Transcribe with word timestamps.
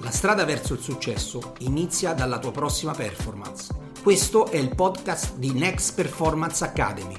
La 0.00 0.10
strada 0.10 0.44
verso 0.44 0.74
il 0.74 0.80
successo 0.80 1.54
inizia 1.60 2.12
dalla 2.12 2.38
tua 2.38 2.50
prossima 2.50 2.92
performance. 2.92 3.72
Questo 4.02 4.46
è 4.46 4.56
il 4.56 4.74
podcast 4.74 5.36
di 5.36 5.52
Next 5.52 5.94
Performance 5.94 6.64
Academy. 6.64 7.14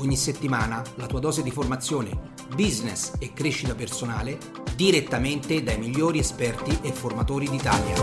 Ogni 0.00 0.16
settimana 0.16 0.82
la 0.96 1.06
tua 1.06 1.20
dose 1.20 1.42
di 1.42 1.50
formazione, 1.50 2.32
business 2.54 3.12
e 3.20 3.32
crescita 3.32 3.74
personale 3.74 4.38
direttamente 4.74 5.62
dai 5.62 5.78
migliori 5.78 6.18
esperti 6.18 6.78
e 6.82 6.92
formatori 6.92 7.48
d'Italia. 7.48 7.94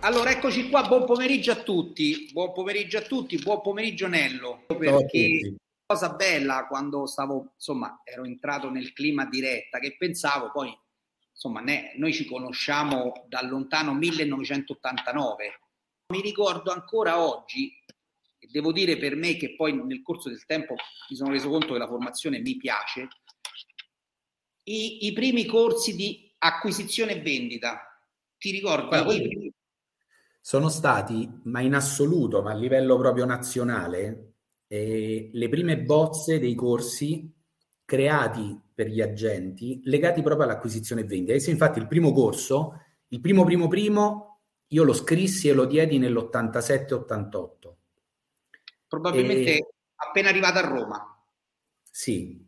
Allora, 0.00 0.30
eccoci 0.30 0.70
qua, 0.70 0.86
buon 0.88 1.04
pomeriggio 1.04 1.52
a 1.52 1.56
tutti, 1.56 2.30
buon 2.32 2.52
pomeriggio 2.52 2.98
a 2.98 3.02
tutti, 3.02 3.38
buon 3.38 3.60
pomeriggio 3.60 4.08
Nello, 4.08 4.62
perché 4.66 5.54
cosa 5.88 6.10
bella 6.10 6.66
quando 6.66 7.06
stavo, 7.06 7.52
insomma, 7.54 8.02
ero 8.04 8.26
entrato 8.26 8.68
nel 8.68 8.92
clima 8.92 9.24
diretta, 9.24 9.78
che 9.78 9.96
pensavo 9.96 10.50
poi, 10.50 10.70
insomma, 11.32 11.60
ne, 11.60 11.94
noi 11.96 12.12
ci 12.12 12.26
conosciamo 12.26 13.24
dal 13.26 13.48
lontano 13.48 13.94
1989. 13.94 15.60
Mi 16.08 16.20
ricordo 16.20 16.72
ancora 16.72 17.18
oggi, 17.18 17.72
e 18.38 18.48
devo 18.50 18.70
dire 18.70 18.98
per 18.98 19.16
me 19.16 19.36
che 19.36 19.54
poi 19.56 19.82
nel 19.82 20.02
corso 20.02 20.28
del 20.28 20.44
tempo 20.44 20.74
mi 21.08 21.16
sono 21.16 21.30
reso 21.30 21.48
conto 21.48 21.72
che 21.72 21.78
la 21.78 21.86
formazione 21.86 22.40
mi 22.40 22.58
piace, 22.58 23.08
i, 24.64 25.06
i 25.06 25.12
primi 25.14 25.46
corsi 25.46 25.96
di 25.96 26.30
acquisizione 26.36 27.12
e 27.12 27.22
vendita. 27.22 27.98
Ti 28.36 28.50
ricordi? 28.50 28.88
Guarda, 28.88 29.14
sono 30.38 30.68
stati, 30.68 31.40
ma 31.44 31.60
in 31.60 31.74
assoluto, 31.74 32.42
ma 32.42 32.50
a 32.50 32.56
livello 32.56 32.98
proprio 32.98 33.24
nazionale, 33.24 34.27
eh, 34.68 35.30
le 35.32 35.48
prime 35.48 35.80
bozze 35.80 36.38
dei 36.38 36.54
corsi 36.54 37.34
creati 37.84 38.60
per 38.74 38.88
gli 38.88 39.00
agenti 39.00 39.80
legati 39.84 40.22
proprio 40.22 40.46
all'acquisizione 40.46 41.00
e 41.00 41.04
vendita. 41.04 41.32
E 41.32 41.50
infatti 41.50 41.78
il 41.78 41.88
primo 41.88 42.12
corso, 42.12 42.82
il 43.08 43.20
primo 43.20 43.44
primo 43.44 43.66
primo, 43.66 44.40
io 44.68 44.82
lo 44.84 44.92
scrissi 44.92 45.48
e 45.48 45.54
lo 45.54 45.64
diedi 45.64 45.98
nell'87-88. 45.98 47.74
Probabilmente 48.86 49.56
e, 49.56 49.66
appena 49.96 50.28
arrivata 50.28 50.60
a 50.60 50.68
Roma. 50.68 51.22
Sì, 51.90 52.46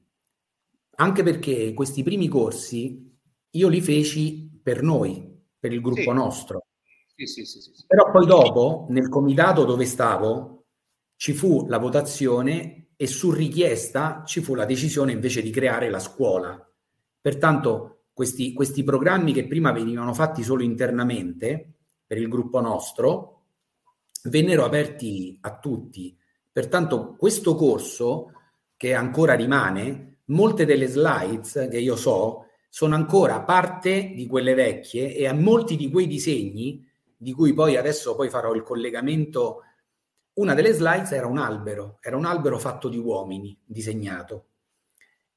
anche 0.96 1.22
perché 1.22 1.72
questi 1.72 2.02
primi 2.02 2.28
corsi 2.28 3.18
io 3.50 3.68
li 3.68 3.80
feci 3.80 4.60
per 4.62 4.82
noi, 4.82 5.42
per 5.58 5.72
il 5.72 5.80
gruppo 5.80 6.00
sì. 6.02 6.12
nostro. 6.12 6.66
Sì, 7.14 7.26
sì, 7.26 7.44
sì, 7.44 7.60
sì, 7.60 7.84
Però 7.86 8.10
poi 8.10 8.26
dopo, 8.26 8.86
nel 8.90 9.08
comitato 9.08 9.64
dove 9.64 9.84
stavo, 9.86 10.59
ci 11.20 11.34
fu 11.34 11.66
la 11.68 11.76
votazione 11.76 12.92
e 12.96 13.06
su 13.06 13.30
richiesta 13.30 14.22
ci 14.24 14.40
fu 14.40 14.54
la 14.54 14.64
decisione 14.64 15.12
invece 15.12 15.42
di 15.42 15.50
creare 15.50 15.90
la 15.90 15.98
scuola. 15.98 16.58
Pertanto 17.20 18.04
questi, 18.14 18.54
questi 18.54 18.82
programmi 18.82 19.34
che 19.34 19.46
prima 19.46 19.70
venivano 19.70 20.14
fatti 20.14 20.42
solo 20.42 20.62
internamente 20.62 21.74
per 22.06 22.16
il 22.16 22.26
gruppo 22.26 22.62
nostro 22.62 23.42
vennero 24.30 24.64
aperti 24.64 25.36
a 25.42 25.58
tutti. 25.58 26.16
Pertanto 26.50 27.16
questo 27.18 27.54
corso 27.54 28.32
che 28.74 28.94
ancora 28.94 29.34
rimane, 29.34 30.20
molte 30.26 30.64
delle 30.64 30.86
slides 30.86 31.68
che 31.70 31.78
io 31.78 31.96
so 31.96 32.46
sono 32.70 32.94
ancora 32.94 33.42
parte 33.42 34.14
di 34.14 34.26
quelle 34.26 34.54
vecchie 34.54 35.14
e 35.14 35.26
a 35.26 35.34
molti 35.34 35.76
di 35.76 35.90
quei 35.90 36.06
disegni 36.06 36.82
di 37.14 37.34
cui 37.34 37.52
poi 37.52 37.76
adesso 37.76 38.16
poi 38.16 38.30
farò 38.30 38.54
il 38.54 38.62
collegamento 38.62 39.64
una 40.34 40.54
delle 40.54 40.72
slides 40.72 41.12
era 41.12 41.26
un 41.26 41.38
albero, 41.38 41.98
era 42.00 42.16
un 42.16 42.24
albero 42.24 42.58
fatto 42.58 42.88
di 42.88 42.98
uomini, 42.98 43.58
disegnato, 43.64 44.46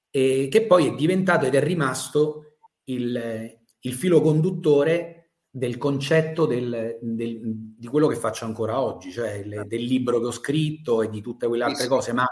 e 0.10 0.48
che 0.50 0.66
poi 0.66 0.88
è 0.88 0.96
diventato 0.96 1.46
ed 1.46 1.56
è 1.56 1.62
rimasto 1.62 2.58
il, 2.86 3.60
il 3.80 3.94
filo 3.94 4.22
conduttore 4.22 5.32
del 5.50 5.78
concetto 5.78 6.46
del, 6.46 6.98
del, 7.02 7.40
di 7.78 7.88
quello 7.88 8.08
che 8.08 8.16
faccio 8.16 8.46
ancora 8.46 8.80
oggi, 8.80 9.12
cioè 9.12 9.34
il, 9.34 9.64
del 9.68 9.84
libro 9.84 10.20
che 10.20 10.26
ho 10.28 10.32
scritto 10.32 11.02
e 11.02 11.10
di 11.10 11.22
tutte 11.22 11.48
quelle 11.48 11.64
altre 11.64 11.88
cose, 11.88 12.14
ma 12.14 12.26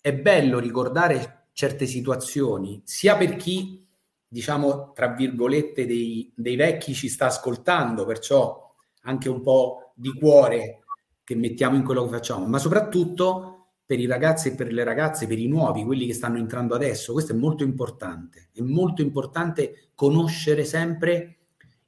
è 0.00 0.14
bello 0.14 0.58
ricordare 0.58 1.48
certe 1.52 1.86
situazioni, 1.86 2.82
sia 2.84 3.16
per 3.16 3.36
chi, 3.36 3.84
diciamo, 4.28 4.92
tra 4.92 5.08
virgolette, 5.08 5.86
dei, 5.86 6.32
dei 6.36 6.54
vecchi 6.54 6.94
ci 6.94 7.08
sta 7.08 7.26
ascoltando, 7.26 8.04
perciò 8.04 8.74
anche 9.02 9.28
un 9.28 9.40
po' 9.40 9.92
di 9.96 10.12
cuore 10.12 10.84
che 11.26 11.34
mettiamo 11.34 11.74
in 11.74 11.82
quello 11.82 12.04
che 12.04 12.10
facciamo, 12.10 12.46
ma 12.46 12.58
soprattutto 12.58 13.70
per 13.84 13.98
i 13.98 14.06
ragazzi 14.06 14.48
e 14.48 14.54
per 14.54 14.72
le 14.72 14.84
ragazze, 14.84 15.26
per 15.26 15.40
i 15.40 15.48
nuovi, 15.48 15.82
quelli 15.82 16.06
che 16.06 16.14
stanno 16.14 16.38
entrando 16.38 16.76
adesso. 16.76 17.12
Questo 17.12 17.32
è 17.32 17.36
molto 17.36 17.64
importante. 17.64 18.50
È 18.52 18.60
molto 18.60 19.02
importante 19.02 19.90
conoscere 19.96 20.64
sempre 20.64 21.38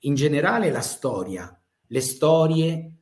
in 0.01 0.17
generale 0.17 0.73
la 0.73 0.81
storia, 0.81 1.57
le 1.87 2.01
storie 2.01 2.93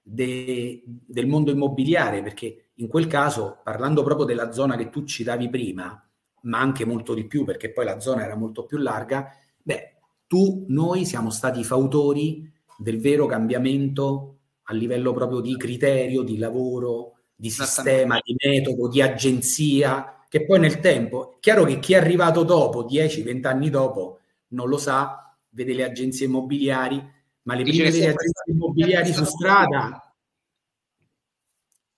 de, 0.00 0.82
del 0.86 1.26
mondo 1.26 1.50
immobiliare, 1.50 2.22
perché 2.22 2.70
in 2.76 2.88
quel 2.88 3.06
caso, 3.06 3.60
parlando 3.62 4.02
proprio 4.02 4.24
della 4.24 4.50
zona 4.50 4.76
che 4.76 4.88
tu 4.88 5.04
citavi 5.04 5.50
prima, 5.50 6.10
ma 6.44 6.58
anche 6.58 6.86
molto 6.86 7.12
di 7.12 7.26
più, 7.26 7.44
perché 7.44 7.70
poi 7.70 7.84
la 7.84 8.00
zona 8.00 8.24
era 8.24 8.34
molto 8.34 8.64
più 8.64 8.78
larga, 8.78 9.28
beh, 9.62 9.96
tu, 10.26 10.64
noi 10.68 11.04
siamo 11.04 11.28
stati 11.28 11.62
fautori 11.62 12.50
del 12.78 12.98
vero 12.98 13.26
cambiamento 13.26 14.31
a 14.72 14.74
livello 14.74 15.12
proprio 15.12 15.40
di 15.40 15.56
criterio, 15.56 16.22
di 16.22 16.38
lavoro, 16.38 17.18
di 17.34 17.50
sistema, 17.50 18.18
di 18.22 18.34
metodo, 18.38 18.88
di 18.88 19.00
agenzia, 19.02 20.24
che 20.28 20.44
poi 20.44 20.58
nel 20.58 20.80
tempo, 20.80 21.36
chiaro 21.40 21.64
che 21.64 21.78
chi 21.78 21.92
è 21.92 21.98
arrivato 21.98 22.42
dopo, 22.42 22.84
10-20 22.84 23.46
anni 23.46 23.70
dopo, 23.70 24.20
non 24.48 24.68
lo 24.68 24.78
sa, 24.78 25.36
vede 25.50 25.74
le 25.74 25.84
agenzie 25.84 26.26
immobiliari, 26.26 26.96
ma 27.42 27.54
le 27.54 27.62
prime 27.62 27.90
delle 27.90 28.08
agenzie 28.08 28.52
immobiliari 28.52 29.12
su 29.12 29.24
strada... 29.24 30.06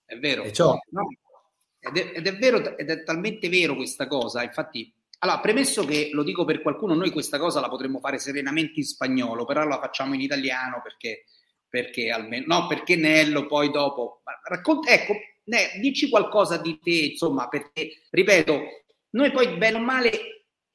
È 0.07 0.17
vero. 0.19 0.43
No, 0.43 1.07
ed, 1.79 1.97
è, 1.97 2.11
ed, 2.15 2.27
è, 2.27 2.37
vero, 2.37 2.77
ed 2.77 2.89
è 2.89 3.03
talmente 3.03 3.49
vero 3.49 3.75
questa 3.75 4.07
cosa, 4.07 4.43
infatti... 4.43 4.93
Allora, 5.19 5.39
premesso 5.39 5.85
che 5.85 6.09
lo 6.11 6.23
dico 6.23 6.43
per 6.43 6.61
qualcuno, 6.61 6.93
noi 6.93 7.09
questa 7.09 7.39
cosa 7.39 7.61
la 7.61 7.69
potremmo 7.69 7.99
fare 7.99 8.19
serenamente 8.19 8.79
in 8.79 8.85
spagnolo, 8.85 9.45
però 9.45 9.63
la 9.63 9.79
facciamo 9.79 10.13
in 10.13 10.19
italiano 10.19 10.81
perché 10.83 11.23
perché 11.69 12.09
almeno, 12.09 12.45
no, 12.47 12.67
perché 12.67 12.95
Nello 12.95 13.45
poi 13.47 13.71
dopo, 13.71 14.21
racconta, 14.43 14.91
ecco, 14.91 15.13
ne, 15.45 15.71
dici 15.79 16.09
qualcosa 16.09 16.57
di 16.57 16.79
te, 16.81 17.11
insomma, 17.11 17.47
perché, 17.47 18.03
ripeto, 18.09 18.61
noi 19.11 19.31
poi 19.31 19.57
bene 19.57 19.77
o 19.77 19.81
male 19.81 20.11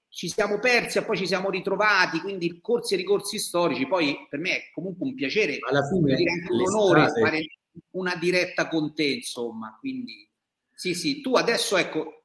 ci 0.08 0.28
siamo 0.28 0.58
persi 0.58 0.98
e 0.98 1.04
poi 1.04 1.16
ci 1.16 1.26
siamo 1.26 1.50
ritrovati, 1.50 2.20
quindi 2.20 2.60
corsi 2.60 2.94
e 2.94 2.96
ricorsi 2.96 3.38
storici, 3.38 3.86
poi 3.86 4.26
per 4.28 4.40
me 4.40 4.56
è 4.56 4.70
comunque 4.72 5.06
un 5.06 5.14
piacere, 5.14 5.58
alla 5.60 5.86
fine 5.86 6.16
dire 6.16 6.30
anche 6.30 6.52
un 6.52 6.60
onore 6.60 7.08
strade... 7.08 7.20
fare 7.20 7.46
una 7.90 8.16
diretta 8.16 8.68
con 8.68 8.92
te, 8.94 9.04
insomma, 9.04 9.76
quindi 9.78 10.28
sì, 10.74 10.94
sì, 10.94 11.20
tu 11.20 11.36
adesso 11.36 11.76
ecco, 11.76 12.24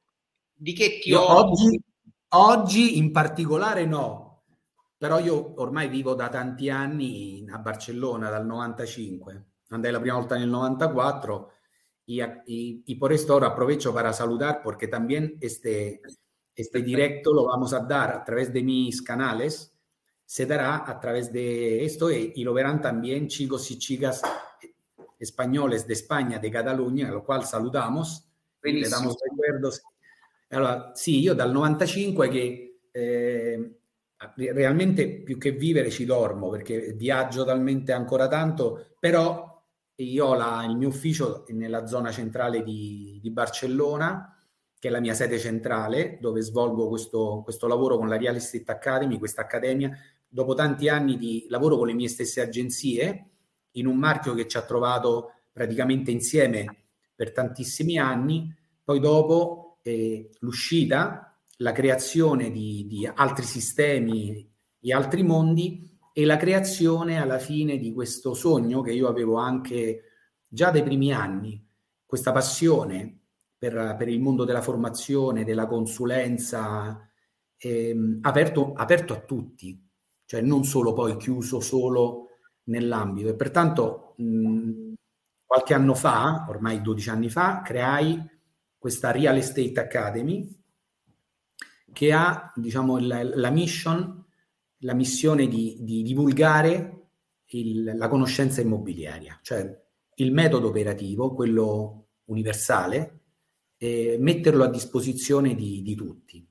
di 0.52 0.72
che 0.72 0.98
ti 0.98 1.12
ho... 1.12 1.22
Oggi, 1.22 1.80
oggi 2.28 2.96
in 2.96 3.12
particolare 3.12 3.84
no, 3.84 4.25
però 4.96 5.18
io 5.18 5.60
ormai 5.60 5.88
vivo 5.88 6.14
da 6.14 6.28
tanti 6.28 6.70
anni 6.70 7.46
a 7.50 7.58
Barcellona, 7.58 8.30
dal 8.30 8.46
95. 8.46 9.44
Andai 9.68 9.92
la 9.92 10.00
prima 10.00 10.16
volta 10.16 10.36
nel 10.36 10.48
94 10.48 11.52
y, 12.04 12.22
y, 12.22 12.82
y 12.86 12.94
por 12.94 13.12
esto 13.12 13.32
ahora 13.32 13.48
aprovecho 13.48 13.92
para 13.92 14.12
saludar 14.12 14.62
porque 14.62 14.86
también 14.88 15.36
este, 15.40 16.00
este 16.54 16.82
directo 16.82 17.32
lo 17.32 17.46
vamos 17.46 17.72
a 17.72 17.80
dar 17.80 18.12
a 18.12 18.24
través 18.24 18.52
de 18.52 18.62
mis 18.62 19.02
canales, 19.02 19.76
se 20.24 20.46
dará 20.46 20.88
a 20.88 20.98
través 21.00 21.32
de 21.32 21.84
esto 21.84 22.10
y, 22.10 22.32
y 22.36 22.44
lo 22.44 22.54
verán 22.54 22.80
también 22.80 23.26
chicos 23.28 23.70
y 23.70 23.78
chicas 23.78 24.22
españoles 25.18 25.86
de 25.86 25.94
España, 25.94 26.38
de 26.38 26.50
Cataluña, 26.50 27.08
a 27.08 27.12
lo 27.12 27.24
cual 27.24 27.44
saludamos, 27.44 28.28
Benissimo. 28.62 28.84
le 28.84 28.90
damos 28.90 29.16
recuerdos. 29.22 29.82
Allora, 30.50 30.92
sì, 30.94 31.20
io 31.20 31.34
dal 31.34 31.52
95 31.52 32.28
che 32.28 32.78
eh, 32.92 33.75
realmente 34.36 35.22
più 35.22 35.36
che 35.38 35.52
vivere 35.52 35.90
ci 35.90 36.04
dormo 36.04 36.48
perché 36.48 36.92
viaggio 36.92 37.44
talmente 37.44 37.92
ancora 37.92 38.28
tanto, 38.28 38.94
però 38.98 39.54
io 39.96 40.26
ho 40.26 40.34
la, 40.34 40.64
il 40.68 40.76
mio 40.76 40.88
ufficio 40.88 41.44
nella 41.48 41.86
zona 41.86 42.10
centrale 42.10 42.62
di, 42.62 43.18
di, 43.22 43.30
Barcellona, 43.30 44.34
che 44.78 44.88
è 44.88 44.90
la 44.90 45.00
mia 45.00 45.14
sede 45.14 45.38
centrale, 45.38 46.18
dove 46.20 46.42
svolgo 46.42 46.88
questo, 46.88 47.40
questo 47.42 47.66
lavoro 47.66 47.96
con 47.96 48.08
la 48.08 48.16
Real 48.16 48.36
Estate 48.36 48.70
Academy, 48.70 49.18
questa 49.18 49.42
accademia, 49.42 49.96
dopo 50.28 50.54
tanti 50.54 50.88
anni 50.88 51.16
di 51.16 51.46
lavoro 51.48 51.76
con 51.76 51.86
le 51.86 51.94
mie 51.94 52.08
stesse 52.08 52.40
agenzie, 52.40 53.30
in 53.72 53.86
un 53.86 53.96
marchio 53.96 54.34
che 54.34 54.46
ci 54.46 54.56
ha 54.56 54.62
trovato 54.62 55.32
praticamente 55.52 56.10
insieme 56.10 56.64
per 57.14 57.32
tantissimi 57.32 57.98
anni, 57.98 58.54
poi 58.84 59.00
dopo 59.00 59.78
eh, 59.82 60.30
l'uscita 60.40 61.35
la 61.58 61.72
creazione 61.72 62.50
di, 62.50 62.86
di 62.86 63.06
altri 63.06 63.44
sistemi 63.44 64.50
e 64.80 64.92
altri 64.92 65.22
mondi 65.22 65.98
e 66.12 66.24
la 66.24 66.36
creazione 66.36 67.20
alla 67.20 67.38
fine 67.38 67.78
di 67.78 67.92
questo 67.92 68.34
sogno 68.34 68.80
che 68.80 68.92
io 68.92 69.08
avevo 69.08 69.36
anche 69.36 70.02
già 70.46 70.70
dai 70.70 70.82
primi 70.82 71.12
anni, 71.12 71.62
questa 72.04 72.32
passione 72.32 73.20
per, 73.58 73.96
per 73.98 74.08
il 74.08 74.20
mondo 74.20 74.44
della 74.44 74.62
formazione, 74.62 75.44
della 75.44 75.66
consulenza, 75.66 77.06
ehm, 77.56 78.18
aperto, 78.22 78.72
aperto 78.74 79.12
a 79.12 79.20
tutti, 79.20 79.82
cioè 80.24 80.40
non 80.40 80.64
solo 80.64 80.92
poi 80.92 81.16
chiuso 81.16 81.60
solo 81.60 82.28
nell'ambito. 82.64 83.28
E 83.28 83.34
pertanto 83.34 84.14
mh, 84.16 84.92
qualche 85.44 85.74
anno 85.74 85.94
fa, 85.94 86.46
ormai 86.48 86.80
12 86.80 87.10
anni 87.10 87.28
fa, 87.28 87.62
creai 87.62 88.22
questa 88.78 89.10
Real 89.10 89.36
Estate 89.36 89.80
Academy 89.80 90.64
che 91.96 92.12
ha 92.12 92.52
diciamo, 92.54 92.98
la, 92.98 93.22
la 93.22 93.48
mission, 93.48 94.22
la 94.80 94.92
missione 94.92 95.48
di, 95.48 95.78
di 95.80 96.02
divulgare 96.02 97.06
il, 97.46 97.96
la 97.96 98.08
conoscenza 98.08 98.60
immobiliaria, 98.60 99.38
cioè 99.40 99.82
il 100.16 100.30
metodo 100.30 100.68
operativo, 100.68 101.32
quello 101.32 102.08
universale, 102.24 103.20
e 103.78 104.18
metterlo 104.20 104.64
a 104.64 104.68
disposizione 104.68 105.54
di, 105.54 105.80
di 105.80 105.94
tutti. 105.94 106.46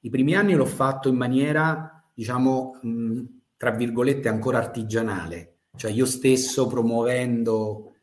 I 0.00 0.08
primi 0.08 0.34
anni 0.34 0.54
l'ho 0.54 0.64
fatto 0.64 1.10
in 1.10 1.16
maniera, 1.16 2.02
diciamo, 2.14 2.78
mh, 2.80 3.20
tra 3.58 3.72
virgolette, 3.72 4.30
ancora 4.30 4.56
artigianale, 4.56 5.58
cioè 5.76 5.90
io 5.90 6.06
stesso 6.06 6.66
promuovendo 6.68 7.95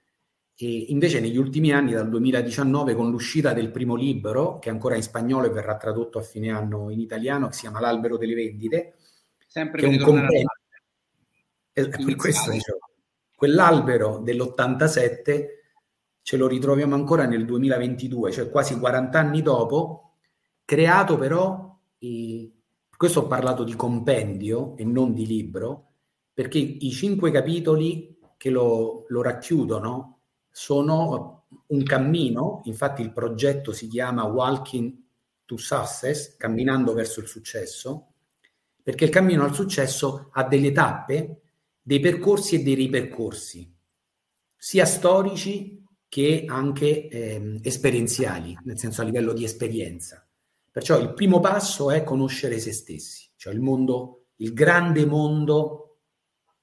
e 0.55 0.85
invece 0.89 1.19
negli 1.19 1.37
ultimi 1.37 1.71
anni, 1.71 1.93
dal 1.93 2.09
2019, 2.09 2.93
con 2.93 3.09
l'uscita 3.09 3.53
del 3.53 3.71
primo 3.71 3.95
libro, 3.95 4.59
che 4.59 4.69
ancora 4.69 4.95
in 4.95 5.01
spagnolo 5.01 5.47
e 5.47 5.49
verrà 5.49 5.77
tradotto 5.77 6.19
a 6.19 6.21
fine 6.21 6.51
anno 6.51 6.89
in 6.91 6.99
italiano, 6.99 7.47
che 7.47 7.53
si 7.53 7.61
chiama 7.61 7.79
L'albero 7.79 8.17
delle 8.17 8.35
vendite, 8.35 8.95
sempre 9.47 9.81
che 9.81 9.87
è 9.87 9.89
un 9.89 9.97
compendio. 9.97 10.47
Eh, 11.73 11.89
per 11.89 12.15
questo 12.15 12.51
dicevo, 12.51 12.79
quell'albero 13.35 14.19
dell'87 14.19 15.45
ce 16.21 16.37
lo 16.37 16.47
ritroviamo 16.47 16.93
ancora 16.93 17.25
nel 17.25 17.45
2022, 17.45 18.31
cioè 18.31 18.49
quasi 18.49 18.77
40 18.77 19.19
anni 19.19 19.41
dopo, 19.41 20.17
creato 20.63 21.17
però, 21.17 21.79
eh, 21.97 22.51
questo 22.95 23.21
ho 23.21 23.27
parlato 23.27 23.63
di 23.63 23.75
compendio 23.75 24.77
e 24.77 24.85
non 24.85 25.13
di 25.13 25.25
libro, 25.25 25.93
perché 26.31 26.59
i 26.59 26.91
cinque 26.91 27.31
capitoli 27.31 28.19
che 28.37 28.51
lo, 28.51 29.05
lo 29.07 29.21
racchiudono 29.23 30.12
sono 30.55 31.45
un 31.65 31.83
cammino, 31.83 32.61
infatti 32.65 33.01
il 33.01 33.11
progetto 33.11 33.71
si 33.71 33.87
chiama 33.87 34.23
Walking 34.23 34.95
to 35.45 35.57
Success, 35.57 36.37
camminando 36.37 36.93
verso 36.93 37.19
il 37.21 37.27
successo, 37.27 38.13
perché 38.83 39.05
il 39.05 39.09
cammino 39.09 39.43
al 39.43 39.55
successo 39.55 40.29
ha 40.31 40.43
delle 40.43 40.71
tappe, 40.71 41.41
dei 41.81 41.99
percorsi 41.99 42.55
e 42.55 42.63
dei 42.63 42.75
ripercorsi, 42.75 43.75
sia 44.55 44.85
storici 44.85 45.83
che 46.07 46.45
anche 46.47 47.07
eh, 47.07 47.59
esperienziali, 47.63 48.55
nel 48.63 48.77
senso 48.77 49.01
a 49.01 49.05
livello 49.05 49.33
di 49.33 49.43
esperienza. 49.43 50.23
Perciò 50.69 50.99
il 50.99 51.13
primo 51.15 51.39
passo 51.39 51.89
è 51.89 52.03
conoscere 52.03 52.59
se 52.59 52.73
stessi, 52.73 53.27
cioè 53.35 53.53
il 53.53 53.59
mondo, 53.59 54.25
il 54.35 54.53
grande 54.53 55.07
mondo 55.07 55.97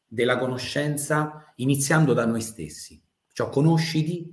della 0.06 0.38
conoscenza, 0.38 1.52
iniziando 1.56 2.12
da 2.12 2.24
noi 2.24 2.40
stessi. 2.40 3.02
Cioè 3.40 3.50
conosciti, 3.50 4.30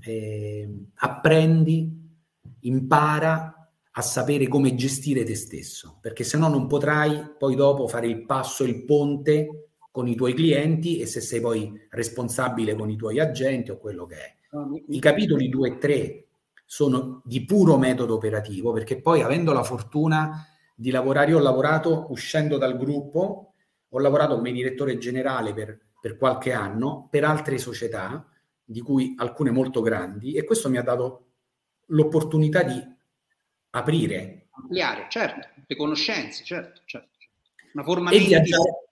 eh, 0.00 0.66
apprendi, 0.94 1.92
impara 2.60 3.70
a 3.90 4.00
sapere 4.00 4.48
come 4.48 4.74
gestire 4.74 5.24
te 5.24 5.34
stesso, 5.34 5.98
perché 6.00 6.24
se 6.24 6.38
no 6.38 6.48
non 6.48 6.66
potrai 6.66 7.34
poi 7.38 7.54
dopo 7.54 7.86
fare 7.86 8.06
il 8.06 8.24
passo, 8.24 8.64
il 8.64 8.84
ponte 8.84 9.72
con 9.90 10.08
i 10.08 10.14
tuoi 10.14 10.32
clienti 10.32 11.00
e 11.00 11.06
se 11.06 11.20
sei 11.20 11.40
poi 11.40 11.70
responsabile 11.90 12.74
con 12.74 12.88
i 12.88 12.96
tuoi 12.96 13.20
agenti 13.20 13.70
o 13.70 13.78
quello 13.78 14.06
che 14.06 14.16
è. 14.16 14.34
I 14.88 15.00
capitoli 15.00 15.50
2 15.50 15.68
e 15.68 15.78
3 15.78 16.26
sono 16.64 17.20
di 17.24 17.44
puro 17.44 17.76
metodo 17.76 18.14
operativo, 18.14 18.72
perché 18.72 19.00
poi 19.02 19.20
avendo 19.20 19.52
la 19.52 19.62
fortuna 19.64 20.46
di 20.74 20.90
lavorare, 20.90 21.30
io 21.30 21.38
ho 21.38 21.42
lavorato 21.42 22.06
uscendo 22.08 22.56
dal 22.56 22.78
gruppo, 22.78 23.52
ho 23.86 23.98
lavorato 23.98 24.36
come 24.36 24.52
direttore 24.52 24.96
generale 24.96 25.52
per, 25.52 25.78
per 26.00 26.16
qualche 26.16 26.52
anno 26.52 27.06
per 27.10 27.24
altre 27.24 27.58
società 27.58 28.26
di 28.68 28.80
cui 28.80 29.14
alcune 29.16 29.52
molto 29.52 29.80
grandi, 29.80 30.34
e 30.34 30.44
questo 30.44 30.68
mi 30.68 30.76
ha 30.76 30.82
dato 30.82 31.26
l'opportunità 31.86 32.64
di 32.64 32.82
aprire. 33.70 34.48
Ampliare, 34.50 35.06
certo, 35.08 35.48
le 35.64 35.76
conoscenze, 35.76 36.44
certo, 36.44 36.82
certo. 36.84 37.16
Una 37.74 37.84
forma 37.84 38.10
e 38.10 38.18
viaggiare, 38.18 38.86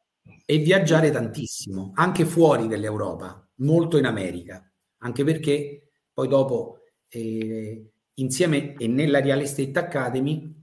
e 0.44 0.58
viaggiare 0.58 1.10
tantissimo, 1.10 1.92
anche 1.94 2.24
fuori 2.24 2.68
dell'Europa, 2.68 3.46
molto 3.56 3.98
in 3.98 4.04
America, 4.04 4.70
anche 4.98 5.24
perché 5.24 5.88
poi 6.12 6.28
dopo, 6.28 6.82
eh, 7.08 7.90
insieme 8.14 8.74
e 8.74 8.86
nella 8.86 9.20
Real 9.20 9.40
Estate 9.40 9.78
Academy, 9.78 10.54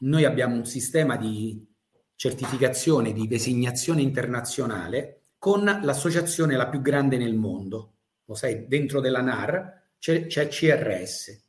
noi 0.00 0.24
abbiamo 0.24 0.56
un 0.56 0.66
sistema 0.66 1.16
di 1.16 1.66
certificazione, 2.14 3.12
di 3.12 3.26
designazione 3.26 4.02
internazionale 4.02 5.22
con 5.38 5.64
l'associazione 5.64 6.56
la 6.56 6.68
più 6.68 6.80
grande 6.80 7.16
nel 7.16 7.34
mondo, 7.34 7.97
lo 8.28 8.34
sai, 8.34 8.66
dentro 8.68 9.00
della 9.00 9.22
NAR 9.22 9.84
c'è, 9.98 10.26
c'è 10.26 10.48
CRS. 10.48 11.44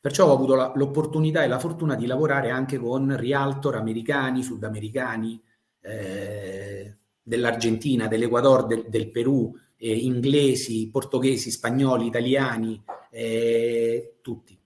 Perciò 0.00 0.28
ho 0.28 0.32
avuto 0.32 0.54
la, 0.54 0.72
l'opportunità 0.76 1.42
e 1.42 1.48
la 1.48 1.58
fortuna 1.58 1.96
di 1.96 2.06
lavorare 2.06 2.50
anche 2.50 2.78
con 2.78 3.16
realtor 3.16 3.74
americani, 3.74 4.42
sudamericani, 4.42 5.42
eh, 5.80 6.96
dell'Argentina, 7.20 8.06
dell'Ecuador, 8.06 8.66
del, 8.66 8.86
del 8.88 9.10
Perù, 9.10 9.52
eh, 9.76 9.92
inglesi, 9.92 10.88
portoghesi, 10.88 11.50
spagnoli, 11.50 12.06
italiani, 12.06 12.80
eh, 13.10 14.18
tutti. 14.22 14.56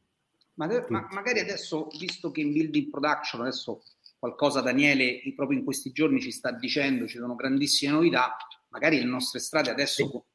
Ma, 0.54 0.68
tutti. 0.68 0.92
ma, 0.92 1.08
magari 1.12 1.40
adesso, 1.40 1.88
visto 1.98 2.30
che 2.30 2.42
in 2.42 2.52
Building 2.52 2.90
Production 2.90 3.40
adesso 3.40 3.82
qualcosa 4.18 4.60
Daniele 4.60 5.20
proprio 5.34 5.58
in 5.58 5.64
questi 5.64 5.92
giorni 5.92 6.20
ci 6.20 6.30
sta 6.30 6.52
dicendo, 6.52 7.06
ci 7.06 7.16
sono 7.16 7.34
grandissime 7.34 7.92
novità, 7.92 8.36
magari 8.68 8.98
le 8.98 9.06
nostre 9.06 9.38
strade 9.38 9.70
adesso 9.70 10.26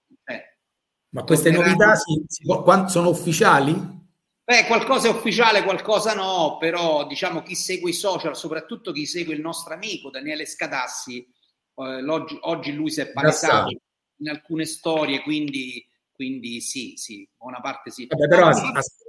ma 1.10 1.24
queste 1.24 1.52
novità 1.52 1.96
si, 1.96 2.24
si, 2.28 2.44
sono 2.88 3.10
ufficiali? 3.10 3.98
Beh, 4.44 4.66
qualcosa 4.66 5.08
è 5.08 5.12
ufficiale, 5.12 5.64
qualcosa 5.64 6.14
no, 6.14 6.58
però 6.60 7.06
diciamo 7.06 7.44
chi 7.44 7.56
segue 7.56 7.92
i 7.92 7.94
social, 7.94 8.36
soprattutto 8.36 8.92
chi 8.92 9.06
segue 9.06 9.34
il 9.34 9.42
nostro 9.42 9.74
amico 9.74 10.10
Daniele 10.10 10.46
Scadassi, 10.46 11.20
eh, 11.76 12.04
oggi, 12.04 12.38
oggi, 12.42 12.74
lui 12.74 12.90
si 12.90 13.02
è 13.02 13.12
palesato 13.12 13.70
in 14.18 14.30
alcune 14.30 14.66
storie, 14.66 15.22
quindi, 15.22 15.86
quindi 16.12 16.62
sì, 16.62 16.94
sì, 16.96 17.28
buona 17.38 17.62
parte 17.62 17.92
sì. 17.92 18.08
Vabbè, 18.08 18.28
però 18.28 18.48
as- 18.48 19.06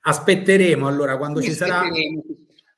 aspetteremo 0.00 0.86
allora 0.86 1.18
quando 1.18 1.42
ci 1.42 1.52
sarà 1.52 1.82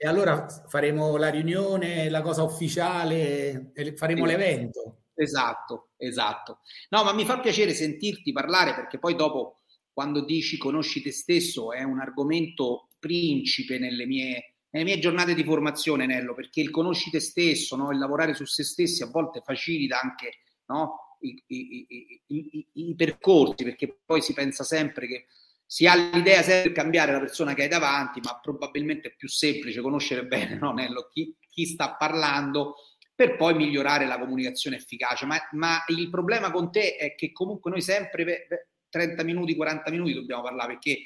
e 0.02 0.08
allora 0.08 0.46
faremo 0.66 1.16
la 1.16 1.28
riunione, 1.28 2.09
la 2.09 2.23
cosa 2.23 2.42
ufficiale, 2.42 3.73
faremo 3.97 4.25
sì. 4.25 4.30
l'evento. 4.33 5.00
Esatto, 5.23 5.91
esatto. 5.99 6.61
No, 6.89 7.05
ma 7.05 7.12
mi 7.12 7.27
fa 7.27 7.41
piacere 7.41 7.75
sentirti 7.75 8.33
parlare 8.33 8.75
perché 8.75 8.99
poi 8.99 9.15
dopo, 9.15 9.61
quando 9.93 10.25
dici 10.25 10.57
conosci 10.57 11.03
te 11.03 11.12
stesso, 11.12 11.73
è 11.73 11.83
un 11.83 12.00
argomento 12.00 12.89
principe 12.99 13.79
nelle 13.79 14.07
mie, 14.07 14.55
nelle 14.71 14.87
mie 14.87 14.99
giornate 14.99 15.35
di 15.35 15.45
formazione, 15.45 16.07
Nello, 16.07 16.33
perché 16.33 16.62
il 16.62 16.71
conosci 16.71 17.11
te 17.11 17.21
stesso, 17.21 17.77
no? 17.77 17.91
il 17.93 17.99
lavorare 17.99 18.33
su 18.33 18.47
se 18.47 18.65
stessi 18.65 19.03
a 19.03 19.11
volte 19.11 19.43
facilita 19.45 20.00
anche 20.00 20.39
no? 20.69 21.19
I, 21.21 21.45
i, 21.49 21.87
i, 22.29 22.67
i, 22.73 22.95
percorsi, 22.95 23.62
perché 23.65 24.00
poi 24.03 24.23
si 24.23 24.33
pensa 24.33 24.65
sempre 24.65 25.07
che 25.07 25.27
si 25.67 25.87
ha 25.87 25.95
l'idea 25.95 26.43
sempre 26.43 26.71
di 26.71 26.75
cambiare 26.75 27.12
la 27.12 27.19
persona 27.19 27.53
che 27.53 27.65
hai 27.65 27.69
davanti, 27.69 28.21
ma 28.21 28.41
probabilmente 28.41 29.09
è 29.09 29.15
più 29.15 29.29
semplice 29.29 29.83
conoscere 29.83 30.25
bene 30.25 30.57
no, 30.57 30.73
Nello, 30.73 31.11
chi, 31.12 31.37
chi 31.47 31.67
sta 31.67 31.95
parlando 31.95 32.77
per 33.21 33.37
poi 33.37 33.53
migliorare 33.53 34.07
la 34.07 34.19
comunicazione 34.19 34.77
efficace. 34.77 35.27
Ma, 35.27 35.37
ma, 35.50 35.85
il 35.89 36.09
problema 36.09 36.50
con 36.50 36.73
te 36.73 36.97
è 36.97 37.15
che 37.15 37.33
comunque 37.33 37.71
noi 37.71 37.83
sempre 37.83 38.25
per 38.25 38.69
30 38.89 39.23
minuti, 39.25 39.55
40 39.55 39.91
minuti 39.91 40.15
dobbiamo 40.15 40.41
parlare 40.41 40.73
perché 40.73 41.03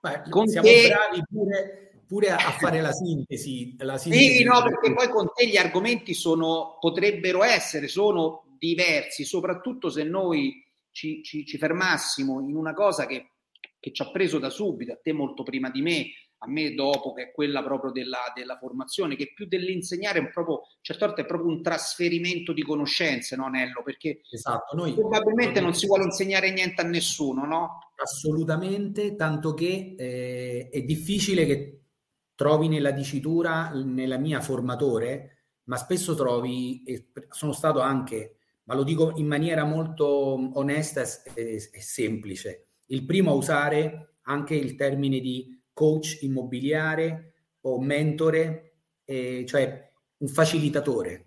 Beh, 0.00 0.30
con 0.30 0.46
siamo 0.46 0.68
te... 0.68 0.86
bravi 0.86 1.22
pure, 1.28 2.04
pure, 2.06 2.28
a 2.30 2.38
fare 2.38 2.80
la 2.80 2.92
sintesi. 2.92 3.74
La 3.78 3.98
sintesi 3.98 4.36
sì, 4.36 4.44
no, 4.44 4.62
perché 4.62 4.94
poi 4.94 5.08
con 5.08 5.32
te 5.34 5.48
gli 5.48 5.56
argomenti 5.56 6.14
sono, 6.14 6.76
potrebbero 6.78 7.42
essere, 7.42 7.88
sono 7.88 8.44
diversi, 8.56 9.24
soprattutto 9.24 9.90
se 9.90 10.04
noi 10.04 10.64
ci, 10.92 11.24
ci, 11.24 11.44
ci 11.44 11.58
fermassimo 11.58 12.40
in 12.40 12.54
una 12.54 12.72
cosa 12.72 13.04
che, 13.04 13.32
che 13.80 13.92
ci 13.92 14.00
ha 14.00 14.12
preso 14.12 14.38
da 14.38 14.48
subito, 14.48 14.92
a 14.92 14.98
te 15.02 15.12
molto 15.12 15.42
prima 15.42 15.70
di 15.70 15.82
me, 15.82 16.06
a 16.44 16.48
me 16.48 16.74
dopo, 16.74 17.12
che 17.12 17.22
è 17.22 17.32
quella 17.32 17.62
proprio 17.62 17.92
della, 17.92 18.32
della 18.34 18.56
formazione, 18.56 19.14
che 19.14 19.32
più 19.32 19.46
dell'insegnare 19.46 20.18
è 20.18 20.28
proprio, 20.28 20.62
certo 20.80 21.14
è 21.14 21.24
proprio 21.24 21.48
un 21.48 21.62
trasferimento 21.62 22.52
di 22.52 22.62
conoscenze, 22.62 23.36
no 23.36 23.46
Nello? 23.46 23.82
Perché 23.84 24.22
esatto, 24.28 24.74
noi, 24.74 24.92
probabilmente 24.92 25.60
non 25.60 25.72
si 25.72 25.86
vuole 25.86 26.04
insegnare 26.04 26.50
niente 26.50 26.82
a 26.82 26.84
nessuno, 26.84 27.46
no? 27.46 27.78
Assolutamente, 27.94 29.14
tanto 29.14 29.54
che 29.54 29.94
eh, 29.96 30.68
è 30.68 30.82
difficile 30.82 31.46
che 31.46 31.82
trovi 32.34 32.66
nella 32.66 32.90
dicitura, 32.90 33.70
nella 33.72 34.18
mia 34.18 34.40
formatore, 34.40 35.44
ma 35.64 35.76
spesso 35.76 36.16
trovi, 36.16 36.82
e 36.82 37.10
sono 37.28 37.52
stato 37.52 37.78
anche, 37.78 38.38
ma 38.64 38.74
lo 38.74 38.82
dico 38.82 39.12
in 39.14 39.28
maniera 39.28 39.62
molto 39.62 40.50
onesta 40.58 41.02
e, 41.34 41.70
e 41.72 41.80
semplice, 41.80 42.66
il 42.86 43.04
primo 43.06 43.30
a 43.30 43.34
usare 43.34 44.16
anche 44.22 44.56
il 44.56 44.74
termine 44.74 45.20
di 45.20 45.61
coach 45.72 46.18
immobiliare 46.22 47.34
o 47.62 47.80
mentore, 47.80 48.74
eh, 49.04 49.44
cioè 49.46 49.90
un 50.18 50.28
facilitatore 50.28 51.26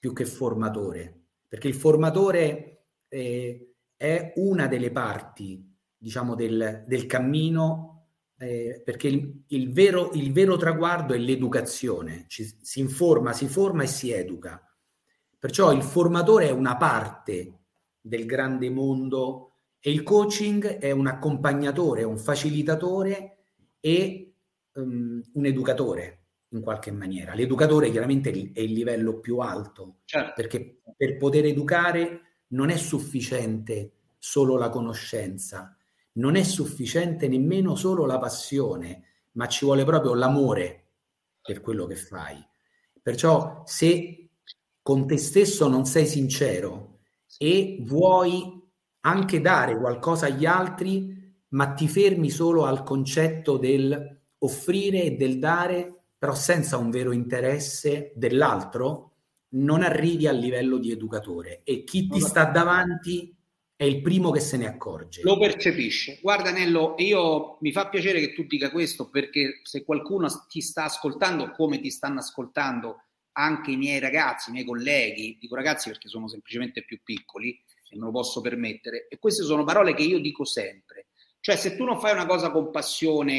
più 0.00 0.12
che 0.12 0.26
formatore, 0.26 1.22
perché 1.48 1.68
il 1.68 1.74
formatore 1.74 2.86
eh, 3.08 3.74
è 3.96 4.32
una 4.36 4.66
delle 4.66 4.90
parti, 4.90 5.66
diciamo, 5.96 6.34
del, 6.34 6.84
del 6.86 7.06
cammino 7.06 7.94
eh, 8.36 8.82
perché 8.84 9.08
il, 9.08 9.44
il, 9.48 9.72
vero, 9.72 10.10
il, 10.14 10.32
vero, 10.32 10.56
traguardo 10.56 11.14
è 11.14 11.18
l'educazione, 11.18 12.24
Ci, 12.28 12.58
si 12.60 12.80
informa, 12.80 13.32
si 13.32 13.48
forma 13.48 13.84
e 13.84 13.86
si 13.86 14.10
educa. 14.10 14.60
Perciò 15.38 15.72
il 15.72 15.82
formatore 15.82 16.48
è 16.48 16.52
una 16.52 16.76
parte 16.76 17.60
del 18.00 18.26
grande 18.26 18.70
mondo 18.70 19.52
e 19.78 19.90
il 19.90 20.02
coaching 20.02 20.78
è 20.78 20.90
un 20.90 21.06
accompagnatore, 21.06 22.02
un 22.02 22.18
facilitatore 22.18 23.33
e 23.84 24.32
um, 24.76 25.20
un 25.34 25.44
educatore 25.44 26.20
in 26.54 26.62
qualche 26.62 26.90
maniera. 26.90 27.34
L'educatore 27.34 27.90
chiaramente 27.90 28.30
è 28.54 28.60
il 28.60 28.72
livello 28.72 29.20
più 29.20 29.40
alto, 29.40 29.98
certo. 30.06 30.32
perché 30.34 30.80
per 30.96 31.18
poter 31.18 31.44
educare 31.44 32.20
non 32.48 32.70
è 32.70 32.78
sufficiente 32.78 33.92
solo 34.16 34.56
la 34.56 34.70
conoscenza, 34.70 35.76
non 36.12 36.34
è 36.36 36.42
sufficiente 36.44 37.28
nemmeno 37.28 37.74
solo 37.74 38.06
la 38.06 38.18
passione, 38.18 39.04
ma 39.32 39.48
ci 39.48 39.66
vuole 39.66 39.84
proprio 39.84 40.14
l'amore 40.14 40.86
per 41.42 41.60
quello 41.60 41.84
che 41.84 41.96
fai. 41.96 42.42
Perciò 43.02 43.64
se 43.66 44.30
con 44.80 45.06
te 45.06 45.18
stesso 45.18 45.68
non 45.68 45.84
sei 45.84 46.06
sincero 46.06 47.00
e 47.36 47.80
vuoi 47.82 48.62
anche 49.00 49.40
dare 49.42 49.76
qualcosa 49.76 50.26
agli 50.26 50.46
altri, 50.46 51.13
ma 51.54 51.72
ti 51.72 51.88
fermi 51.88 52.30
solo 52.30 52.64
al 52.64 52.82
concetto 52.82 53.56
del 53.56 54.20
offrire 54.38 55.04
e 55.04 55.10
del 55.12 55.38
dare, 55.38 56.06
però 56.18 56.34
senza 56.34 56.76
un 56.76 56.90
vero 56.90 57.12
interesse 57.12 58.12
dell'altro, 58.14 59.12
non 59.54 59.82
arrivi 59.82 60.26
al 60.26 60.36
livello 60.36 60.78
di 60.78 60.90
educatore 60.90 61.62
e 61.62 61.84
chi 61.84 62.08
ti 62.08 62.20
sta 62.20 62.44
davanti 62.44 63.34
è 63.76 63.84
il 63.84 64.02
primo 64.02 64.30
che 64.30 64.40
se 64.40 64.56
ne 64.56 64.66
accorge. 64.66 65.22
Lo 65.22 65.38
percepisce. 65.38 66.18
Guarda 66.20 66.50
Nello, 66.50 66.94
io 66.98 67.58
mi 67.60 67.70
fa 67.70 67.88
piacere 67.88 68.20
che 68.20 68.34
tu 68.34 68.44
dica 68.44 68.70
questo 68.70 69.08
perché 69.08 69.60
se 69.62 69.84
qualcuno 69.84 70.28
ti 70.48 70.60
sta 70.60 70.84
ascoltando 70.84 71.52
come 71.52 71.80
ti 71.80 71.90
stanno 71.90 72.18
ascoltando 72.18 73.02
anche 73.36 73.72
i 73.72 73.76
miei 73.76 74.00
ragazzi, 74.00 74.50
i 74.50 74.52
miei 74.52 74.64
colleghi, 74.64 75.38
dico 75.40 75.54
ragazzi 75.54 75.88
perché 75.88 76.08
sono 76.08 76.28
semplicemente 76.28 76.84
più 76.84 77.00
piccoli 77.02 77.50
e 77.90 77.96
me 77.96 78.06
lo 78.06 78.10
posso 78.10 78.40
permettere, 78.40 79.06
e 79.08 79.18
queste 79.18 79.44
sono 79.44 79.64
parole 79.64 79.94
che 79.94 80.02
io 80.02 80.18
dico 80.18 80.44
sempre. 80.44 80.83
Cioè 81.44 81.56
se 81.56 81.76
tu 81.76 81.84
non 81.84 82.00
fai 82.00 82.12
una 82.12 82.24
cosa 82.24 82.50
con 82.50 82.70
passione 82.70 83.34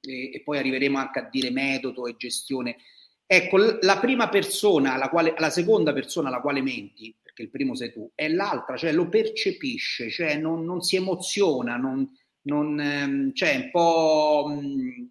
e, 0.00 0.32
e 0.32 0.42
poi 0.42 0.58
arriveremo 0.58 0.98
anche 0.98 1.20
a 1.20 1.28
dire 1.30 1.52
metodo 1.52 2.08
e 2.08 2.16
gestione, 2.16 2.78
ecco 3.24 3.78
la 3.80 4.00
prima 4.00 4.28
persona, 4.28 4.94
alla 4.94 5.08
quale, 5.08 5.36
la 5.38 5.50
seconda 5.50 5.92
persona 5.92 6.30
alla 6.30 6.40
quale 6.40 6.62
menti, 6.62 7.14
perché 7.22 7.42
il 7.42 7.50
primo 7.50 7.76
sei 7.76 7.92
tu, 7.92 8.10
è 8.16 8.26
l'altra, 8.26 8.76
cioè 8.76 8.90
lo 8.90 9.08
percepisce, 9.08 10.10
cioè 10.10 10.36
non, 10.36 10.64
non 10.64 10.80
si 10.80 10.96
emoziona, 10.96 11.76
non, 11.76 12.10
non, 12.42 12.80
ehm, 12.80 13.32
cioè 13.34 13.54
un 13.54 13.70
po' 13.70 14.46
mh, 14.48 15.10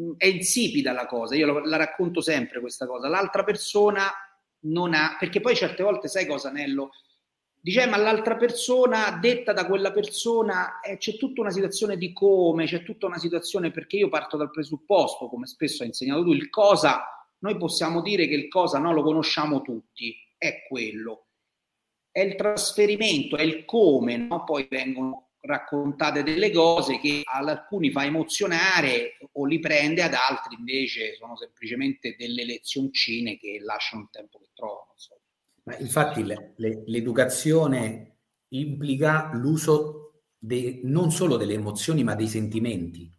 mm, 0.00 0.12
è 0.16 0.28
insipida 0.28 0.92
la 0.92 1.04
cosa, 1.04 1.34
io 1.34 1.58
la 1.58 1.76
racconto 1.76 2.22
sempre 2.22 2.60
questa 2.60 2.86
cosa, 2.86 3.06
l'altra 3.06 3.44
persona 3.44 4.10
non 4.60 4.94
ha, 4.94 5.14
perché 5.18 5.42
poi 5.42 5.54
certe 5.54 5.82
volte 5.82 6.08
sai 6.08 6.24
cosa 6.24 6.50
Nello? 6.50 6.92
Dice, 7.68 7.84
ma 7.84 7.98
l'altra 7.98 8.36
persona, 8.36 9.18
detta 9.20 9.52
da 9.52 9.66
quella 9.66 9.92
persona, 9.92 10.80
eh, 10.80 10.96
c'è 10.96 11.18
tutta 11.18 11.42
una 11.42 11.50
situazione 11.50 11.98
di 11.98 12.14
come, 12.14 12.64
c'è 12.64 12.82
tutta 12.82 13.04
una 13.04 13.18
situazione 13.18 13.70
perché 13.70 13.98
io 13.98 14.08
parto 14.08 14.38
dal 14.38 14.50
presupposto, 14.50 15.28
come 15.28 15.46
spesso 15.46 15.82
hai 15.82 15.88
insegnato 15.88 16.24
tu, 16.24 16.32
il 16.32 16.48
cosa, 16.48 17.28
noi 17.40 17.58
possiamo 17.58 18.00
dire 18.00 18.26
che 18.26 18.32
il 18.32 18.48
cosa 18.48 18.78
no, 18.78 18.94
lo 18.94 19.02
conosciamo 19.02 19.60
tutti, 19.60 20.16
è 20.38 20.64
quello. 20.66 21.26
È 22.10 22.20
il 22.20 22.36
trasferimento, 22.36 23.36
è 23.36 23.42
il 23.42 23.66
come, 23.66 24.16
no? 24.16 24.44
poi 24.44 24.66
vengono 24.70 25.32
raccontate 25.40 26.22
delle 26.22 26.50
cose 26.50 26.98
che 26.98 27.20
ad 27.22 27.50
alcuni 27.50 27.90
fa 27.90 28.02
emozionare 28.02 29.18
o 29.32 29.44
li 29.44 29.58
prende, 29.58 30.00
ad 30.00 30.14
altri 30.14 30.56
invece 30.58 31.16
sono 31.16 31.36
semplicemente 31.36 32.16
delle 32.16 32.46
lezioncine 32.46 33.36
che 33.36 33.58
lasciano 33.60 34.04
il 34.04 34.08
tempo 34.10 34.38
che 34.38 34.48
trovano. 34.54 34.94
Ma 35.68 35.76
infatti 35.76 36.24
le, 36.24 36.54
le, 36.56 36.82
l'educazione 36.86 38.16
implica 38.48 39.30
l'uso 39.34 40.22
de, 40.38 40.80
non 40.84 41.10
solo 41.10 41.36
delle 41.36 41.52
emozioni 41.52 42.02
ma 42.04 42.14
dei 42.14 42.26
sentimenti. 42.26 43.12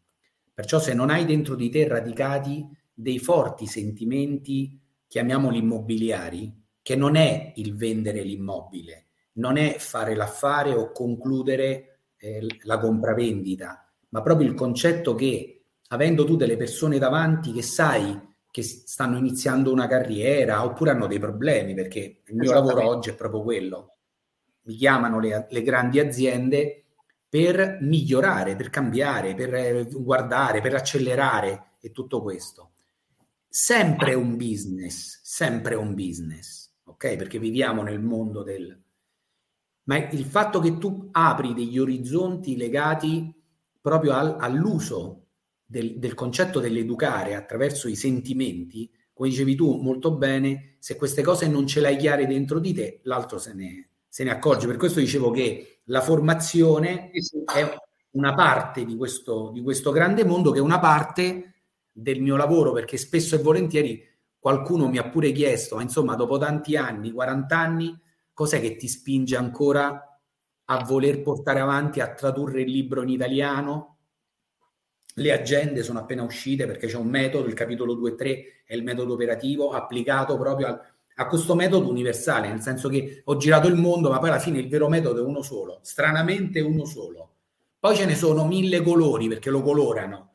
Perciò 0.51 0.79
se 0.79 0.95
non 0.95 1.11
hai 1.11 1.25
dentro 1.25 1.53
di 1.53 1.69
te 1.69 1.87
radicati 1.87 2.67
dei 2.91 3.19
forti 3.19 3.67
sentimenti, 3.67 4.81
chiamiamoli 5.07 5.59
immobiliari, 5.59 6.51
che 6.81 6.95
non 6.95 7.15
è 7.15 7.53
il 7.57 7.75
vendere 7.75 8.23
l'immobile, 8.23 9.09
non 9.33 9.57
è 9.57 9.75
fare 9.77 10.15
l'affare 10.15 10.73
o 10.73 10.91
concludere 10.91 11.99
eh, 12.17 12.45
la 12.63 12.79
compravendita, 12.79 13.93
ma 14.09 14.21
proprio 14.23 14.47
il 14.47 14.55
concetto 14.55 15.13
che 15.13 15.61
avendo 15.89 16.25
tu 16.25 16.35
delle 16.35 16.57
persone 16.57 16.97
davanti 16.97 17.51
che 17.51 17.61
sai 17.61 18.19
che 18.51 18.63
stanno 18.63 19.17
iniziando 19.17 19.71
una 19.71 19.87
carriera 19.87 20.63
oppure 20.63 20.91
hanno 20.91 21.07
dei 21.07 21.19
problemi, 21.19 21.73
perché 21.73 22.21
il 22.25 22.35
mio 22.35 22.51
lavoro 22.51 22.85
oggi 22.87 23.09
è 23.09 23.15
proprio 23.15 23.41
quello. 23.41 23.97
Mi 24.63 24.75
chiamano 24.75 25.19
le, 25.19 25.47
le 25.49 25.61
grandi 25.61 25.99
aziende 25.99 26.83
per 27.27 27.77
migliorare, 27.81 28.55
per 28.55 28.69
cambiare, 28.69 29.35
per 29.35 29.53
eh, 29.53 29.87
guardare, 29.91 30.61
per 30.61 30.75
accelerare 30.75 31.73
e 31.79 31.91
tutto 31.91 32.21
questo. 32.21 32.71
Sempre 33.47 34.13
un 34.13 34.35
business, 34.35 35.19
sempre 35.23 35.75
un 35.75 35.93
business 35.93 36.69
ok? 36.99 37.15
Perché 37.15 37.39
viviamo 37.39 37.81
nel 37.81 38.01
mondo 38.01 38.43
del... 38.43 38.77
Ma 39.83 39.97
il 40.09 40.25
fatto 40.25 40.59
che 40.59 40.77
tu 40.77 41.07
apri 41.11 41.53
degli 41.53 41.79
orizzonti 41.79 42.57
legati 42.57 43.33
proprio 43.81 44.13
al, 44.13 44.35
all'uso 44.39 45.28
del, 45.69 45.99
del 45.99 46.13
concetto 46.13 46.59
dell'educare 46.59 47.35
attraverso 47.35 47.87
i 47.87 47.95
sentimenti, 47.95 48.89
come 49.13 49.29
dicevi 49.29 49.55
tu 49.55 49.75
molto 49.75 50.15
bene, 50.15 50.77
se 50.79 50.95
queste 50.95 51.21
cose 51.21 51.47
non 51.47 51.67
ce 51.67 51.79
l'hai 51.79 51.97
chiare 51.97 52.25
dentro 52.25 52.59
di 52.59 52.73
te, 52.73 53.01
l'altro 53.03 53.37
se 53.37 53.53
ne, 53.53 53.89
se 54.07 54.23
ne 54.23 54.31
accorge. 54.31 54.65
Per 54.65 54.77
questo 54.77 54.99
dicevo 54.99 55.29
che 55.31 55.81
la 55.85 56.01
formazione 56.01 57.11
è 57.11 57.77
una 58.11 58.33
parte 58.33 58.85
di 58.85 58.95
questo, 58.95 59.51
di 59.53 59.61
questo 59.61 59.91
grande 59.91 60.25
mondo 60.25 60.51
che 60.51 60.59
è 60.59 60.61
una 60.61 60.79
parte 60.79 61.53
del 61.91 62.21
mio 62.21 62.35
lavoro, 62.35 62.71
perché 62.71 62.97
spesso 62.97 63.35
e 63.35 63.39
volentieri 63.39 64.07
Qualcuno 64.39 64.87
mi 64.87 64.97
ha 64.97 65.09
pure 65.09 65.33
chiesto, 65.33 65.75
ma 65.75 65.81
insomma, 65.81 66.15
dopo 66.15 66.37
tanti 66.37 66.77
anni, 66.77 67.11
40 67.11 67.57
anni, 67.57 67.99
cos'è 68.33 68.61
che 68.61 68.77
ti 68.77 68.87
spinge 68.87 69.35
ancora 69.35 70.17
a 70.65 70.83
voler 70.85 71.21
portare 71.21 71.59
avanti, 71.59 71.99
a 71.99 72.13
tradurre 72.13 72.61
il 72.61 72.71
libro 72.71 73.01
in 73.01 73.09
italiano? 73.09 73.97
Le 75.15 75.31
agende 75.31 75.83
sono 75.83 75.99
appena 75.99 76.23
uscite 76.23 76.65
perché 76.65 76.87
c'è 76.87 76.97
un 76.97 77.07
metodo, 77.07 77.47
il 77.47 77.53
capitolo 77.53 77.93
2 77.93 78.11
e 78.11 78.15
3 78.15 78.45
è 78.65 78.75
il 78.75 78.83
metodo 78.83 79.13
operativo 79.13 79.71
applicato 79.71 80.37
proprio 80.37 80.67
al, 80.67 80.81
a 81.19 81.27
questo 81.27 81.53
metodo 81.53 81.89
universale, 81.89 82.47
nel 82.47 82.61
senso 82.61 82.87
che 82.87 83.21
ho 83.25 83.35
girato 83.35 83.67
il 83.67 83.75
mondo, 83.75 84.09
ma 84.09 84.19
poi 84.19 84.29
alla 84.29 84.39
fine 84.39 84.59
il 84.59 84.69
vero 84.69 84.87
metodo 84.87 85.21
è 85.21 85.25
uno 85.25 85.41
solo, 85.41 85.79
stranamente 85.81 86.61
uno 86.61 86.85
solo. 86.85 87.33
Poi 87.77 87.95
ce 87.95 88.05
ne 88.05 88.15
sono 88.15 88.47
mille 88.47 88.81
colori 88.81 89.27
perché 89.27 89.49
lo 89.49 89.61
colorano. 89.61 90.33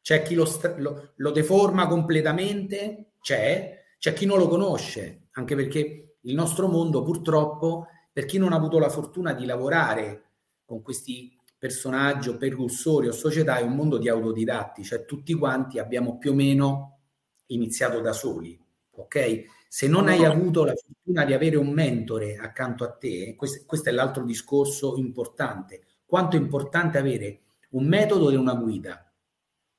C'è 0.00 0.22
chi 0.22 0.34
lo, 0.34 0.48
lo, 0.76 1.12
lo 1.16 1.30
deforma 1.32 1.88
completamente, 1.88 3.12
c'è, 3.20 3.84
c'è 3.98 4.12
chi 4.12 4.24
non 4.24 4.38
lo 4.38 4.46
conosce, 4.46 5.28
anche 5.32 5.56
perché 5.56 6.16
il 6.20 6.34
nostro 6.34 6.68
mondo 6.68 7.02
purtroppo, 7.02 7.88
per 8.12 8.24
chi 8.24 8.38
non 8.38 8.52
ha 8.52 8.56
avuto 8.56 8.78
la 8.78 8.88
fortuna 8.88 9.32
di 9.32 9.44
lavorare 9.44 10.30
con 10.64 10.80
questi 10.80 11.36
personaggi 11.60 12.30
o 12.30 12.38
percussori 12.38 13.06
o 13.06 13.12
società, 13.12 13.58
è 13.58 13.62
un 13.62 13.74
mondo 13.74 13.98
di 13.98 14.08
autodidatti, 14.08 14.82
cioè 14.82 15.04
tutti 15.04 15.34
quanti 15.34 15.78
abbiamo 15.78 16.16
più 16.16 16.30
o 16.30 16.34
meno 16.34 17.00
iniziato 17.48 18.00
da 18.00 18.14
soli, 18.14 18.58
ok? 18.92 19.44
Se 19.68 19.86
non 19.86 20.08
hai 20.08 20.24
avuto 20.24 20.64
la 20.64 20.72
fortuna 20.74 21.26
di 21.26 21.34
avere 21.34 21.56
un 21.56 21.68
mentore 21.68 22.38
accanto 22.38 22.82
a 22.82 22.90
te, 22.90 23.34
questo, 23.36 23.64
questo 23.66 23.90
è 23.90 23.92
l'altro 23.92 24.24
discorso 24.24 24.96
importante, 24.96 25.82
quanto 26.06 26.36
è 26.36 26.40
importante 26.40 26.96
avere 26.96 27.40
un 27.72 27.84
metodo 27.86 28.30
e 28.30 28.36
una 28.36 28.54
guida, 28.54 29.12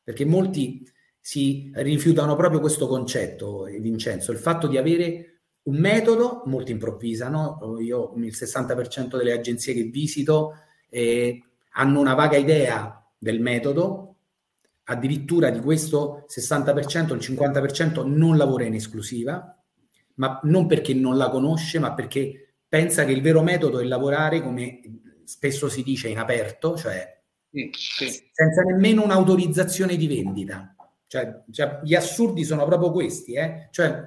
perché 0.03 0.23
molti 0.23 0.87
si 1.19 1.71
rifiutano 1.73 2.35
proprio 2.35 2.59
questo 2.59 2.87
concetto, 2.87 3.65
eh, 3.65 3.79
Vincenzo, 3.79 4.31
il 4.31 4.37
fatto 4.37 4.67
di 4.67 4.77
avere 4.77 5.31
un 5.63 5.77
metodo, 5.77 6.43
molto 6.45 6.69
improvvisano, 6.69 7.79
io 7.79 8.13
il 8.17 8.33
60% 8.35 9.17
delle 9.17 9.31
agenzie 9.31 9.73
che 9.73 9.83
visito 9.83 10.53
eh, 10.89 11.43
hanno 11.73 11.99
una 11.99 12.13
vaga 12.13 12.37
idea 12.37 13.05
del 13.17 13.39
metodo, 13.39 14.15
addirittura 14.83 15.49
di 15.49 15.59
questo 15.59 16.25
60%, 16.27 17.13
il 17.13 17.19
50% 17.19 18.05
non 18.05 18.37
lavora 18.37 18.65
in 18.65 18.73
esclusiva, 18.73 19.55
ma 20.15 20.39
non 20.43 20.67
perché 20.67 20.93
non 20.93 21.17
la 21.17 21.29
conosce, 21.29 21.79
ma 21.79 21.93
perché 21.93 22.55
pensa 22.67 23.05
che 23.05 23.11
il 23.11 23.21
vero 23.21 23.41
metodo 23.41 23.79
è 23.79 23.83
lavorare, 23.83 24.41
come 24.41 24.79
spesso 25.23 25.69
si 25.69 25.83
dice, 25.83 26.09
in 26.09 26.17
aperto, 26.17 26.75
cioè 26.75 27.21
sì, 27.49 28.29
senza 28.31 28.61
nemmeno 28.63 29.03
un'autorizzazione 29.03 29.95
di 29.95 30.07
vendita. 30.07 30.75
Cioè, 31.05 31.43
cioè, 31.51 31.81
gli 31.83 31.93
assurdi 31.93 32.45
sono 32.45 32.65
proprio 32.65 32.91
questi, 32.91 33.33
eh? 33.33 33.67
cioè 33.71 34.01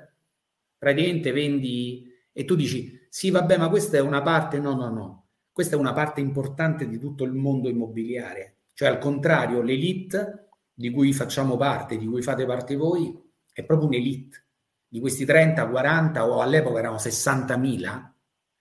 praticamente 0.78 1.32
vendi 1.32 2.10
e 2.32 2.44
tu 2.44 2.54
dici 2.54 3.06
sì 3.08 3.30
vabbè 3.30 3.56
ma 3.58 3.68
questa 3.68 3.98
è 3.98 4.00
una 4.00 4.22
parte, 4.22 4.58
no 4.58 4.74
no 4.74 4.88
no, 4.88 5.23
questa 5.54 5.76
è 5.76 5.78
una 5.78 5.92
parte 5.92 6.20
importante 6.20 6.88
di 6.88 6.98
tutto 6.98 7.22
il 7.22 7.32
mondo 7.32 7.68
immobiliare, 7.68 8.62
cioè 8.72 8.88
al 8.88 8.98
contrario 8.98 9.62
l'elite 9.62 10.48
di 10.74 10.90
cui 10.90 11.12
facciamo 11.12 11.56
parte, 11.56 11.96
di 11.96 12.08
cui 12.08 12.22
fate 12.22 12.44
parte 12.44 12.74
voi, 12.74 13.16
è 13.52 13.62
proprio 13.62 13.86
un'elite 13.86 14.46
di 14.88 14.98
questi 14.98 15.24
30, 15.24 15.68
40 15.68 16.28
o 16.28 16.40
all'epoca 16.40 16.80
erano 16.80 16.96
60.000, 16.96 18.10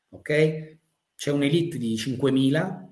ok? 0.09 0.77
C'è 1.15 1.31
un'elite 1.31 1.79
di 1.79 1.95
5.000, 1.95 2.88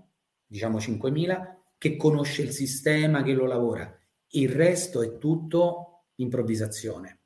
diciamo 0.48 0.80
5.000, 0.80 1.56
che 1.78 1.96
conosce 1.96 2.42
il 2.42 2.50
sistema, 2.50 3.22
che 3.22 3.34
lo 3.34 3.46
lavora. 3.46 3.96
Il 4.30 4.50
resto 4.50 5.04
è 5.04 5.20
tutto 5.20 6.06
improvvisazione. 6.16 7.20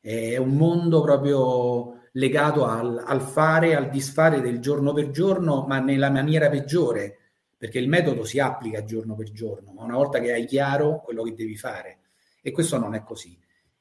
È 0.00 0.38
un 0.38 0.56
mondo 0.56 1.02
proprio 1.02 1.95
legato 2.16 2.64
al, 2.64 3.02
al 3.04 3.20
fare, 3.20 3.74
al 3.74 3.88
disfare 3.88 4.40
del 4.40 4.58
giorno 4.58 4.92
per 4.92 5.10
giorno, 5.10 5.64
ma 5.66 5.78
nella 5.78 6.10
maniera 6.10 6.48
peggiore, 6.48 7.18
perché 7.56 7.78
il 7.78 7.88
metodo 7.88 8.24
si 8.24 8.38
applica 8.38 8.84
giorno 8.84 9.14
per 9.14 9.30
giorno, 9.32 9.72
ma 9.72 9.84
una 9.84 9.96
volta 9.96 10.18
che 10.18 10.32
hai 10.32 10.46
chiaro 10.46 11.00
quello 11.02 11.22
che 11.22 11.34
devi 11.34 11.56
fare. 11.56 12.00
E 12.42 12.52
questo 12.52 12.78
non 12.78 12.94
è 12.94 13.02
così. 13.02 13.38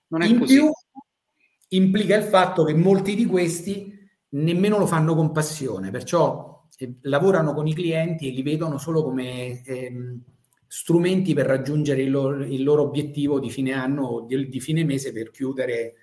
Non 0.08 0.22
è 0.22 0.28
In 0.28 0.40
così. 0.40 0.56
più 0.56 0.72
implica 1.70 2.16
il 2.16 2.24
fatto 2.24 2.64
che 2.64 2.74
molti 2.74 3.16
di 3.16 3.26
questi 3.26 3.94
nemmeno 4.30 4.78
lo 4.78 4.86
fanno 4.86 5.16
con 5.16 5.32
passione, 5.32 5.90
perciò 5.92 6.68
eh, 6.78 6.96
lavorano 7.02 7.54
con 7.54 7.68
i 7.68 7.74
clienti 7.74 8.28
e 8.28 8.32
li 8.32 8.44
vedono 8.44 8.78
solo 8.78 9.04
come 9.04 9.64
ehm, 9.64 10.22
strumenti 10.68 11.34
per 11.34 11.46
raggiungere 11.46 12.02
il 12.02 12.12
loro, 12.12 12.44
il 12.44 12.64
loro, 12.64 12.82
obiettivo 12.84 13.40
di 13.40 13.50
fine 13.50 13.72
anno 13.72 14.04
o 14.04 14.22
di, 14.22 14.50
di, 14.50 14.60
fine 14.60 14.84
mese 14.84 15.14
per 15.14 15.32
chiudere 15.32 15.94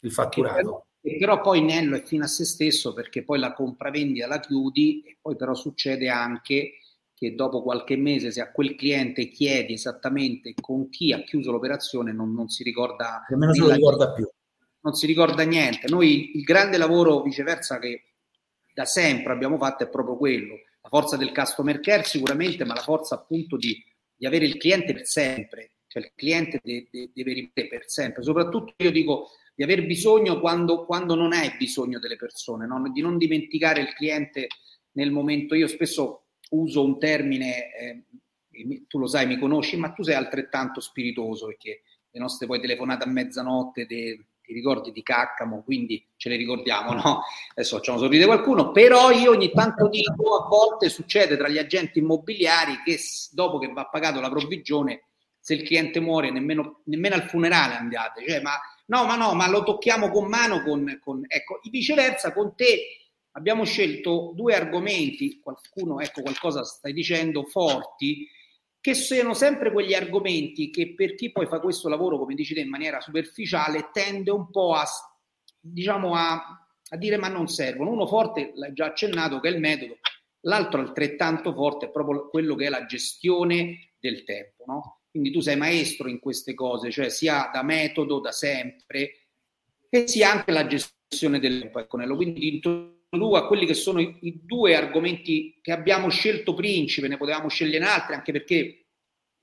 il 0.00 0.12
fatturato. 0.12 0.85
Che 1.06 1.18
però, 1.18 1.40
poi 1.40 1.62
Nello 1.62 1.94
è 1.94 2.02
fino 2.02 2.24
a 2.24 2.26
se 2.26 2.44
stesso 2.44 2.92
perché 2.92 3.22
poi 3.22 3.38
la 3.38 3.52
compravendita 3.52 4.26
la 4.26 4.40
chiudi 4.40 5.02
e 5.06 5.18
poi 5.20 5.36
però 5.36 5.54
succede 5.54 6.08
anche 6.08 6.78
che 7.14 7.36
dopo 7.36 7.62
qualche 7.62 7.96
mese 7.96 8.32
se 8.32 8.40
a 8.40 8.50
quel 8.50 8.74
cliente 8.74 9.28
chiedi 9.28 9.74
esattamente 9.74 10.52
con 10.60 10.88
chi 10.88 11.12
ha 11.12 11.22
chiuso 11.22 11.52
l'operazione 11.52 12.12
non, 12.12 12.34
non 12.34 12.48
si 12.48 12.64
ricorda 12.64 13.24
nemmeno 13.28 13.54
se 13.54 13.60
lo 13.60 13.70
ricorda 13.70 14.12
più. 14.12 14.28
Non 14.80 14.94
si 14.94 15.06
ricorda 15.06 15.44
niente. 15.44 15.86
Noi 15.88 16.36
il 16.36 16.42
grande 16.42 16.76
lavoro 16.76 17.22
viceversa 17.22 17.78
che 17.78 18.02
da 18.74 18.84
sempre 18.84 19.32
abbiamo 19.32 19.58
fatto 19.58 19.84
è 19.84 19.88
proprio 19.88 20.16
quello, 20.16 20.54
la 20.82 20.88
forza 20.88 21.16
del 21.16 21.32
customer 21.32 21.78
care 21.78 22.02
sicuramente, 22.02 22.64
ma 22.64 22.74
la 22.74 22.82
forza 22.82 23.14
appunto 23.14 23.56
di, 23.56 23.80
di 24.12 24.26
avere 24.26 24.44
il 24.44 24.56
cliente 24.56 24.92
per 24.92 25.06
sempre, 25.06 25.70
cioè 25.86 26.02
il 26.02 26.10
cliente 26.16 26.58
deve, 26.60 26.88
deve 26.90 27.32
rimanere 27.32 27.68
per 27.68 27.84
sempre, 27.86 28.24
soprattutto 28.24 28.74
io 28.78 28.90
dico 28.90 29.30
di 29.56 29.62
aver 29.62 29.86
bisogno 29.86 30.38
quando, 30.38 30.84
quando 30.84 31.14
non 31.14 31.32
hai 31.32 31.50
bisogno 31.56 31.98
delle 31.98 32.16
persone, 32.16 32.66
no? 32.66 32.82
di 32.92 33.00
non 33.00 33.16
dimenticare 33.16 33.80
il 33.80 33.94
cliente 33.94 34.48
nel 34.92 35.10
momento, 35.10 35.54
io 35.54 35.66
spesso 35.66 36.26
uso 36.50 36.84
un 36.84 36.98
termine, 36.98 37.74
eh, 37.74 38.04
tu 38.86 38.98
lo 38.98 39.06
sai, 39.06 39.26
mi 39.26 39.38
conosci, 39.38 39.78
ma 39.78 39.92
tu 39.92 40.02
sei 40.02 40.14
altrettanto 40.14 40.80
spiritoso 40.80 41.46
perché 41.46 41.80
le 42.10 42.20
nostre 42.20 42.46
poi 42.46 42.60
telefonate 42.60 43.04
a 43.04 43.08
mezzanotte 43.08 43.86
de, 43.86 44.26
ti 44.42 44.52
ricordi 44.52 44.92
di 44.92 45.02
Caccamo, 45.02 45.62
quindi 45.62 46.06
ce 46.16 46.28
le 46.28 46.36
ricordiamo, 46.36 46.92
no? 46.92 47.22
Adesso 47.54 47.78
facciamo 47.78 47.98
sorridere 47.98 48.26
qualcuno, 48.26 48.72
però 48.72 49.10
io 49.10 49.30
ogni 49.30 49.50
tanto 49.52 49.88
dico, 49.88 50.36
a 50.36 50.46
volte 50.48 50.90
succede 50.90 51.38
tra 51.38 51.48
gli 51.48 51.58
agenti 51.58 51.98
immobiliari 51.98 52.82
che 52.84 52.98
dopo 53.32 53.58
che 53.58 53.72
va 53.72 53.86
pagato 53.86 54.20
la 54.20 54.28
provvigione, 54.28 55.04
se 55.40 55.54
il 55.54 55.62
cliente 55.62 55.98
muore 55.98 56.30
nemmeno, 56.30 56.82
nemmeno 56.84 57.14
al 57.14 57.22
funerale 57.22 57.74
andate, 57.74 58.22
cioè, 58.26 58.42
ma 58.42 58.52
no, 58.86 59.04
ma 59.04 59.16
no, 59.16 59.34
ma 59.34 59.48
lo 59.48 59.62
tocchiamo 59.62 60.10
con 60.10 60.28
mano, 60.28 60.62
con, 60.62 60.98
con 61.02 61.24
ecco, 61.26 61.60
viceversa 61.70 62.32
con 62.32 62.54
te 62.54 63.06
abbiamo 63.36 63.64
scelto 63.64 64.32
due 64.34 64.54
argomenti, 64.54 65.40
qualcuno, 65.40 66.00
ecco, 66.00 66.22
qualcosa 66.22 66.64
stai 66.64 66.92
dicendo, 66.92 67.44
forti, 67.44 68.26
che 68.80 68.94
siano 68.94 69.34
sempre 69.34 69.72
quegli 69.72 69.94
argomenti 69.94 70.70
che 70.70 70.94
per 70.94 71.14
chi 71.14 71.30
poi 71.30 71.46
fa 71.46 71.60
questo 71.60 71.88
lavoro, 71.88 72.18
come 72.18 72.34
dici 72.34 72.54
te, 72.54 72.60
in 72.60 72.70
maniera 72.70 73.00
superficiale, 73.00 73.90
tende 73.92 74.30
un 74.30 74.50
po' 74.50 74.74
a, 74.74 74.84
diciamo, 75.60 76.14
a, 76.14 76.66
a 76.88 76.96
dire 76.96 77.18
ma 77.18 77.28
non 77.28 77.46
servono. 77.48 77.90
Uno 77.90 78.06
forte, 78.06 78.52
l'hai 78.54 78.72
già 78.72 78.86
accennato, 78.86 79.40
che 79.40 79.48
è 79.48 79.52
il 79.52 79.60
metodo, 79.60 79.98
l'altro 80.42 80.80
altrettanto 80.80 81.52
forte 81.52 81.86
è 81.86 81.90
proprio 81.90 82.28
quello 82.28 82.54
che 82.54 82.66
è 82.66 82.68
la 82.68 82.86
gestione 82.86 83.94
del 83.98 84.24
tempo, 84.24 84.64
no? 84.66 85.00
Quindi 85.16 85.32
tu 85.32 85.40
sei 85.40 85.56
maestro 85.56 86.10
in 86.10 86.18
queste 86.18 86.52
cose, 86.52 86.90
cioè 86.90 87.08
sia 87.08 87.48
da 87.50 87.62
metodo, 87.62 88.20
da 88.20 88.32
sempre, 88.32 89.28
e 89.88 90.06
sia 90.06 90.30
anche 90.30 90.52
la 90.52 90.66
gestione 90.66 91.40
del 91.40 91.60
tempo. 91.60 91.78
Ecco, 91.78 91.96
Nello. 91.96 92.16
Quindi 92.16 92.60
tu 92.60 92.94
a 93.34 93.46
quelli 93.46 93.64
che 93.64 93.72
sono 93.72 93.98
i, 93.98 94.14
i, 94.20 94.40
due 94.44 94.76
argomenti 94.76 95.58
che 95.62 95.72
abbiamo 95.72 96.10
scelto 96.10 96.52
principe, 96.52 97.08
ne 97.08 97.16
potevamo 97.16 97.48
scegliere 97.48 97.86
altri, 97.86 98.12
anche 98.12 98.30
perché 98.30 98.88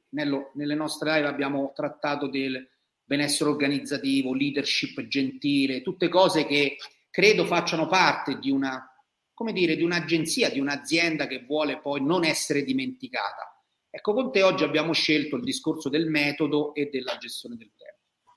nello, 0.10 0.52
nelle 0.54 0.76
nostre 0.76 1.12
live 1.12 1.28
abbiamo 1.28 1.72
trattato 1.76 2.28
del 2.28 2.70
benessere 3.04 3.50
organizzativo, 3.50 4.36
leadership 4.36 5.08
gentile, 5.08 5.82
tutte 5.82 6.08
cose 6.08 6.46
che 6.46 6.78
credo 7.10 7.46
facciano 7.46 7.88
parte 7.88 8.38
di 8.38 8.52
una, 8.52 8.88
come 9.34 9.54
dire, 9.54 9.76
di 9.76 9.82
un'agenzia, 9.82 10.52
di 10.52 10.60
un'azienda 10.60 11.26
che 11.26 11.44
vuole 11.48 11.80
poi 11.80 12.04
non 12.04 12.24
essere 12.26 12.64
dimenticata. 12.64 13.53
Ecco, 13.96 14.14
con 14.14 14.32
te 14.32 14.42
oggi 14.42 14.64
abbiamo 14.64 14.92
scelto 14.92 15.36
il 15.36 15.44
discorso 15.44 15.88
del 15.88 16.10
metodo 16.10 16.74
e 16.74 16.90
della 16.92 17.16
gestione 17.18 17.58
del 17.58 17.70
tempo. 17.78 18.34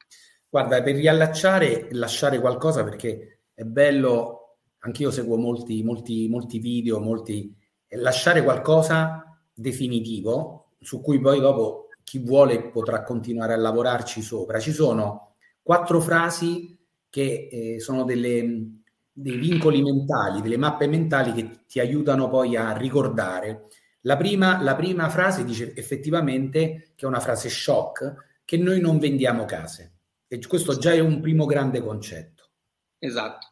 Guarda, 0.51 0.83
per 0.83 0.97
riallacciare, 0.97 1.88
lasciare 1.92 2.40
qualcosa 2.40 2.85
perché 2.85 3.45
è 3.55 3.62
bello 3.62 4.59
anch'io 4.81 5.11
seguo 5.11 5.38
molti, 5.38 5.83
molti, 5.83 6.29
molti 6.29 6.59
video, 6.59 7.01
molti, 7.01 7.57
lasciare 7.92 8.42
qualcosa 8.42 9.40
definitivo 9.55 10.73
su 10.79 11.01
cui 11.01 11.19
poi 11.21 11.40
dopo 11.40 11.88
chi 12.05 12.19
vuole 12.19 12.69
potrà 12.69 13.03
continuare 13.03 13.55
a 13.55 13.57
lavorarci 13.57 14.21
sopra. 14.21 14.59
Ci 14.59 14.73
sono 14.73 15.37
quattro 15.62 16.03
frasi 16.03 16.79
che 17.09 17.49
eh, 17.51 17.81
sono 17.81 18.05
delle, 18.05 18.83
dei 19.11 19.37
vincoli 19.38 19.81
mentali, 19.81 20.42
delle 20.42 20.59
mappe 20.59 20.87
mentali 20.87 21.33
che 21.33 21.64
ti 21.66 21.81
aiutano 21.81 22.29
poi 22.29 22.57
a 22.57 22.77
ricordare. 22.77 23.69
La 24.07 24.16
prima, 24.16 24.62
la 24.62 24.77
prima 24.77 25.09
frase 25.09 25.45
dice 25.45 25.75
effettivamente, 25.75 26.92
che 26.95 27.05
è 27.05 27.09
una 27.09 27.21
frase 27.21 27.49
shock, 27.49 28.40
che 28.45 28.57
noi 28.57 28.81
non 28.81 28.99
vendiamo 28.99 29.45
case. 29.45 29.99
E 30.29 30.38
questo 30.47 30.79
già 30.79 30.92
è 30.92 31.01
un 31.01 31.21
primo 31.21 31.45
grande 31.45 31.83
concetto. 31.83 32.51
Esatto. 32.99 33.49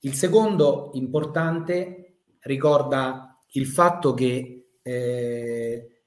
Il 0.00 0.14
secondo 0.14 0.90
importante 0.94 2.22
ricorda 2.40 3.38
il 3.52 3.66
fatto 3.66 4.14
che 4.14 4.68
eh, 4.80 6.02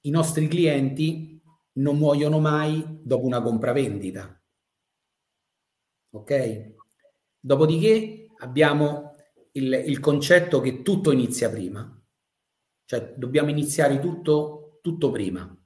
i 0.00 0.10
nostri 0.10 0.48
clienti 0.48 1.40
non 1.74 1.98
muoiono 1.98 2.40
mai 2.40 2.84
dopo 3.00 3.26
una 3.26 3.40
compravendita. 3.40 4.42
Ok? 6.10 6.74
Dopodiché 7.38 8.26
abbiamo 8.38 9.11
il, 9.52 9.84
il 9.86 10.00
concetto 10.00 10.60
che 10.60 10.82
tutto 10.82 11.10
inizia 11.10 11.50
prima, 11.50 12.00
cioè 12.84 13.14
dobbiamo 13.16 13.50
iniziare 13.50 13.98
tutto, 13.98 14.78
tutto 14.82 15.10
prima. 15.10 15.56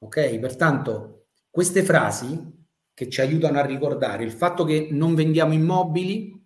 Ok? 0.00 0.38
Pertanto 0.38 1.26
queste 1.50 1.82
frasi 1.82 2.56
che 2.94 3.08
ci 3.08 3.20
aiutano 3.20 3.58
a 3.58 3.64
ricordare 3.64 4.24
il 4.24 4.32
fatto 4.32 4.64
che 4.64 4.88
non 4.90 5.14
vendiamo 5.14 5.52
immobili 5.52 6.36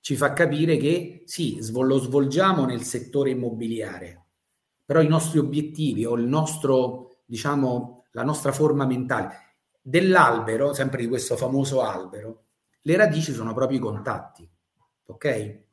ci 0.00 0.16
fa 0.16 0.32
capire 0.32 0.76
che 0.76 1.22
sì, 1.26 1.58
lo 1.72 1.98
svolgiamo 1.98 2.64
nel 2.64 2.82
settore 2.82 3.30
immobiliare, 3.30 4.26
però 4.84 5.00
i 5.00 5.08
nostri 5.08 5.38
obiettivi 5.38 6.04
o 6.04 6.14
il 6.14 6.24
nostro, 6.24 7.18
diciamo, 7.24 8.06
la 8.12 8.22
nostra 8.22 8.52
forma 8.52 8.86
mentale 8.86 9.56
dell'albero, 9.82 10.72
sempre 10.72 11.02
di 11.02 11.08
questo 11.08 11.36
famoso 11.36 11.82
albero, 11.82 12.44
le 12.82 12.96
radici 12.96 13.32
sono 13.32 13.52
proprio 13.52 13.78
i 13.78 13.82
contatti, 13.82 14.48
ok? 15.06 15.66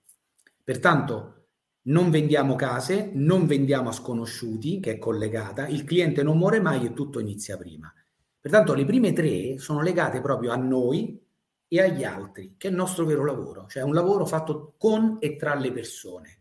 Pertanto 0.66 1.50
non 1.84 2.10
vendiamo 2.10 2.56
case, 2.56 3.12
non 3.14 3.46
vendiamo 3.46 3.90
a 3.90 3.92
sconosciuti, 3.92 4.80
che 4.80 4.94
è 4.94 4.98
collegata, 4.98 5.68
il 5.68 5.84
cliente 5.84 6.24
non 6.24 6.40
muore 6.40 6.60
mai 6.60 6.86
e 6.86 6.94
tutto 6.94 7.20
inizia 7.20 7.56
prima. 7.56 7.94
Pertanto 8.40 8.74
le 8.74 8.84
prime 8.84 9.14
tre 9.14 9.60
sono 9.60 9.84
legate 9.84 10.22
proprio 10.22 10.52
a 10.52 10.56
noi 10.56 11.24
e 11.68 11.82
agli 11.82 12.04
altri, 12.04 12.56
che 12.58 12.68
è 12.68 12.72
il 12.72 12.78
nostro 12.78 13.06
vero 13.06 13.24
lavoro, 13.24 13.68
cioè 13.68 13.84
un 13.84 13.94
lavoro 13.94 14.26
fatto 14.26 14.74
con 14.80 15.18
e 15.20 15.36
tra 15.36 15.54
le 15.54 15.72
persone 15.72 16.40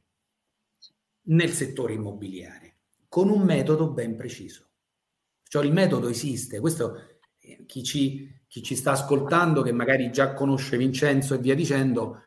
nel 1.26 1.50
settore 1.50 1.92
immobiliare, 1.92 2.76
con 3.08 3.28
un 3.28 3.42
metodo 3.42 3.90
ben 3.90 4.16
preciso. 4.16 4.68
Cioè 5.42 5.64
il 5.66 5.72
metodo 5.72 6.08
esiste, 6.08 6.60
questo 6.60 7.18
eh, 7.38 7.64
chi 7.66 7.82
ci, 7.82 8.40
chi 8.48 8.62
ci 8.62 8.74
sta 8.74 8.92
ascoltando, 8.92 9.60
che 9.60 9.72
magari 9.72 10.10
già 10.10 10.32
conosce 10.32 10.78
Vincenzo 10.78 11.34
e 11.34 11.38
via 11.38 11.54
dicendo, 11.54 12.23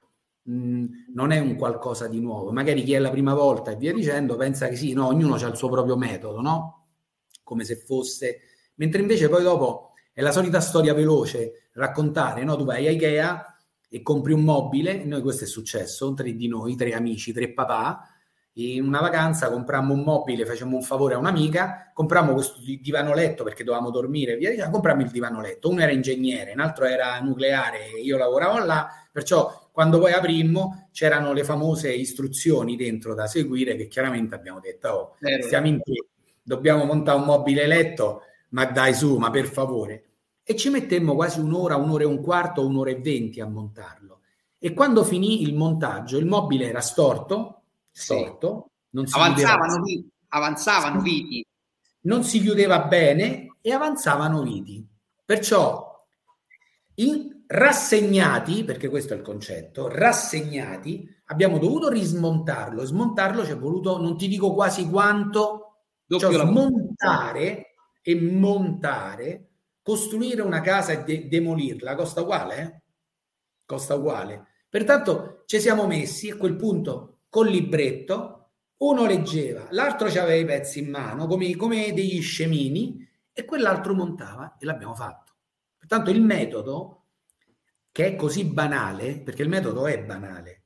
mh, 0.47 0.86
non 1.13 1.31
è 1.31 1.39
un 1.39 1.55
qualcosa 1.55 2.07
di 2.07 2.19
nuovo. 2.19 2.51
Magari 2.51 2.83
chi 2.83 2.93
è 2.93 2.99
la 2.99 3.10
prima 3.10 3.33
volta 3.33 3.71
e 3.71 3.75
via 3.75 3.93
dicendo 3.93 4.36
pensa 4.36 4.67
che 4.67 4.75
sì, 4.75 4.93
no, 4.93 5.07
ognuno 5.07 5.36
ha 5.36 5.47
il 5.47 5.55
suo 5.55 5.69
proprio 5.69 5.97
metodo, 5.97 6.41
no? 6.41 6.88
Come 7.43 7.63
se 7.63 7.75
fosse... 7.75 8.39
Mentre 8.75 9.01
invece 9.01 9.27
poi 9.29 9.43
dopo 9.43 9.93
è 10.13 10.21
la 10.21 10.31
solita 10.31 10.60
storia 10.60 10.93
veloce, 10.93 11.69
raccontare, 11.73 12.43
no? 12.43 12.55
Tu 12.55 12.63
vai 12.63 12.88
a 12.88 12.91
Ikea 12.91 13.57
e 13.89 14.01
compri 14.01 14.33
un 14.33 14.41
mobile, 14.41 15.03
noi 15.05 15.21
questo 15.21 15.45
è 15.45 15.47
successo, 15.47 16.13
tre 16.13 16.36
di 16.36 16.47
noi, 16.47 16.75
tre 16.75 16.93
amici, 16.93 17.33
tre 17.33 17.53
papà, 17.53 18.07
in 18.58 18.86
una 18.86 19.02
vacanza 19.02 19.52
comprammo 19.52 19.93
un 19.93 20.02
mobile, 20.02 20.46
facciamo 20.46 20.76
un 20.76 20.82
favore 20.82 21.13
a 21.13 21.17
un'amica, 21.17 21.91
comprammo 21.93 22.34
questo 22.34 22.60
divano 22.82 23.13
letto 23.13 23.43
perché 23.43 23.63
dovevamo 23.63 23.91
dormire, 23.91 24.36
via 24.36 24.50
dicendo, 24.50 24.72
comprammo 24.72 25.04
il 25.04 25.12
divano 25.12 25.41
letto, 25.41 25.70
uno 25.70 25.82
era 25.82 25.91
ingegnere, 25.91 26.54
un 26.54 26.60
altro 26.60 26.86
era 26.86 27.20
nucleare, 27.20 27.89
io 28.02 28.17
lavoravo 28.17 28.63
là, 28.65 28.88
perciò 29.12 29.70
quando 29.72 30.00
poi 30.00 30.13
aprimmo 30.13 30.89
c'erano 30.91 31.34
le 31.34 31.43
famose 31.43 31.93
istruzioni 31.93 32.76
dentro 32.76 33.13
da 33.13 33.28
seguire 33.28 33.76
che 33.76 33.88
chiaramente 33.88 34.34
abbiamo 34.34 34.60
detto, 34.60 34.89
oh, 34.89 35.15
stiamo 35.41 35.67
in 35.67 35.80
piedi, 35.80 36.08
dobbiamo 36.41 36.84
montare 36.84 37.20
un 37.20 37.26
mobile 37.26 37.67
letto, 37.67 38.22
ma 38.50 38.65
dai 38.65 38.96
su, 38.96 39.17
ma 39.17 39.30
per 39.30 39.46
favore. 39.46 40.04
E 40.41 40.56
ci 40.56 40.70
mettemmo 40.70 41.13
quasi 41.13 41.39
un'ora, 41.39 41.76
un'ora 41.76 42.04
e 42.04 42.08
un 42.08 42.22
quarto, 42.22 42.65
un'ora 42.65 42.89
e 42.89 42.96
venti 42.96 43.39
a 43.39 43.46
montarlo. 43.46 44.22
E 44.58 44.74
quando 44.74 45.04
finì 45.04 45.43
il 45.43 45.54
montaggio, 45.54 46.17
il 46.17 46.26
mobile 46.26 46.67
era 46.70 46.82
storto, 46.82 47.62
Non 48.89 49.07
si 49.07 49.17
avanzavano, 49.17 49.81
viti, 49.81 50.10
avanzavano 50.29 51.01
viti. 51.01 51.45
Non 52.01 52.23
si 52.23 52.41
chiudeva 52.41 52.81
bene 52.83 53.57
e 53.60 53.73
avanzavano 53.73 54.43
viti. 54.43 54.86
Perciò, 55.25 56.05
in, 56.95 57.43
rassegnati, 57.47 58.63
perché 58.63 58.89
questo 58.89 59.13
è 59.13 59.17
il 59.17 59.23
concetto, 59.23 59.88
rassegnati, 59.88 61.07
abbiamo 61.25 61.57
dovuto 61.57 61.89
rismontarlo. 61.89 62.86
Smontarlo 62.86 63.45
ci 63.45 63.51
è 63.51 63.57
voluto, 63.57 63.99
non 63.99 64.17
ti 64.17 64.27
dico 64.27 64.53
quasi 64.53 64.88
quanto, 64.89 65.79
cioè 66.07 66.33
smontare 66.33 67.75
e 68.01 68.15
montare, 68.21 69.49
costruire 69.81 70.41
una 70.41 70.62
casa 70.62 70.91
e 70.91 71.03
de- 71.03 71.27
demolirla, 71.27 71.95
costa 71.95 72.21
uguale, 72.21 72.57
eh? 72.57 72.81
Costa 73.65 73.95
uguale. 73.95 74.45
Pertanto 74.69 75.43
ci 75.45 75.60
siamo 75.60 75.88
messi 75.88 76.29
a 76.29 76.38
quel 76.38 76.55
punto 76.55 77.16
col 77.38 77.50
libretto, 77.50 78.54
uno 78.78 79.06
leggeva, 79.06 79.67
l'altro 79.69 80.08
aveva 80.08 80.34
i 80.34 80.43
pezzi 80.43 80.80
in 80.80 80.89
mano 80.89 81.28
come, 81.28 81.56
come 81.56 81.93
degli 81.93 82.19
scemini 82.19 83.08
e 83.32 83.45
quell'altro 83.45 83.93
montava 83.93 84.58
e 84.58 84.65
l'abbiamo 84.65 84.95
fatto. 84.95 85.34
Pertanto 85.78 86.10
il 86.10 86.19
metodo, 86.19 87.10
che 87.91 88.08
è 88.08 88.15
così 88.15 88.45
banale, 88.45 89.21
perché 89.21 89.43
il 89.43 89.50
metodo 89.50 89.86
è 89.86 90.04
banale, 90.04 90.63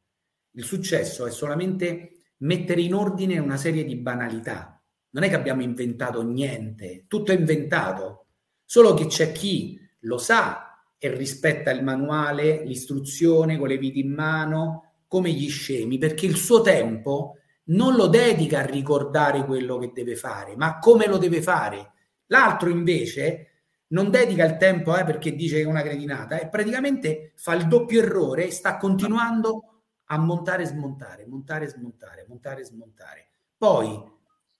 il 0.51 0.63
successo 0.63 1.25
è 1.25 1.31
solamente 1.31 2.21
mettere 2.37 2.79
in 2.79 2.93
ordine 2.93 3.37
una 3.37 3.57
serie 3.57 3.83
di 3.83 3.97
banalità. 3.97 4.81
Non 5.09 5.23
è 5.23 5.27
che 5.27 5.35
abbiamo 5.35 5.63
inventato 5.63 6.23
niente, 6.23 7.03
tutto 7.09 7.33
è 7.33 7.35
inventato, 7.35 8.27
solo 8.63 8.93
che 8.93 9.07
c'è 9.07 9.33
chi 9.33 9.77
lo 10.03 10.17
sa 10.17 10.85
e 10.97 11.13
rispetta 11.13 11.69
il 11.71 11.83
manuale, 11.83 12.63
l'istruzione 12.63 13.57
con 13.57 13.67
le 13.67 13.77
viti 13.77 13.99
in 13.99 14.13
mano, 14.13 14.90
come 15.11 15.29
gli 15.31 15.49
scemi, 15.49 15.97
perché 15.97 16.25
il 16.25 16.37
suo 16.37 16.61
tempo 16.61 17.39
non 17.65 17.95
lo 17.95 18.07
dedica 18.07 18.59
a 18.59 18.65
ricordare 18.65 19.43
quello 19.43 19.77
che 19.77 19.91
deve 19.93 20.15
fare, 20.15 20.55
ma 20.55 20.79
come 20.79 21.05
lo 21.05 21.17
deve 21.17 21.41
fare. 21.41 21.91
L'altro 22.27 22.69
invece 22.69 23.47
non 23.87 24.09
dedica 24.09 24.45
il 24.45 24.55
tempo 24.55 24.95
eh, 24.95 25.03
perché 25.03 25.35
dice 25.35 25.57
che 25.57 25.63
è 25.63 25.65
una 25.65 25.81
cretinata 25.81 26.39
e 26.39 26.47
praticamente 26.47 27.33
fa 27.35 27.53
il 27.55 27.67
doppio 27.67 28.01
errore 28.01 28.47
e 28.47 28.51
sta 28.51 28.77
continuando 28.77 29.81
a 30.05 30.17
montare 30.17 30.63
e 30.63 30.67
smontare, 30.67 31.25
montare 31.27 31.65
e 31.65 31.67
smontare, 31.67 32.25
montare 32.29 32.61
e 32.61 32.65
smontare. 32.65 33.29
Poi 33.57 34.01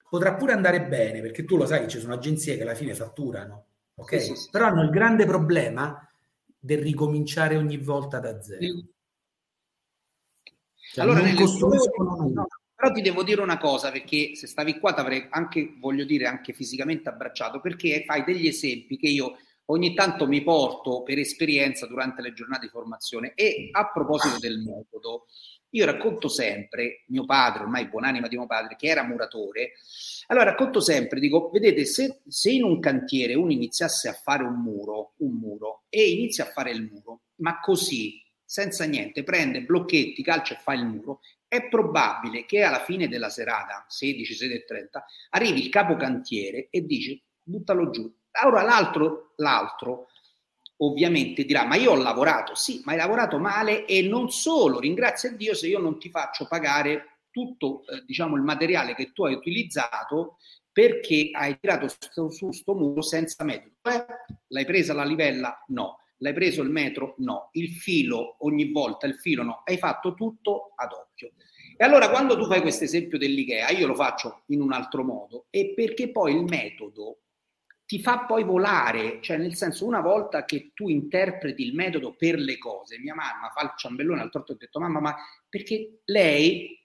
potrà 0.09 0.35
pure 0.35 0.51
andare 0.51 0.85
bene 0.85 1.21
perché 1.21 1.45
tu 1.45 1.55
lo 1.55 1.65
sai 1.65 1.79
che 1.79 1.87
ci 1.87 1.99
sono 2.01 2.15
agenzie 2.15 2.57
che 2.57 2.63
alla 2.63 2.75
fine 2.75 2.93
fatturano, 2.93 3.67
ok? 3.95 4.19
Sì, 4.19 4.25
sì, 4.27 4.35
sì. 4.35 4.49
Però 4.51 4.65
hanno 4.65 4.83
il 4.83 4.89
grande 4.89 5.25
problema 5.25 6.05
del 6.59 6.79
ricominciare 6.79 7.55
ogni 7.55 7.77
volta 7.77 8.19
da 8.19 8.41
zero. 8.41 8.83
Cioè, 10.93 11.03
allora, 11.03 11.21
nelle 11.21 11.43
no, 11.43 12.47
però 12.75 12.91
ti 12.91 13.01
devo 13.01 13.23
dire 13.23 13.41
una 13.41 13.57
cosa, 13.57 13.91
perché 13.91 14.35
se 14.35 14.47
stavi 14.47 14.79
qua 14.79 14.91
ti 14.93 14.99
avrei 14.99 15.27
anche, 15.29 15.75
voglio 15.79 16.03
dire, 16.03 16.25
anche 16.25 16.51
fisicamente 16.51 17.09
abbracciato, 17.09 17.61
perché 17.61 18.03
fai 18.05 18.23
degli 18.23 18.47
esempi 18.47 18.97
che 18.97 19.07
io 19.07 19.37
ogni 19.65 19.93
tanto 19.93 20.27
mi 20.27 20.41
porto 20.41 21.03
per 21.03 21.17
esperienza 21.17 21.85
durante 21.85 22.21
le 22.21 22.33
giornate 22.33 22.65
di 22.65 22.71
formazione. 22.71 23.33
E 23.35 23.69
a 23.71 23.89
proposito 23.91 24.37
del 24.39 24.59
metodo, 24.59 25.27
io 25.69 25.85
racconto 25.85 26.27
sempre, 26.27 27.05
mio 27.07 27.23
padre, 27.23 27.63
ormai 27.63 27.87
buonanima 27.87 28.27
di 28.27 28.35
mio 28.35 28.47
padre, 28.47 28.75
che 28.75 28.87
era 28.87 29.03
muratore, 29.03 29.73
allora 30.27 30.49
racconto 30.49 30.81
sempre, 30.81 31.19
dico, 31.19 31.49
vedete, 31.49 31.85
se, 31.85 32.21
se 32.27 32.51
in 32.51 32.63
un 32.63 32.79
cantiere 32.79 33.35
uno 33.35 33.51
iniziasse 33.51 34.09
a 34.09 34.13
fare 34.13 34.43
un 34.43 34.61
muro, 34.61 35.13
un 35.17 35.35
muro, 35.35 35.83
e 35.87 36.09
inizia 36.09 36.43
a 36.45 36.51
fare 36.51 36.71
il 36.71 36.83
muro, 36.91 37.21
ma 37.35 37.59
così 37.59 38.21
senza 38.51 38.83
niente, 38.83 39.23
prende 39.23 39.61
blocchetti, 39.61 40.21
calcia 40.21 40.55
e 40.55 40.57
fa 40.57 40.73
il 40.73 40.83
muro, 40.83 41.21
è 41.47 41.69
probabile 41.69 42.43
che 42.43 42.63
alla 42.63 42.83
fine 42.83 43.07
della 43.07 43.29
serata, 43.29 43.85
16, 43.87 44.65
30, 44.67 45.05
arrivi 45.29 45.63
il 45.63 45.69
capocantiere 45.69 46.67
e 46.69 46.85
dice 46.85 47.21
buttalo 47.41 47.89
giù. 47.91 48.13
Allora 48.31 48.61
l'altro, 48.61 49.31
l'altro 49.37 50.07
ovviamente 50.79 51.45
dirà 51.45 51.63
ma 51.63 51.77
io 51.77 51.91
ho 51.91 51.95
lavorato, 51.95 52.53
sì, 52.53 52.81
ma 52.83 52.91
hai 52.91 52.97
lavorato 52.97 53.39
male 53.39 53.85
e 53.85 54.01
non 54.01 54.29
solo, 54.29 54.81
ringrazia 54.81 55.31
Dio 55.31 55.53
se 55.53 55.67
io 55.67 55.79
non 55.79 55.97
ti 55.97 56.09
faccio 56.09 56.45
pagare 56.45 57.19
tutto 57.31 57.87
eh, 57.87 58.03
diciamo 58.05 58.35
il 58.35 58.41
materiale 58.41 58.95
che 58.95 59.13
tu 59.13 59.23
hai 59.23 59.33
utilizzato 59.33 60.39
perché 60.73 61.29
hai 61.31 61.57
tirato 61.57 61.87
su, 61.87 62.29
su 62.29 62.51
sto 62.51 62.75
muro 62.75 63.01
senza 63.01 63.45
metodo. 63.45 63.75
Eh, 63.83 64.05
l'hai 64.47 64.65
presa 64.65 64.93
la 64.93 65.05
livella? 65.05 65.63
No. 65.67 66.00
L'hai 66.21 66.33
preso 66.33 66.61
il 66.61 66.69
metro? 66.69 67.15
No. 67.17 67.49
Il 67.53 67.69
filo 67.69 68.35
ogni 68.39 68.71
volta, 68.71 69.07
il 69.07 69.15
filo 69.15 69.43
no. 69.43 69.61
Hai 69.65 69.77
fatto 69.77 70.13
tutto 70.13 70.73
ad 70.75 70.91
occhio. 70.91 71.31
E 71.75 71.83
allora 71.83 72.09
quando 72.09 72.37
tu 72.37 72.45
fai 72.45 72.61
questo 72.61 72.83
esempio 72.83 73.17
dell'IKEA, 73.17 73.69
io 73.69 73.87
lo 73.87 73.95
faccio 73.95 74.43
in 74.47 74.61
un 74.61 74.71
altro 74.71 75.03
modo, 75.03 75.47
è 75.49 75.73
perché 75.73 76.11
poi 76.11 76.35
il 76.35 76.43
metodo 76.43 77.21
ti 77.85 77.99
fa 77.99 78.19
poi 78.19 78.43
volare, 78.43 79.19
cioè 79.21 79.37
nel 79.37 79.55
senso 79.55 79.85
una 79.85 79.99
volta 79.99 80.45
che 80.45 80.71
tu 80.73 80.87
interpreti 80.87 81.65
il 81.65 81.73
metodo 81.73 82.13
per 82.15 82.37
le 82.37 82.57
cose, 82.57 82.99
mia 82.99 83.15
mamma 83.15 83.49
fa 83.49 83.63
il 83.63 83.73
ciambellone 83.75 84.21
al 84.21 84.29
torto 84.29 84.53
ho 84.53 84.55
detto 84.55 84.79
mamma 84.79 84.99
ma 85.01 85.15
perché 85.49 86.01
lei, 86.05 86.79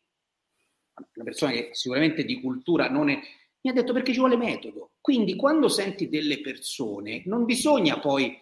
una 1.15 1.25
persona 1.25 1.53
che 1.53 1.71
sicuramente 1.73 2.25
di 2.25 2.41
cultura 2.41 2.89
non 2.89 3.11
è, 3.11 3.21
mi 3.61 3.71
ha 3.71 3.75
detto 3.75 3.93
perché 3.93 4.13
ci 4.13 4.19
vuole 4.19 4.37
metodo. 4.37 4.93
Quindi 5.01 5.37
quando 5.37 5.69
senti 5.69 6.09
delle 6.09 6.41
persone 6.41 7.23
non 7.27 7.45
bisogna 7.45 8.01
poi 8.01 8.37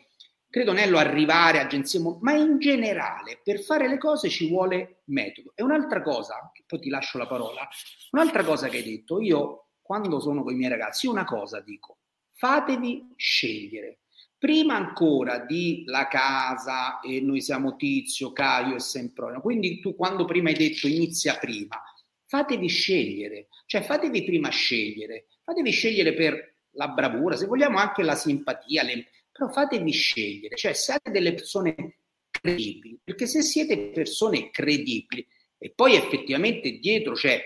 credo 0.55 0.71
Nello 0.71 0.99
arrivare 0.99 1.59
a 1.59 1.62
agenzie, 1.62 2.01
ma 2.21 2.33
in 2.33 2.61
generale 2.61 3.40
per 3.43 3.59
fare 3.59 3.88
le 3.88 3.99
cose 3.99 4.29
ci 4.29 4.49
vuole 4.49 5.01
metodo. 5.07 5.51
E 5.57 5.64
un'altra 5.64 6.01
cosa, 6.01 6.53
poi 6.64 6.79
ti 6.79 6.90
lascio 6.90 7.19
la 7.19 7.27
parola, 7.27 7.69
un'altra 8.12 8.45
cosa 8.45 8.69
che 8.69 8.77
hai 8.77 8.85
detto, 8.85 9.21
io 9.21 9.71
quando 9.83 10.21
sono 10.21 10.45
con 10.45 10.53
i 10.53 10.57
miei 10.57 10.71
ragazzi, 10.71 11.09
una 11.09 11.25
cosa 11.25 11.59
dico, 11.59 11.99
fatevi 12.35 13.14
scegliere. 13.17 14.03
Prima 14.38 14.77
ancora 14.77 15.40
di 15.40 15.83
la 15.87 16.07
casa 16.07 17.01
e 17.01 17.21
noi 17.21 17.40
siamo 17.40 17.75
Tizio, 17.75 18.31
Caio 18.31 18.77
e 18.77 18.81
Sempronio, 18.81 19.40
quindi 19.40 19.81
tu 19.81 19.97
quando 19.97 20.25
prima 20.25 20.51
hai 20.51 20.55
detto 20.55 20.87
inizia 20.87 21.37
prima, 21.37 21.83
fatevi 22.27 22.69
scegliere, 22.69 23.49
cioè 23.67 23.83
fatevi 23.83 24.23
prima 24.23 24.51
scegliere, 24.51 25.27
fatevi 25.43 25.73
scegliere 25.73 26.14
per 26.14 26.59
la 26.75 26.87
bravura, 26.87 27.35
se 27.35 27.47
vogliamo 27.47 27.79
anche 27.79 28.05
la 28.05 28.14
simpatia, 28.14 28.85
le, 28.85 29.07
però 29.37 29.51
fatevi 29.51 29.90
scegliere, 29.90 30.55
cioè 30.55 30.73
siate 30.75 31.11
delle 31.11 31.35
persone 31.35 31.99
credibili, 32.31 33.01
perché 33.03 33.27
se 33.27 33.42
siete 33.42 33.90
persone 33.90 34.51
credibili 34.51 35.27
e 35.59 35.73
poi 35.75 35.97
effettivamente 35.97 36.79
dietro 36.79 37.14
c'è 37.14 37.42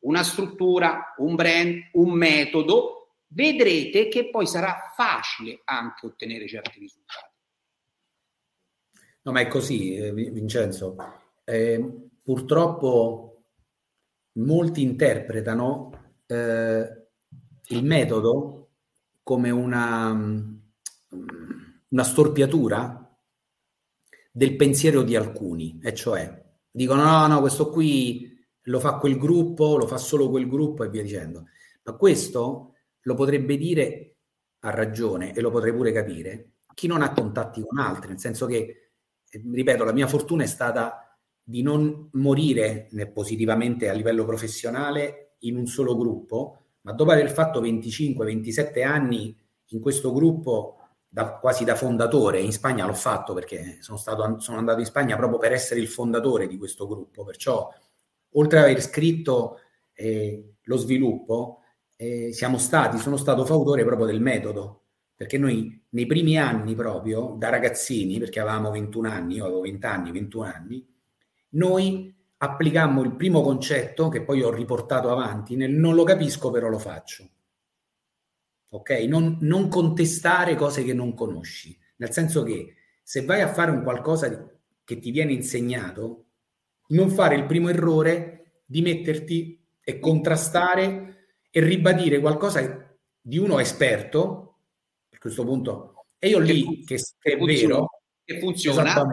una 0.00 0.22
struttura, 0.22 1.14
un 1.16 1.34
brand, 1.36 1.90
un 1.92 2.10
metodo, 2.12 3.14
vedrete 3.28 4.08
che 4.08 4.28
poi 4.28 4.46
sarà 4.46 4.92
facile 4.94 5.62
anche 5.64 6.06
ottenere 6.06 6.46
certi 6.46 6.78
risultati. 6.78 7.34
No, 9.22 9.32
ma 9.32 9.40
è 9.40 9.48
così, 9.48 9.94
eh, 9.94 10.12
Vincenzo. 10.12 10.96
Eh, 11.44 12.08
purtroppo 12.22 13.44
molti 14.32 14.82
interpretano 14.82 16.12
eh, 16.26 17.08
il 17.68 17.84
metodo 17.84 18.72
come 19.22 19.50
una 19.50 20.49
una 21.88 22.04
storpiatura 22.04 23.18
del 24.32 24.56
pensiero 24.56 25.02
di 25.02 25.16
alcuni, 25.16 25.78
e 25.82 25.94
cioè 25.94 26.42
dicono 26.70 27.02
no, 27.02 27.26
no, 27.26 27.40
questo 27.40 27.70
qui 27.70 28.38
lo 28.62 28.80
fa 28.80 28.98
quel 28.98 29.18
gruppo, 29.18 29.76
lo 29.76 29.86
fa 29.86 29.96
solo 29.98 30.30
quel 30.30 30.48
gruppo 30.48 30.84
e 30.84 30.88
via 30.88 31.02
dicendo. 31.02 31.46
Ma 31.82 31.94
questo 31.94 32.74
lo 33.00 33.14
potrebbe 33.14 33.56
dire 33.56 34.16
a 34.60 34.70
ragione 34.70 35.34
e 35.34 35.40
lo 35.40 35.50
potrei 35.50 35.72
pure 35.72 35.92
capire 35.92 36.52
chi 36.80 36.86
non 36.86 37.02
ha 37.02 37.12
contatti 37.12 37.60
con 37.60 37.78
altri, 37.78 38.08
nel 38.08 38.18
senso 38.18 38.46
che, 38.46 38.92
ripeto, 39.28 39.84
la 39.84 39.92
mia 39.92 40.06
fortuna 40.06 40.44
è 40.44 40.46
stata 40.46 41.14
di 41.42 41.60
non 41.60 42.08
morire 42.12 42.88
positivamente 43.12 43.90
a 43.90 43.92
livello 43.92 44.24
professionale 44.24 45.34
in 45.40 45.56
un 45.56 45.66
solo 45.66 45.94
gruppo, 45.94 46.68
ma 46.80 46.92
dopo 46.92 47.10
aver 47.10 47.30
fatto 47.30 47.60
25-27 47.60 48.82
anni 48.82 49.36
in 49.72 49.80
questo 49.80 50.10
gruppo 50.10 50.79
da, 51.12 51.38
quasi 51.38 51.64
da 51.64 51.74
fondatore, 51.74 52.40
in 52.40 52.52
Spagna 52.52 52.86
l'ho 52.86 52.94
fatto 52.94 53.34
perché 53.34 53.78
sono, 53.80 53.98
stato, 53.98 54.38
sono 54.38 54.58
andato 54.58 54.78
in 54.78 54.86
Spagna 54.86 55.16
proprio 55.16 55.38
per 55.38 55.52
essere 55.52 55.80
il 55.80 55.88
fondatore 55.88 56.46
di 56.46 56.56
questo 56.56 56.86
gruppo, 56.86 57.24
perciò 57.24 57.68
oltre 58.34 58.58
ad 58.58 58.64
aver 58.66 58.80
scritto 58.80 59.58
eh, 59.92 60.54
lo 60.62 60.76
sviluppo, 60.76 61.62
eh, 61.96 62.32
siamo 62.32 62.58
stati, 62.58 62.98
sono 62.98 63.16
stato 63.16 63.44
fautore 63.44 63.84
proprio 63.84 64.06
del 64.06 64.20
metodo, 64.20 64.84
perché 65.16 65.36
noi 65.36 65.84
nei 65.90 66.06
primi 66.06 66.38
anni 66.38 66.76
proprio, 66.76 67.34
da 67.36 67.48
ragazzini, 67.48 68.20
perché 68.20 68.38
avevamo 68.38 68.70
21 68.70 69.08
anni, 69.08 69.34
io 69.34 69.46
avevo 69.46 69.60
20 69.62 69.86
anni, 69.86 70.12
21 70.12 70.44
anni, 70.44 70.88
noi 71.50 72.14
applicammo 72.36 73.02
il 73.02 73.16
primo 73.16 73.42
concetto 73.42 74.08
che 74.08 74.22
poi 74.22 74.42
ho 74.42 74.50
riportato 74.50 75.10
avanti 75.10 75.56
nel 75.56 75.72
non 75.72 75.94
lo 75.94 76.04
capisco 76.04 76.50
però 76.50 76.68
lo 76.68 76.78
faccio. 76.78 77.28
Ok? 78.70 78.90
Non, 79.08 79.38
non 79.40 79.68
contestare 79.68 80.54
cose 80.54 80.84
che 80.84 80.94
non 80.94 81.14
conosci, 81.14 81.76
nel 81.96 82.12
senso 82.12 82.42
che 82.42 82.74
se 83.02 83.24
vai 83.24 83.40
a 83.40 83.52
fare 83.52 83.70
un 83.70 83.82
qualcosa 83.82 84.48
che 84.84 84.98
ti 84.98 85.10
viene 85.10 85.32
insegnato, 85.32 86.26
non 86.88 87.10
fare 87.10 87.34
il 87.34 87.46
primo 87.46 87.68
errore 87.68 88.62
di 88.64 88.82
metterti 88.82 89.60
e 89.82 89.98
contrastare 89.98 91.26
e 91.50 91.60
ribadire 91.60 92.20
qualcosa 92.20 92.96
di 93.20 93.38
uno 93.38 93.58
esperto, 93.58 94.58
a 95.12 95.18
questo 95.18 95.44
punto, 95.44 96.06
e 96.18 96.28
io 96.28 96.38
lì, 96.38 96.84
che, 96.84 96.96
che, 97.18 97.32
è 97.32 97.36
vero, 97.36 98.02
che 98.24 98.38
funziona, 98.38 99.06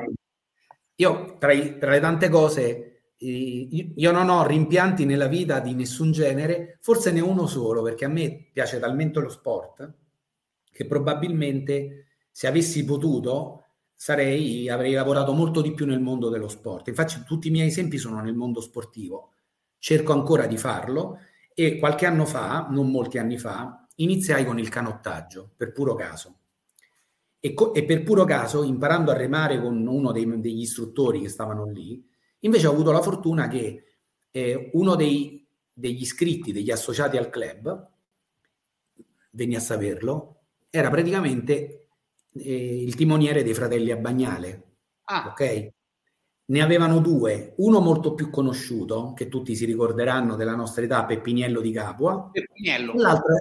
io 0.95 1.37
tra, 1.37 1.51
i, 1.51 1.77
tra 1.77 1.91
le 1.91 1.99
tante 1.99 2.29
cose 2.29 2.96
io 3.19 4.11
non 4.11 4.29
ho 4.29 4.45
rimpianti 4.45 5.05
nella 5.05 5.27
vita 5.27 5.59
di 5.59 5.73
nessun 5.73 6.11
genere, 6.11 6.77
forse 6.81 7.11
ne 7.11 7.19
uno 7.19 7.47
solo, 7.47 7.81
perché 7.81 8.05
a 8.05 8.09
me 8.09 8.49
piace 8.53 8.79
talmente 8.79 9.19
lo 9.19 9.29
sport 9.29 9.93
che 10.77 10.85
probabilmente 10.85 12.05
se 12.31 12.45
avessi 12.45 12.85
potuto 12.85 13.63
sarei, 13.95 14.69
avrei 14.69 14.93
lavorato 14.93 15.33
molto 15.33 15.61
di 15.63 15.73
più 15.73 15.87
nel 15.87 15.99
mondo 15.99 16.29
dello 16.29 16.47
sport. 16.47 16.87
Infatti 16.89 17.23
tutti 17.25 17.47
i 17.47 17.51
miei 17.51 17.69
esempi 17.69 17.97
sono 17.97 18.21
nel 18.21 18.35
mondo 18.35 18.61
sportivo. 18.61 19.31
Cerco 19.79 20.13
ancora 20.13 20.45
di 20.45 20.55
farlo 20.55 21.17
e 21.55 21.79
qualche 21.79 22.05
anno 22.05 22.25
fa, 22.25 22.67
non 22.69 22.91
molti 22.91 23.17
anni 23.17 23.39
fa, 23.39 23.87
iniziai 23.95 24.45
con 24.45 24.59
il 24.59 24.69
canottaggio, 24.69 25.49
per 25.57 25.71
puro 25.71 25.95
caso. 25.95 26.35
E, 27.39 27.55
co- 27.55 27.73
e 27.73 27.83
per 27.83 28.03
puro 28.03 28.23
caso, 28.23 28.61
imparando 28.61 29.09
a 29.09 29.17
remare 29.17 29.59
con 29.59 29.83
uno 29.87 30.11
dei, 30.11 30.39
degli 30.39 30.61
istruttori 30.61 31.21
che 31.21 31.29
stavano 31.29 31.65
lì, 31.65 32.05
Invece 32.39 32.67
ho 32.67 32.71
avuto 32.71 32.91
la 32.91 33.01
fortuna 33.01 33.47
che 33.47 33.83
eh, 34.31 34.69
uno 34.73 34.95
dei, 34.95 35.47
degli 35.73 36.01
iscritti, 36.01 36.51
degli 36.51 36.71
associati 36.71 37.17
al 37.17 37.29
club, 37.29 37.89
venni 39.31 39.55
a 39.55 39.59
saperlo, 39.59 40.41
era 40.69 40.89
praticamente 40.89 41.87
eh, 42.33 42.83
il 42.83 42.95
timoniere 42.95 43.43
dei 43.43 43.53
fratelli 43.53 43.91
a 43.91 43.97
Bagnale. 43.97 44.63
Ah. 45.05 45.27
Ok? 45.29 45.69
Ne 46.49 46.61
avevano 46.61 46.99
due, 46.99 47.53
uno 47.57 47.79
molto 47.79 48.13
più 48.13 48.29
conosciuto, 48.29 49.13
che 49.13 49.27
tutti 49.27 49.55
si 49.55 49.65
ricorderanno 49.65 50.35
della 50.35 50.55
nostra 50.55 50.83
età, 50.83 51.05
Peppiniello 51.05 51.59
di 51.59 51.71
Capua. 51.71 52.29
Peppiniello. 52.31 52.93
L'altro, 52.93 53.35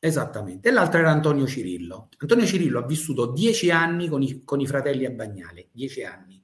esattamente, 0.00 0.68
e 0.68 0.72
l'altro 0.72 0.98
era 0.98 1.10
Antonio 1.10 1.46
Cirillo. 1.46 2.08
Antonio 2.18 2.46
Cirillo 2.46 2.80
ha 2.80 2.86
vissuto 2.86 3.26
dieci 3.26 3.70
anni 3.70 4.08
con 4.08 4.22
i, 4.22 4.42
con 4.44 4.60
i 4.60 4.66
fratelli 4.66 5.04
a 5.04 5.10
Bagnale, 5.10 5.68
dieci 5.70 6.02
anni. 6.02 6.37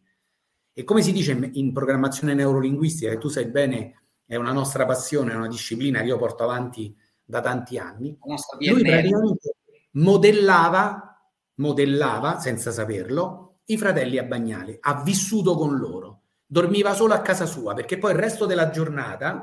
E 0.76 0.82
come 0.82 1.02
si 1.02 1.12
dice 1.12 1.50
in 1.52 1.72
programmazione 1.72 2.34
neurolinguistica, 2.34 3.10
che 3.10 3.18
tu 3.18 3.28
sai 3.28 3.46
bene 3.46 4.02
è 4.26 4.34
una 4.34 4.50
nostra 4.50 4.84
passione, 4.84 5.30
è 5.30 5.36
una 5.36 5.46
disciplina 5.46 6.00
che 6.00 6.06
io 6.06 6.18
porto 6.18 6.42
avanti 6.42 6.92
da 7.24 7.40
tanti 7.40 7.78
anni, 7.78 8.18
lui 8.68 8.82
praticamente 8.82 9.54
modellava, 9.92 11.16
modellava, 11.54 12.40
senza 12.40 12.72
saperlo, 12.72 13.60
i 13.66 13.78
fratelli 13.78 14.18
a 14.18 14.24
Bagnale, 14.24 14.78
ha 14.80 15.00
vissuto 15.02 15.54
con 15.56 15.76
loro, 15.76 16.22
dormiva 16.44 16.92
solo 16.92 17.14
a 17.14 17.20
casa 17.20 17.46
sua, 17.46 17.72
perché 17.74 17.96
poi 17.96 18.10
il 18.10 18.18
resto 18.18 18.44
della 18.44 18.70
giornata, 18.70 19.42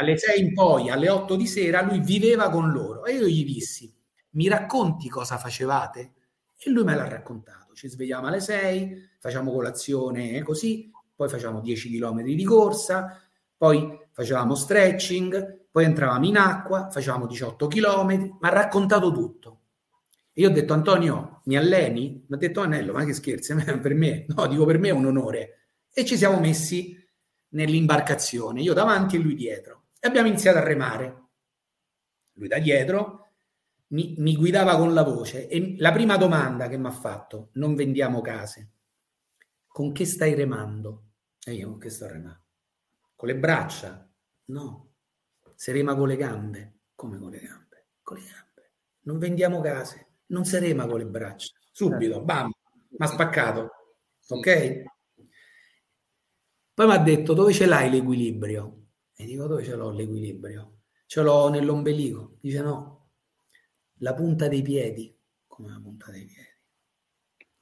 alle 0.00 0.16
6 0.16 0.40
in 0.40 0.54
poi, 0.54 0.90
alle 0.90 1.08
8 1.08 1.34
di 1.34 1.46
sera, 1.48 1.82
lui 1.82 1.98
viveva 1.98 2.50
con 2.50 2.70
loro. 2.70 3.04
E 3.04 3.14
io 3.14 3.26
gli 3.26 3.44
dissi, 3.44 3.92
mi 4.30 4.46
racconti 4.46 5.08
cosa 5.08 5.38
facevate? 5.38 6.12
E 6.56 6.70
lui 6.70 6.84
me 6.84 6.94
l'ha 6.94 7.08
raccontato 7.08 7.61
ci 7.74 7.88
svegliamo 7.88 8.26
alle 8.26 8.40
6, 8.40 9.10
facciamo 9.18 9.52
colazione 9.52 10.42
così, 10.42 10.90
poi 11.14 11.28
facciamo 11.28 11.60
10 11.60 11.90
km 11.90 12.22
di 12.22 12.44
corsa, 12.44 13.20
poi 13.56 13.98
facevamo 14.12 14.54
stretching, 14.54 15.66
poi 15.70 15.84
entravamo 15.84 16.26
in 16.26 16.36
acqua, 16.36 16.90
facevamo 16.90 17.26
18 17.26 17.66
km, 17.66 18.36
ma 18.40 18.48
ha 18.48 18.52
raccontato 18.52 19.12
tutto. 19.12 19.60
E 20.32 20.40
io 20.42 20.48
ho 20.48 20.52
detto 20.52 20.72
Antonio, 20.72 21.42
mi 21.44 21.56
alleni? 21.56 22.24
Mi 22.26 22.34
ha 22.34 22.38
detto 22.38 22.60
Anello, 22.60 22.92
ma 22.92 23.04
che 23.04 23.12
scherzi, 23.12 23.54
per 23.54 23.94
me, 23.94 24.24
no, 24.28 24.46
dico 24.46 24.64
per 24.64 24.78
me 24.78 24.88
è 24.88 24.92
un 24.92 25.06
onore. 25.06 25.58
E 25.92 26.04
ci 26.04 26.16
siamo 26.16 26.40
messi 26.40 26.96
nell'imbarcazione, 27.50 28.62
io 28.62 28.72
davanti 28.72 29.16
e 29.16 29.18
lui 29.18 29.34
dietro. 29.34 29.84
E 30.00 30.08
abbiamo 30.08 30.28
iniziato 30.28 30.58
a 30.58 30.62
remare. 30.62 31.20
Lui 32.34 32.48
da 32.48 32.58
dietro, 32.58 33.21
mi, 33.92 34.14
mi 34.18 34.36
guidava 34.36 34.76
con 34.76 34.92
la 34.94 35.02
voce 35.02 35.48
e 35.48 35.76
la 35.78 35.92
prima 35.92 36.16
domanda 36.16 36.68
che 36.68 36.76
mi 36.76 36.86
ha 36.86 36.92
fatto, 36.92 37.50
non 37.54 37.74
vendiamo 37.74 38.20
case, 38.20 38.70
con 39.66 39.92
che 39.92 40.04
stai 40.04 40.34
remando? 40.34 41.04
E 41.44 41.54
io 41.54 41.68
con 41.70 41.78
che 41.78 41.90
sto 41.90 42.06
remando? 42.06 42.40
Con 43.14 43.28
le 43.28 43.36
braccia? 43.36 44.08
No, 44.46 44.92
si 45.54 45.72
rema 45.72 45.94
con 45.94 46.08
le 46.08 46.16
gambe. 46.16 46.74
Come 46.94 47.18
con 47.18 47.30
le 47.30 47.40
gambe? 47.40 47.86
Con 48.02 48.16
le 48.16 48.22
gambe. 48.24 48.70
Non 49.02 49.18
vendiamo 49.18 49.60
case, 49.60 50.06
non 50.26 50.44
si 50.44 50.58
rema 50.58 50.86
con 50.86 50.98
le 50.98 51.06
braccia. 51.06 51.52
Subito, 51.70 52.12
certo. 52.12 52.24
bam, 52.24 52.46
mi 52.46 52.96
ha 52.98 53.06
spaccato. 53.06 53.70
Ok? 54.28 54.82
Poi 56.74 56.86
mi 56.86 56.92
ha 56.92 56.98
detto 56.98 57.34
dove 57.34 57.52
ce 57.52 57.66
l'hai 57.66 57.90
l'equilibrio? 57.90 58.86
E 59.14 59.24
dico 59.24 59.46
dove 59.46 59.62
ce 59.64 59.74
l'ho 59.74 59.90
l'equilibrio? 59.90 60.80
Ce 61.06 61.20
l'ho 61.22 61.48
nell'ombelico. 61.48 62.36
Dice 62.40 62.60
no, 62.60 62.91
la 64.02 64.14
punta 64.14 64.48
dei 64.48 64.62
piedi, 64.62 65.16
come 65.46 65.68
la 65.70 65.80
punta 65.80 66.10
dei 66.10 66.24
piedi, 66.24 66.56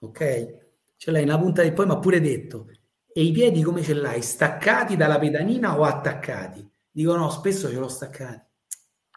ok? 0.00 0.68
Ce 0.96 1.10
l'hai 1.10 1.24
nella 1.24 1.38
punta 1.38 1.62
dei 1.62 1.72
poi 1.72 1.86
mi 1.86 1.92
ha 1.92 1.98
pure 1.98 2.20
detto, 2.20 2.68
e 3.12 3.22
i 3.22 3.32
piedi 3.32 3.62
come 3.62 3.82
ce 3.82 3.94
l'hai? 3.94 4.22
Staccati 4.22 4.96
dalla 4.96 5.18
pedalina 5.18 5.78
o 5.78 5.84
attaccati? 5.84 6.68
Dico 6.90 7.16
no, 7.16 7.30
spesso 7.30 7.68
ce 7.68 7.76
l'ho 7.76 7.88
staccati. 7.88 8.48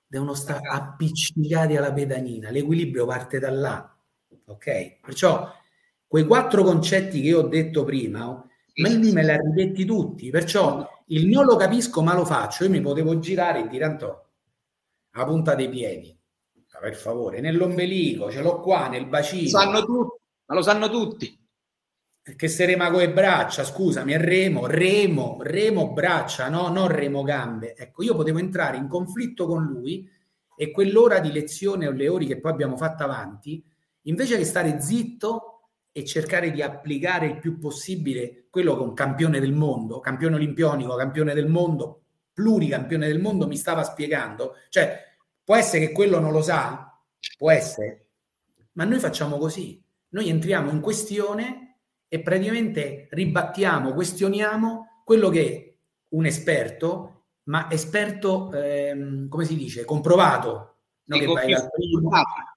Devono 0.07 0.33
stare 0.33 0.67
appiccicati 0.67 1.75
alla 1.75 1.91
pedalina, 1.91 2.49
l'equilibrio 2.49 3.05
parte 3.05 3.39
da 3.39 3.49
là, 3.51 3.97
ok? 4.45 4.99
Perciò 5.01 5.51
quei 6.05 6.25
quattro 6.25 6.63
concetti 6.63 7.21
che 7.21 7.27
io 7.27 7.39
ho 7.39 7.47
detto 7.47 7.83
prima, 7.83 8.29
oh, 8.29 8.49
ma 8.75 8.87
lì 8.89 9.11
me 9.11 9.23
li 9.23 9.29
ha 9.29 9.37
ridetti 9.37 9.85
tutti, 9.85 10.29
perciò 10.29 10.87
il 11.07 11.27
non 11.27 11.45
lo 11.45 11.55
capisco 11.55 12.01
ma 12.03 12.13
lo 12.13 12.25
faccio, 12.25 12.63
io 12.63 12.69
mi 12.69 12.81
potevo 12.81 13.17
girare 13.19 13.63
e 13.63 13.67
dire 13.67 13.85
Antò, 13.85 14.29
a 15.11 15.25
punta 15.25 15.55
dei 15.55 15.69
piedi, 15.69 16.15
per 16.79 16.95
favore, 16.95 17.39
nell'ombelico, 17.39 18.31
ce 18.31 18.41
l'ho 18.41 18.59
qua, 18.59 18.87
nel 18.87 19.05
bacino. 19.05 19.47
Sanno 19.47 19.83
tutti, 19.83 20.21
ma 20.45 20.55
lo 20.55 20.61
sanno 20.61 20.89
tutti. 20.89 21.39
Che 22.23 22.47
se 22.47 22.65
rema 22.65 22.89
con 22.89 22.99
le 22.99 23.11
braccia, 23.11 23.63
scusami, 23.63 24.13
è 24.13 24.17
remo, 24.17 24.65
remo, 24.65 25.37
remo 25.41 25.91
braccia, 25.91 26.47
no, 26.49 26.69
non 26.69 26.87
remo 26.87 27.21
gambe. 27.23 27.75
Ecco, 27.75 28.01
io 28.01 28.15
potevo 28.15 28.39
entrare 28.39 28.77
in 28.77 28.87
conflitto 28.87 29.45
con 29.45 29.63
lui 29.63 30.09
e 30.55 30.71
quell'ora 30.71 31.19
di 31.19 31.31
lezione 31.31 31.87
o 31.87 31.91
le 31.91 32.07
ore 32.07 32.25
che 32.25 32.39
poi 32.39 32.51
abbiamo 32.51 32.77
fatto 32.77 33.03
avanti, 33.03 33.63
invece 34.03 34.37
che 34.37 34.45
stare 34.45 34.79
zitto 34.79 35.53
e 35.91 36.05
cercare 36.05 36.51
di 36.51 36.61
applicare 36.61 37.27
il 37.27 37.39
più 37.39 37.59
possibile 37.59 38.47
quello 38.49 38.75
che 38.75 38.83
un 38.83 38.93
campione 38.93 39.39
del 39.39 39.53
mondo, 39.53 39.99
campione 39.99 40.35
olimpionico, 40.35 40.95
campione 40.95 41.33
del 41.33 41.47
mondo, 41.47 42.03
pluricampione 42.33 43.07
del 43.07 43.19
mondo 43.19 43.47
mi 43.47 43.57
stava 43.57 43.83
spiegando, 43.83 44.55
cioè 44.69 45.12
Può 45.43 45.55
essere 45.55 45.87
che 45.87 45.93
quello 45.93 46.19
non 46.19 46.31
lo 46.31 46.41
sa, 46.41 46.97
può 47.37 47.51
essere, 47.51 48.07
ma 48.73 48.85
noi 48.85 48.99
facciamo 48.99 49.37
così. 49.37 49.81
Noi 50.09 50.29
entriamo 50.29 50.71
in 50.71 50.79
questione 50.79 51.79
e 52.07 52.21
praticamente 52.21 53.07
ribattiamo, 53.09 53.93
questioniamo 53.93 55.01
quello 55.03 55.29
che 55.29 55.79
un 56.09 56.25
esperto, 56.25 57.25
ma 57.43 57.69
esperto, 57.71 58.51
ehm, 58.53 59.27
come 59.27 59.45
si 59.45 59.55
dice, 59.55 59.83
comprovato. 59.83 60.77
No, 61.05 61.17
sì, 61.17 61.25
con, 61.25 61.35
risultati, 61.37 61.69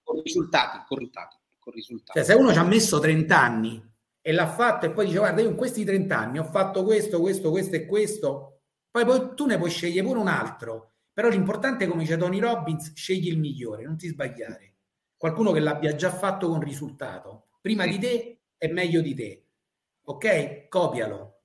con, 0.05 0.22
risultati, 0.22 0.79
con 0.87 0.99
risultati, 0.99 1.37
con 1.59 1.72
risultati. 1.72 2.18
Cioè, 2.18 2.25
se 2.25 2.35
uno 2.35 2.53
ci 2.53 2.59
ha 2.59 2.64
messo 2.64 3.01
30 3.01 3.37
anni 3.37 3.94
e 4.20 4.33
l'ha 4.33 4.46
fatto 4.46 4.87
e 4.87 4.90
poi 4.90 5.07
dice 5.07 5.18
guarda 5.18 5.40
io 5.40 5.49
in 5.49 5.57
questi 5.57 5.85
30 5.85 6.16
anni 6.16 6.38
ho 6.38 6.44
fatto 6.44 6.85
questo, 6.85 7.20
questo, 7.20 7.51
questo 7.51 7.75
e 7.75 7.87
questo, 7.87 8.61
poi, 8.90 9.05
poi 9.05 9.35
tu 9.35 9.46
ne 9.46 9.59
puoi 9.59 9.70
scegliere 9.70 10.07
pure 10.07 10.20
un 10.20 10.29
altro 10.29 10.96
però 11.17 11.31
l'importante, 11.31 11.87
come 11.87 12.03
dice 12.03 12.19
Tony 12.19 12.39
Robbins, 12.39 12.93
scegli 12.95 13.29
il 13.29 13.39
migliore, 13.39 13.85
non 13.85 13.97
ti 13.97 14.07
sbagliare. 14.07 14.75
Qualcuno 15.17 15.51
che 15.51 15.61
l'abbia 15.61 15.95
già 15.95 16.11
fatto 16.11 16.47
con 16.47 16.61
risultato. 16.61 17.47
Prima 17.63 17.87
di 17.87 17.99
te 17.99 18.41
è 18.59 18.69
meglio 18.69 19.01
di 19.01 19.15
te. 19.15 19.47
Ok? 20.03 20.69
Copialo. 20.69 21.41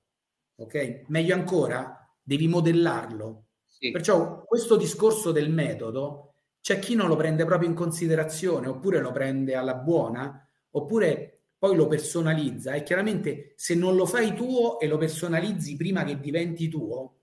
ok? 0.56 1.04
Meglio 1.06 1.34
ancora, 1.34 2.06
devi 2.22 2.48
modellarlo. 2.48 3.46
Sì. 3.64 3.90
Perciò 3.92 4.44
questo 4.44 4.76
discorso 4.76 5.32
del 5.32 5.50
metodo, 5.50 6.34
c'è 6.60 6.78
chi 6.78 6.94
non 6.94 7.08
lo 7.08 7.16
prende 7.16 7.46
proprio 7.46 7.70
in 7.70 7.74
considerazione, 7.74 8.68
oppure 8.68 9.00
lo 9.00 9.10
prende 9.10 9.54
alla 9.54 9.76
buona, 9.76 10.46
oppure 10.72 11.44
poi 11.56 11.76
lo 11.76 11.86
personalizza 11.86 12.74
e 12.74 12.82
chiaramente 12.82 13.54
se 13.56 13.74
non 13.74 13.96
lo 13.96 14.04
fai 14.04 14.34
tuo 14.34 14.78
e 14.78 14.86
lo 14.86 14.98
personalizzi 14.98 15.76
prima 15.76 16.04
che 16.04 16.20
diventi 16.20 16.68
tuo, 16.68 17.21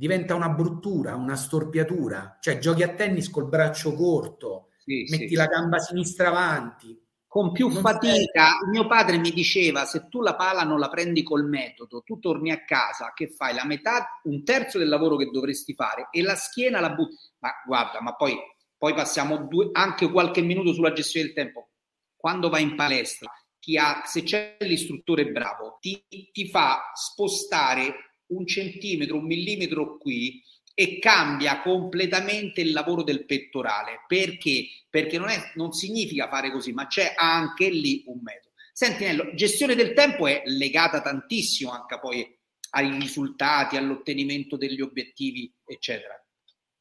diventa 0.00 0.34
una 0.34 0.48
bruttura, 0.48 1.14
una 1.14 1.36
storpiatura, 1.36 2.38
cioè 2.40 2.56
giochi 2.56 2.82
a 2.82 2.94
tennis 2.94 3.28
col 3.28 3.50
braccio 3.50 3.92
corto, 3.92 4.70
sì, 4.78 5.04
metti 5.10 5.28
sì, 5.28 5.34
la 5.34 5.44
gamba 5.44 5.78
sinistra 5.78 6.28
avanti. 6.28 6.98
Con 7.26 7.52
più 7.52 7.68
fatica, 7.68 8.58
sei... 8.60 8.70
mio 8.70 8.86
padre 8.86 9.18
mi 9.18 9.30
diceva: 9.30 9.84
se 9.84 10.08
tu 10.08 10.22
la 10.22 10.36
pala 10.36 10.62
non 10.62 10.78
la 10.78 10.88
prendi 10.88 11.22
col 11.22 11.44
metodo, 11.44 12.02
tu 12.02 12.18
torni 12.18 12.50
a 12.50 12.64
casa 12.64 13.12
che 13.14 13.28
fai 13.28 13.54
la 13.54 13.66
metà, 13.66 14.18
un 14.22 14.42
terzo 14.42 14.78
del 14.78 14.88
lavoro 14.88 15.16
che 15.16 15.28
dovresti 15.30 15.74
fare 15.74 16.08
e 16.10 16.22
la 16.22 16.34
schiena 16.34 16.80
la 16.80 16.94
butti. 16.94 17.16
Ma 17.40 17.50
guarda, 17.66 18.00
ma 18.00 18.16
poi, 18.16 18.34
poi 18.78 18.94
passiamo 18.94 19.36
due, 19.48 19.68
anche 19.72 20.10
qualche 20.10 20.40
minuto 20.40 20.72
sulla 20.72 20.92
gestione 20.92 21.26
del 21.26 21.34
tempo. 21.34 21.68
Quando 22.16 22.48
vai 22.48 22.62
in 22.62 22.74
palestra, 22.74 23.30
chi 23.58 23.76
ha, 23.76 24.02
se 24.06 24.22
c'è 24.22 24.56
l'istruttore 24.60 25.26
bravo, 25.26 25.76
ti, 25.78 26.02
ti 26.32 26.48
fa 26.48 26.90
spostare 26.94 28.09
un 28.30 28.46
centimetro, 28.46 29.16
un 29.16 29.26
millimetro 29.26 29.96
qui 29.98 30.42
e 30.74 30.98
cambia 30.98 31.60
completamente 31.60 32.60
il 32.60 32.72
lavoro 32.72 33.02
del 33.02 33.26
pettorale. 33.26 34.04
Perché? 34.06 34.66
Perché 34.88 35.18
non, 35.18 35.28
è, 35.28 35.52
non 35.54 35.72
significa 35.72 36.28
fare 36.28 36.50
così, 36.50 36.72
ma 36.72 36.86
c'è 36.86 37.14
anche 37.16 37.68
lì 37.68 38.02
un 38.06 38.20
metodo. 38.22 38.54
Senti 38.72 39.04
Nello, 39.04 39.34
gestione 39.34 39.74
del 39.74 39.92
tempo 39.92 40.26
è 40.26 40.42
legata 40.46 41.02
tantissimo 41.02 41.70
anche 41.70 41.98
poi 42.00 42.38
ai 42.70 42.98
risultati, 42.98 43.76
all'ottenimento 43.76 44.56
degli 44.56 44.80
obiettivi, 44.80 45.52
eccetera. 45.64 46.14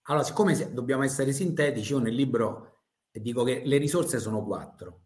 Allora, 0.03 0.23
siccome 0.23 0.73
dobbiamo 0.73 1.03
essere 1.03 1.33
sintetici, 1.33 1.91
io 1.91 1.99
nel 1.99 2.15
libro 2.15 2.85
dico 3.11 3.43
che 3.43 3.63
le 3.65 3.77
risorse 3.77 4.19
sono 4.19 4.45
quattro. 4.45 5.01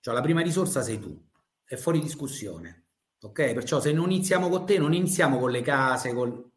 Cioè 0.00 0.14
la 0.14 0.20
prima 0.20 0.40
risorsa 0.40 0.82
sei 0.82 0.98
tu, 0.98 1.16
è 1.64 1.76
fuori 1.76 2.00
discussione. 2.00 2.81
Ok? 3.22 3.52
Perciò 3.54 3.80
se 3.80 3.92
non 3.92 4.10
iniziamo 4.10 4.48
con 4.48 4.66
te, 4.66 4.78
non 4.78 4.92
iniziamo 4.92 5.38
con 5.38 5.50
le 5.50 5.62
case, 5.62 6.12
con 6.12 6.50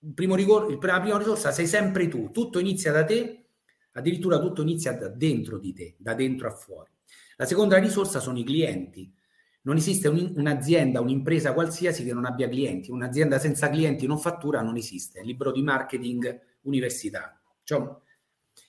il 0.00 0.14
primo 0.14 0.34
rigor- 0.34 0.70
il, 0.70 0.78
la 0.80 1.00
prima 1.00 1.18
risorsa 1.18 1.50
sei 1.50 1.66
sempre 1.66 2.08
tu, 2.08 2.30
tutto 2.30 2.58
inizia 2.58 2.92
da 2.92 3.04
te, 3.04 3.46
addirittura 3.92 4.38
tutto 4.38 4.62
inizia 4.62 4.92
da 4.92 5.08
dentro 5.08 5.58
di 5.58 5.72
te, 5.72 5.96
da 5.98 6.14
dentro 6.14 6.48
a 6.48 6.52
fuori. 6.52 6.90
La 7.36 7.46
seconda 7.46 7.78
risorsa 7.78 8.20
sono 8.20 8.38
i 8.38 8.44
clienti. 8.44 9.12
Non 9.62 9.76
esiste 9.76 10.08
un, 10.08 10.34
un'azienda, 10.36 11.00
un'impresa 11.00 11.52
qualsiasi 11.52 12.04
che 12.04 12.12
non 12.12 12.26
abbia 12.26 12.48
clienti. 12.48 12.90
Un'azienda 12.90 13.38
senza 13.38 13.68
clienti 13.70 14.06
non 14.06 14.18
fattura 14.18 14.60
non 14.60 14.76
esiste. 14.76 15.22
Libro 15.22 15.50
di 15.50 15.62
marketing, 15.62 16.40
università. 16.62 17.40
Cioè, 17.62 17.82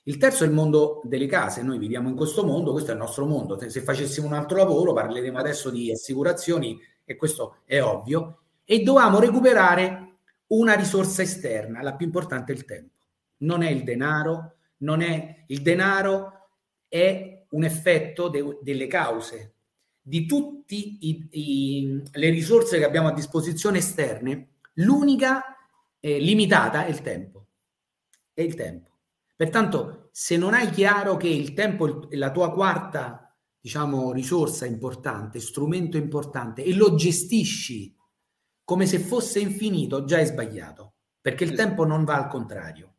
il 0.04 0.16
terzo 0.16 0.42
è 0.42 0.46
il 0.46 0.52
mondo 0.52 1.02
delle 1.04 1.26
case. 1.26 1.62
Noi 1.62 1.78
viviamo 1.78 2.08
in 2.08 2.16
questo 2.16 2.44
mondo, 2.44 2.72
questo 2.72 2.90
è 2.90 2.94
il 2.94 3.00
nostro 3.00 3.26
mondo. 3.26 3.58
Se 3.68 3.80
facessimo 3.82 4.26
un 4.26 4.32
altro 4.32 4.56
lavoro, 4.56 4.94
parleremo 4.94 5.38
adesso 5.38 5.70
di 5.70 5.92
assicurazioni, 5.92 6.80
e 7.06 7.16
questo 7.16 7.58
è 7.64 7.80
ovvio, 7.80 8.40
e 8.64 8.82
dovevamo 8.82 9.18
recuperare 9.18 10.16
una 10.48 10.74
risorsa 10.74 11.22
esterna, 11.22 11.80
la 11.80 11.94
più 11.94 12.04
importante 12.04 12.52
è 12.52 12.56
il 12.56 12.64
tempo. 12.66 12.94
Non 13.38 13.62
è 13.62 13.70
il 13.70 13.82
denaro, 13.82 14.56
non 14.78 15.00
è 15.00 15.44
il 15.46 15.62
denaro, 15.62 16.48
è 16.88 17.46
un 17.48 17.64
effetto 17.64 18.28
de, 18.28 18.58
delle 18.60 18.86
cause 18.86 19.52
di 20.06 20.24
tutte 20.24 20.76
le 22.12 22.30
risorse 22.30 22.78
che 22.78 22.84
abbiamo 22.84 23.08
a 23.08 23.12
disposizione 23.12 23.78
esterne. 23.78 24.50
L'unica 24.74 25.56
eh, 25.98 26.18
limitata 26.20 26.86
è 26.86 26.90
il 26.90 27.02
tempo. 27.02 27.46
È 28.32 28.40
il 28.40 28.54
tempo. 28.54 28.90
Pertanto, 29.34 30.08
se 30.12 30.36
non 30.36 30.54
hai 30.54 30.70
chiaro 30.70 31.16
che 31.16 31.28
il 31.28 31.54
tempo 31.54 32.08
è 32.08 32.14
la 32.14 32.30
tua 32.30 32.52
quarta, 32.52 33.25
diciamo, 33.66 34.12
risorsa 34.12 34.64
importante, 34.64 35.40
strumento 35.40 35.96
importante 35.96 36.62
e 36.62 36.72
lo 36.72 36.94
gestisci 36.94 37.92
come 38.62 38.86
se 38.86 39.00
fosse 39.00 39.40
infinito, 39.40 40.04
già 40.04 40.18
è 40.18 40.24
sbagliato, 40.24 40.94
perché 41.20 41.42
il 41.42 41.54
tempo 41.54 41.84
non 41.84 42.04
va 42.04 42.14
al 42.14 42.28
contrario. 42.28 42.94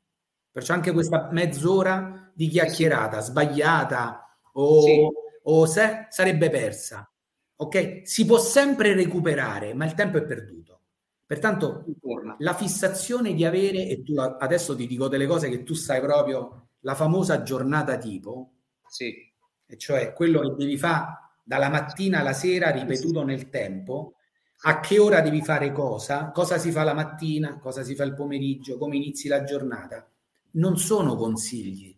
Perciò 0.51 0.73
anche 0.73 0.91
questa 0.91 1.29
mezz'ora 1.31 2.33
di 2.35 2.49
chiacchierata 2.49 3.21
sbagliata 3.21 4.27
o, 4.55 4.81
sì. 4.81 5.07
o 5.43 5.65
se, 5.67 6.07
sarebbe 6.09 6.49
persa. 6.49 7.09
Ok? 7.59 8.01
Si 8.03 8.25
può 8.25 8.37
sempre 8.37 8.93
recuperare, 8.93 9.73
ma 9.73 9.85
il 9.85 9.93
tempo 9.93 10.17
è 10.17 10.25
perduto. 10.25 10.81
Pertanto 11.25 11.85
la 12.39 12.53
fissazione 12.53 13.33
di 13.33 13.45
avere, 13.45 13.87
e 13.87 14.03
tu 14.03 14.15
adesso 14.17 14.75
ti 14.75 14.85
dico 14.85 15.07
delle 15.07 15.27
cose 15.27 15.47
che 15.47 15.63
tu 15.63 15.75
sai 15.75 16.01
proprio, 16.01 16.71
la 16.79 16.93
famosa 16.93 17.41
giornata 17.41 17.97
tipo, 17.97 18.51
sì. 18.85 19.26
E 19.67 19.77
cioè 19.77 20.13
quello 20.13 20.41
che 20.41 20.55
devi 20.55 20.77
fare 20.77 21.05
dalla 21.43 21.69
mattina 21.69 22.19
alla 22.19 22.33
sera 22.33 22.71
ripetuto 22.71 23.23
nel 23.23 23.49
tempo, 23.49 24.15
a 24.61 24.79
che 24.79 24.97
ora 24.97 25.21
devi 25.21 25.41
fare 25.43 25.71
cosa, 25.71 26.31
cosa 26.31 26.57
si 26.57 26.71
fa 26.71 26.83
la 26.83 26.93
mattina, 26.93 27.59
cosa 27.59 27.83
si 27.83 27.95
fa 27.95 28.03
il 28.03 28.15
pomeriggio, 28.15 28.77
come 28.77 28.95
inizi 28.95 29.27
la 29.27 29.43
giornata. 29.43 30.09
Non 30.51 30.77
sono 30.77 31.15
consigli, 31.15 31.95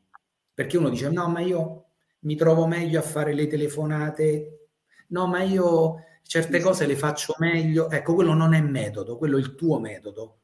perché 0.53 0.77
uno 0.77 0.89
dice 0.89 1.09
no, 1.09 1.29
ma 1.29 1.39
io 1.39 1.85
mi 2.21 2.35
trovo 2.35 2.67
meglio 2.67 2.99
a 2.99 3.03
fare 3.03 3.33
le 3.33 3.47
telefonate, 3.47 4.67
no, 5.07 5.27
ma 5.27 5.41
io 5.41 6.03
certe 6.23 6.59
cose 6.59 6.85
le 6.85 6.95
faccio 6.97 7.35
meglio. 7.39 7.89
Ecco, 7.89 8.13
quello 8.13 8.33
non 8.33 8.53
è 8.53 8.61
metodo, 8.61 9.17
quello 9.17 9.37
è 9.37 9.39
il 9.39 9.55
tuo 9.55 9.79
metodo. 9.79 10.41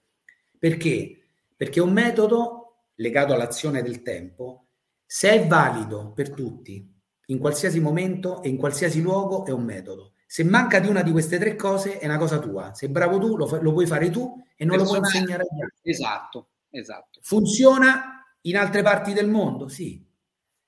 Perché? 0.57 1.19
Perché 1.55 1.81
un 1.81 1.91
metodo 1.91 2.85
legato 2.95 3.33
all'azione 3.33 3.81
del 3.81 4.01
tempo, 4.01 4.67
se 5.05 5.31
è 5.31 5.47
valido 5.47 6.11
per 6.13 6.31
tutti, 6.31 6.94
in 7.27 7.39
qualsiasi 7.39 7.79
momento 7.79 8.41
e 8.41 8.49
in 8.49 8.57
qualsiasi 8.57 9.01
luogo, 9.01 9.45
è 9.45 9.51
un 9.51 9.63
metodo. 9.63 10.13
Se 10.27 10.43
manca 10.43 10.79
di 10.79 10.87
una 10.87 11.01
di 11.01 11.11
queste 11.11 11.37
tre 11.37 11.55
cose 11.55 11.99
è 11.99 12.05
una 12.05 12.17
cosa 12.17 12.39
tua. 12.39 12.73
Se 12.73 12.89
bravo 12.89 13.19
tu, 13.19 13.37
lo, 13.37 13.47
lo 13.61 13.71
puoi 13.71 13.85
fare 13.85 14.09
tu 14.09 14.43
e 14.55 14.65
non 14.65 14.77
Personale. 14.77 14.83
lo 14.83 14.85
puoi 14.85 14.99
insegnare 14.99 15.43
agli 15.43 15.61
altri. 15.61 15.91
Esatto, 15.91 16.49
esatto. 16.69 17.19
Funziona 17.21 18.25
in 18.41 18.57
altre 18.57 18.81
parti 18.81 19.13
del 19.13 19.29
mondo? 19.29 19.67
Sì. 19.67 20.05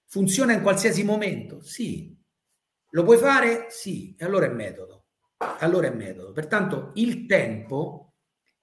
Funziona 0.06 0.54
in 0.54 0.62
qualsiasi 0.62 1.04
momento? 1.04 1.62
Sì. 1.62 2.16
Lo 2.92 3.04
puoi 3.04 3.18
fare? 3.18 3.68
Sì. 3.70 4.16
E 4.18 4.26
allora 4.26 4.46
è 4.46 4.50
metodo. 4.50 5.06
Allora 5.60 5.88
è 5.88 5.94
metodo. 5.94 6.32
Pertanto 6.32 6.92
il 6.96 7.26
tempo 7.26 8.14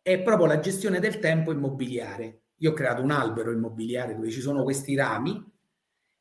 è 0.01 0.21
proprio 0.23 0.47
la 0.47 0.61
gestione 0.61 1.01
del 1.01 1.19
tempo 1.19 1.53
immobiliare. 1.53 2.45
Io 2.59 2.71
ho 2.71 2.75
creato 2.75 3.03
un 3.03 3.11
albero 3.11 3.53
immobiliare 3.53 4.15
dove 4.15 4.31
ci 4.31 4.41
sono 4.41 4.63
questi 4.63 4.95
rami, 4.95 5.43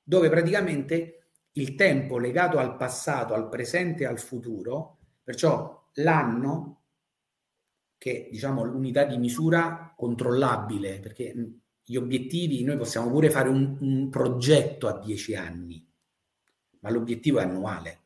dove 0.01 0.29
praticamente 0.29 1.22
il 1.53 1.75
tempo 1.75 2.17
legato 2.17 2.57
al 2.57 2.75
passato, 2.75 3.33
al 3.33 3.49
presente 3.49 4.03
e 4.03 4.07
al 4.07 4.19
futuro, 4.19 4.97
perciò 5.23 5.89
l'anno, 5.95 6.81
che 7.97 8.27
diciamo 8.31 8.63
l'unità 8.63 9.03
di 9.03 9.17
misura 9.17 9.93
controllabile, 9.95 10.99
perché 10.99 11.33
gli 11.83 11.95
obiettivi, 11.95 12.63
noi 12.63 12.77
possiamo 12.77 13.09
pure 13.09 13.29
fare 13.29 13.49
un, 13.49 13.77
un 13.79 14.09
progetto 14.09 14.87
a 14.87 14.99
dieci 14.99 15.35
anni, 15.35 15.85
ma 16.79 16.89
l'obiettivo 16.89 17.39
è 17.39 17.43
annuale, 17.43 18.01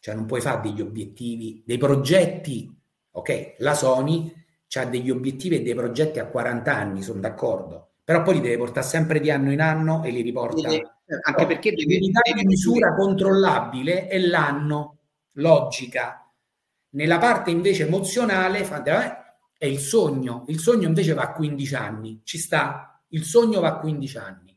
cioè 0.00 0.14
non 0.14 0.26
puoi 0.26 0.40
fare 0.40 0.68
degli 0.68 0.80
obiettivi, 0.80 1.62
dei 1.64 1.78
progetti, 1.78 2.74
ok? 3.12 3.54
La 3.58 3.74
Sony 3.74 4.32
ha 4.74 4.84
degli 4.84 5.10
obiettivi 5.10 5.56
e 5.56 5.62
dei 5.62 5.74
progetti 5.74 6.18
a 6.18 6.26
40 6.26 6.74
anni, 6.74 7.02
sono 7.02 7.20
d'accordo, 7.20 7.92
però 8.04 8.22
poi 8.22 8.34
li 8.34 8.40
deve 8.40 8.58
portare 8.58 8.86
sempre 8.86 9.20
di 9.20 9.30
anno 9.30 9.52
in 9.52 9.60
anno 9.60 10.02
e 10.04 10.10
li 10.10 10.22
riporta 10.22 10.99
anche 11.22 11.46
perché 11.46 11.72
l'unità 11.72 12.20
di 12.34 12.44
misura 12.44 12.94
controllabile 12.94 14.06
è 14.06 14.18
l'anno, 14.18 14.98
logica. 15.32 16.30
Nella 16.90 17.18
parte 17.18 17.50
invece 17.50 17.86
emozionale 17.86 18.66
è 19.56 19.66
il 19.66 19.78
sogno. 19.78 20.44
Il 20.48 20.58
sogno 20.58 20.86
invece 20.88 21.14
va 21.14 21.22
a 21.22 21.32
15 21.32 21.74
anni, 21.74 22.20
ci 22.24 22.38
sta. 22.38 23.02
Il 23.08 23.24
sogno 23.24 23.60
va 23.60 23.68
a 23.68 23.78
15 23.78 24.18
anni, 24.18 24.56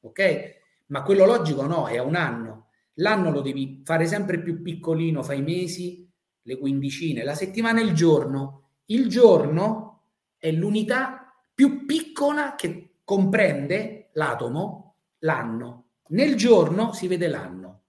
ok? 0.00 0.62
Ma 0.86 1.02
quello 1.02 1.24
logico 1.26 1.66
no, 1.66 1.86
è 1.86 1.98
a 1.98 2.02
un 2.02 2.14
anno. 2.14 2.68
L'anno 2.94 3.30
lo 3.30 3.40
devi 3.40 3.82
fare 3.84 4.06
sempre 4.06 4.40
più 4.40 4.62
piccolino, 4.62 5.22
fai 5.22 5.42
mesi, 5.42 6.08
le 6.42 6.58
quindicine, 6.58 7.24
la 7.24 7.34
settimana 7.34 7.80
e 7.80 7.84
il 7.84 7.92
giorno. 7.92 8.68
Il 8.86 9.08
giorno 9.08 10.02
è 10.38 10.50
l'unità 10.50 11.32
più 11.54 11.84
piccola 11.86 12.54
che 12.54 12.96
comprende 13.04 14.10
l'atomo 14.12 14.83
l'anno. 15.24 15.88
Nel 16.08 16.36
giorno 16.36 16.92
si 16.92 17.08
vede 17.08 17.28
l'anno. 17.28 17.82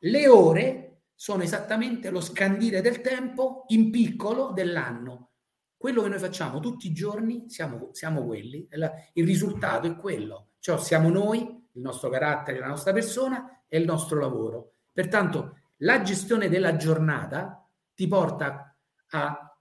Le 0.00 0.28
ore 0.28 1.02
sono 1.14 1.42
esattamente 1.42 2.10
lo 2.10 2.20
scandire 2.20 2.80
del 2.80 3.00
tempo 3.00 3.64
in 3.68 3.90
piccolo 3.90 4.52
dell'anno. 4.52 5.30
Quello 5.76 6.02
che 6.02 6.08
noi 6.08 6.18
facciamo 6.18 6.60
tutti 6.60 6.86
i 6.86 6.92
giorni 6.92 7.48
siamo, 7.48 7.90
siamo 7.92 8.24
quelli, 8.24 8.66
il 9.12 9.26
risultato 9.26 9.86
è 9.86 9.96
quello, 9.96 10.52
cioè 10.58 10.78
siamo 10.78 11.10
noi, 11.10 11.40
il 11.72 11.82
nostro 11.82 12.08
carattere, 12.08 12.58
la 12.58 12.68
nostra 12.68 12.92
persona 12.92 13.64
e 13.68 13.78
il 13.78 13.84
nostro 13.84 14.18
lavoro. 14.18 14.76
Pertanto 14.92 15.58
la 15.78 16.00
gestione 16.02 16.48
della 16.48 16.76
giornata 16.76 17.68
ti 17.94 18.06
porta 18.06 18.76
a 19.10 19.54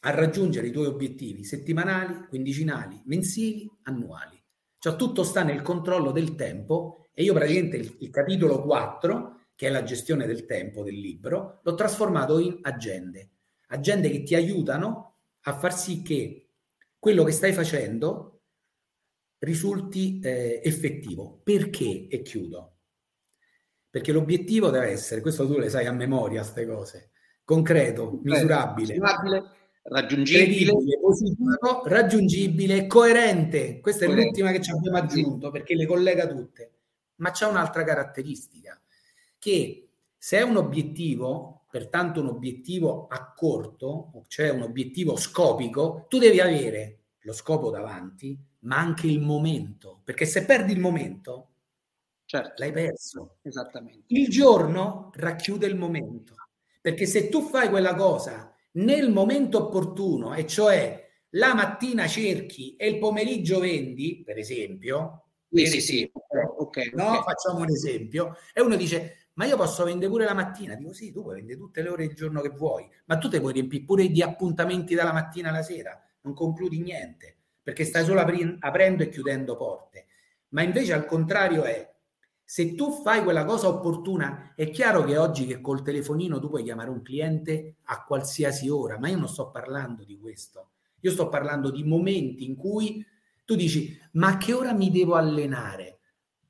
a 0.00 0.10
raggiungere 0.10 0.68
i 0.68 0.70
tuoi 0.70 0.86
obiettivi 0.86 1.44
settimanali, 1.44 2.26
quindicinali, 2.28 3.02
mensili, 3.06 3.68
annuali. 3.82 4.37
Cioè 4.78 4.96
tutto 4.96 5.24
sta 5.24 5.42
nel 5.42 5.62
controllo 5.62 6.12
del 6.12 6.34
tempo 6.34 7.06
e 7.12 7.24
io 7.24 7.34
praticamente 7.34 7.76
il, 7.76 7.96
il 8.00 8.10
capitolo 8.10 8.62
4, 8.62 9.40
che 9.54 9.66
è 9.66 9.70
la 9.70 9.82
gestione 9.82 10.26
del 10.26 10.46
tempo 10.46 10.84
del 10.84 10.94
libro, 10.94 11.60
l'ho 11.62 11.74
trasformato 11.74 12.38
in 12.38 12.58
agende. 12.62 13.30
Agende 13.68 14.08
che 14.10 14.22
ti 14.22 14.34
aiutano 14.34 15.16
a 15.42 15.58
far 15.58 15.76
sì 15.76 16.02
che 16.02 16.50
quello 16.98 17.24
che 17.24 17.32
stai 17.32 17.52
facendo 17.52 18.42
risulti 19.38 20.20
eh, 20.20 20.60
effettivo. 20.62 21.40
Perché? 21.42 22.06
E 22.08 22.22
chiudo. 22.22 22.76
Perché 23.90 24.12
l'obiettivo 24.12 24.70
deve 24.70 24.88
essere, 24.88 25.20
questo 25.20 25.46
tu 25.46 25.58
le 25.58 25.70
sai 25.70 25.86
a 25.86 25.92
memoria, 25.92 26.42
queste 26.42 26.66
cose, 26.66 27.10
concreto, 27.42 28.20
misurabile, 28.22 28.92
misurabile 28.92 29.42
raggiungibile, 29.84 30.98
positivo, 31.00 31.82
raggiungibile, 31.84 32.86
coerente. 32.86 33.80
Questa 33.80 34.04
è 34.04 34.08
l'ultima 34.08 34.50
che 34.50 34.60
ci 34.60 34.70
abbiamo 34.70 34.98
aggiunto 34.98 35.50
perché 35.50 35.74
le 35.74 35.86
collega 35.86 36.26
tutte. 36.26 36.72
Ma 37.16 37.30
c'è 37.30 37.46
un'altra 37.46 37.84
caratteristica 37.84 38.80
che 39.38 39.88
se 40.16 40.38
è 40.38 40.42
un 40.42 40.56
obiettivo, 40.56 41.64
pertanto 41.70 42.20
un 42.20 42.28
obiettivo 42.28 43.06
a 43.08 43.32
corto, 43.34 44.24
cioè 44.28 44.50
un 44.50 44.62
obiettivo 44.62 45.16
scopico, 45.16 46.06
tu 46.08 46.18
devi 46.18 46.40
avere 46.40 46.98
lo 47.20 47.32
scopo 47.32 47.70
davanti, 47.70 48.38
ma 48.60 48.78
anche 48.78 49.06
il 49.06 49.20
momento, 49.20 50.00
perché 50.02 50.24
se 50.26 50.44
perdi 50.44 50.72
il 50.72 50.80
momento, 50.80 51.50
certo. 52.24 52.54
l'hai 52.56 52.72
perso. 52.72 53.36
Esattamente. 53.42 54.04
Il 54.08 54.28
giorno 54.28 55.10
racchiude 55.14 55.66
il 55.66 55.76
momento, 55.76 56.34
perché 56.80 57.06
se 57.06 57.28
tu 57.28 57.42
fai 57.42 57.68
quella 57.68 57.94
cosa 57.94 58.52
nel 58.72 59.10
momento 59.10 59.66
opportuno, 59.66 60.34
e 60.34 60.46
cioè 60.46 61.06
la 61.30 61.54
mattina 61.54 62.06
cerchi 62.06 62.76
e 62.76 62.88
il 62.88 62.98
pomeriggio 62.98 63.58
vendi, 63.58 64.22
per 64.24 64.38
esempio, 64.38 65.24
sì, 65.50 65.66
sì, 65.66 65.80
sì. 65.80 66.10
Okay, 66.58 66.90
no? 66.94 67.08
Okay. 67.08 67.22
facciamo 67.22 67.60
un 67.60 67.70
esempio, 67.70 68.36
e 68.52 68.60
uno 68.60 68.76
dice, 68.76 69.30
ma 69.34 69.46
io 69.46 69.56
posso 69.56 69.84
vendere 69.84 70.10
pure 70.10 70.24
la 70.24 70.34
mattina? 70.34 70.74
Dico 70.74 70.92
sì, 70.92 71.12
tu 71.12 71.22
puoi 71.22 71.36
vendere 71.36 71.58
tutte 71.58 71.82
le 71.82 71.88
ore 71.88 72.06
del 72.06 72.16
giorno 72.16 72.40
che 72.40 72.50
vuoi, 72.50 72.88
ma 73.06 73.18
tu 73.18 73.28
te 73.28 73.40
puoi 73.40 73.52
riempire 73.52 73.84
pure 73.84 74.08
di 74.08 74.22
appuntamenti 74.22 74.94
dalla 74.94 75.12
mattina 75.12 75.48
alla 75.48 75.62
sera, 75.62 75.98
non 76.22 76.34
concludi 76.34 76.80
niente, 76.80 77.36
perché 77.62 77.84
stai 77.84 78.04
solo 78.04 78.20
apri- 78.20 78.56
aprendo 78.58 79.02
e 79.02 79.08
chiudendo 79.08 79.56
porte. 79.56 80.06
Ma 80.50 80.62
invece 80.62 80.92
al 80.92 81.06
contrario 81.06 81.62
è, 81.64 81.96
se 82.50 82.74
tu 82.74 83.02
fai 83.02 83.22
quella 83.22 83.44
cosa 83.44 83.68
opportuna, 83.68 84.54
è 84.56 84.70
chiaro 84.70 85.04
che 85.04 85.18
oggi 85.18 85.44
che 85.44 85.60
col 85.60 85.82
telefonino 85.82 86.40
tu 86.40 86.48
puoi 86.48 86.62
chiamare 86.62 86.88
un 86.88 87.02
cliente 87.02 87.74
a 87.82 88.02
qualsiasi 88.04 88.70
ora, 88.70 88.98
ma 88.98 89.10
io 89.10 89.18
non 89.18 89.28
sto 89.28 89.50
parlando 89.50 90.02
di 90.02 90.18
questo. 90.18 90.70
Io 91.00 91.10
sto 91.10 91.28
parlando 91.28 91.70
di 91.70 91.84
momenti 91.84 92.46
in 92.46 92.56
cui 92.56 93.04
tu 93.44 93.54
dici, 93.54 94.00
ma 94.12 94.28
a 94.28 94.36
che 94.38 94.54
ora 94.54 94.72
mi 94.72 94.90
devo 94.90 95.16
allenare? 95.16 95.98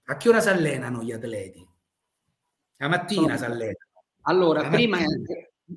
A 0.05 0.17
che 0.17 0.29
ora 0.29 0.41
si 0.41 0.49
allenano 0.51 1.03
gli 1.03 1.11
atleti? 1.11 1.69
La 2.77 2.87
mattina 2.87 3.37
si 3.37 3.45
allenano. 3.45 4.05
Allora, 4.23 4.63
La 4.63 4.69
prima, 4.69 4.99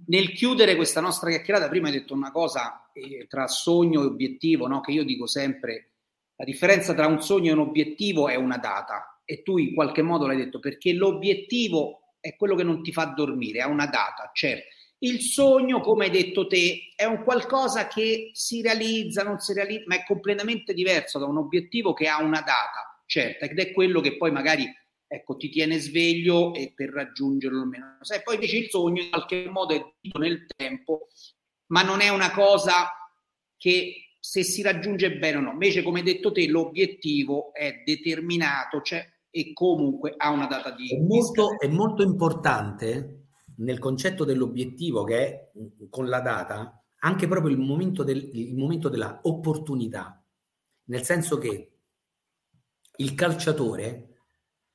nel 0.05 0.34
chiudere 0.34 0.76
questa 0.76 1.01
nostra 1.01 1.32
chiacchierata, 1.32 1.67
prima 1.67 1.88
hai 1.88 1.93
detto 1.93 2.13
una 2.13 2.32
cosa 2.32 2.91
eh, 2.93 3.26
tra 3.28 3.47
sogno 3.47 4.03
e 4.03 4.05
obiettivo, 4.05 4.67
no? 4.67 4.82
che 4.82 4.91
io 4.91 5.03
dico 5.03 5.26
sempre, 5.26 5.93
la 6.36 6.45
differenza 6.45 6.93
tra 6.93 7.07
un 7.07 7.24
sogno 7.24 7.49
e 7.49 7.53
un 7.53 7.59
obiettivo 7.61 8.28
è 8.28 8.36
una 8.36 8.57
data 8.57 9.11
e 9.32 9.43
tu 9.43 9.57
in 9.57 9.73
qualche 9.73 10.01
modo 10.01 10.27
l'hai 10.27 10.36
detto, 10.36 10.59
perché 10.59 10.91
l'obiettivo 10.91 12.15
è 12.19 12.36
quello 12.36 12.53
che 12.53 12.63
non 12.63 12.84
ti 12.84 12.91
fa 12.91 13.05
dormire, 13.05 13.61
ha 13.61 13.67
una 13.67 13.86
data, 13.86 14.29
certo. 14.34 14.67
Il 14.99 15.21
sogno, 15.21 15.79
come 15.79 16.05
hai 16.05 16.11
detto 16.11 16.47
te, 16.47 16.91
è 16.95 17.05
un 17.05 17.23
qualcosa 17.23 17.88
che 17.88 18.32
si 18.34 18.61
realizza, 18.61 19.23
non 19.23 19.39
si 19.39 19.53
realizza, 19.53 19.86
ma 19.88 19.95
è 19.95 20.03
completamente 20.05 20.73
diverso 20.73 21.17
da 21.17 21.27
un 21.27 21.38
obiettivo 21.38 21.93
che 21.93 22.09
ha 22.09 22.21
una 22.21 22.41
data 22.41 23.01
certa 23.05 23.45
ed 23.45 23.57
è 23.57 23.71
quello 23.71 24.01
che 24.01 24.17
poi 24.17 24.32
magari 24.32 24.65
ecco, 25.07 25.36
ti 25.38 25.49
tiene 25.49 25.79
sveglio 25.79 26.53
e 26.53 26.73
per 26.75 26.89
raggiungerlo 26.89 27.61
almeno. 27.61 27.97
Sai, 28.01 28.21
poi 28.21 28.36
invece 28.36 28.57
il 28.57 28.69
sogno 28.69 29.01
in 29.01 29.09
qualche 29.09 29.49
modo 29.49 29.73
è 29.73 29.84
nel 30.19 30.45
tempo, 30.45 31.07
ma 31.67 31.84
non 31.84 32.01
è 32.01 32.09
una 32.09 32.32
cosa 32.32 32.89
che 33.57 34.15
se 34.19 34.43
si 34.43 34.61
raggiunge 34.61 35.17
bene 35.17 35.38
o 35.38 35.41
no. 35.41 35.51
Invece, 35.51 35.84
come 35.84 35.99
hai 35.99 36.05
detto 36.05 36.32
te, 36.32 36.47
l'obiettivo 36.47 37.53
è 37.53 37.82
determinato, 37.84 38.82
cioè 38.82 39.03
e 39.32 39.53
comunque 39.53 40.13
ha 40.15 40.29
una 40.29 40.45
data 40.45 40.71
di... 40.71 40.93
È 40.93 40.99
molto, 40.99 41.57
è 41.57 41.67
molto 41.67 42.03
importante 42.03 43.29
nel 43.57 43.79
concetto 43.79 44.25
dell'obiettivo 44.25 45.03
che 45.03 45.17
è 45.17 45.51
con 45.89 46.07
la 46.07 46.19
data 46.19 46.82
anche 47.03 47.27
proprio 47.27 47.51
il 47.51 47.59
momento, 47.59 48.03
del, 48.03 48.29
il 48.34 48.55
momento 48.55 48.89
della 48.89 49.21
opportunità, 49.23 50.23
nel 50.86 51.03
senso 51.03 51.38
che 51.38 51.77
il 52.97 53.15
calciatore 53.15 54.09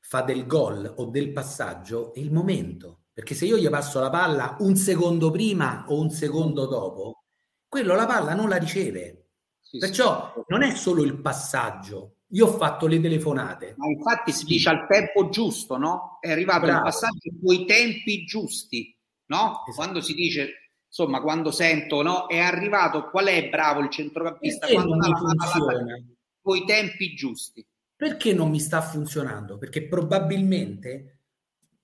fa 0.01 0.23
del 0.23 0.47
gol 0.47 0.93
o 0.97 1.07
del 1.07 1.33
passaggio 1.33 2.15
è 2.15 2.19
il 2.19 2.33
momento, 2.33 3.05
perché 3.13 3.35
se 3.35 3.47
io 3.47 3.57
gli 3.57 3.69
passo 3.69 4.01
la 4.01 4.11
palla 4.11 4.57
un 4.61 4.77
secondo 4.77 5.31
prima 5.31 5.85
o 5.89 6.01
un 6.01 6.11
secondo 6.11 6.67
dopo, 6.67 7.25
quello 7.69 7.95
la 7.95 8.07
palla 8.07 8.35
non 8.35 8.49
la 8.49 8.57
riceve. 8.57 9.29
Sì, 9.61 9.79
Perciò 9.79 10.33
sì. 10.35 10.43
non 10.49 10.63
è 10.63 10.75
solo 10.75 11.05
il 11.05 11.21
passaggio, 11.21 12.16
io 12.31 12.47
ho 12.47 12.57
fatto 12.57 12.87
le 12.87 13.01
telefonate. 13.01 13.75
Ma 13.77 13.87
infatti 13.87 14.33
si 14.33 14.45
dice 14.45 14.69
al 14.69 14.87
tempo 14.89 15.29
giusto, 15.29 15.77
no? 15.77 16.19
È 16.21 16.31
arrivato 16.31 16.67
Bravo. 16.67 16.79
il 16.79 16.83
passaggio 16.85 17.31
coi 17.43 17.65
tempi 17.65 18.25
giusti, 18.25 18.97
no? 19.27 19.37
Esatto. 19.37 19.73
Quando 19.75 20.01
si 20.01 20.15
dice, 20.15 20.73
insomma, 20.87 21.21
quando 21.21 21.51
sento, 21.51 22.03
no? 22.03 22.27
È 22.27 22.39
arrivato, 22.39 23.09
qual 23.11 23.27
è 23.27 23.49
bravo 23.49 23.81
il 23.81 23.91
centrocampista? 23.91 24.67
Perché 24.67 24.83
quando 24.83 24.97
non 24.97 25.15
funziona? 25.15 26.05
Coi 26.41 26.65
tempi 26.65 27.15
giusti. 27.15 27.67
Perché 27.95 28.35
non 28.35 28.51
mi 28.51 28.61
sta 28.61 28.83
funzionando? 28.83 29.57
Perché 29.57 29.87
probabilmente, 29.87 31.21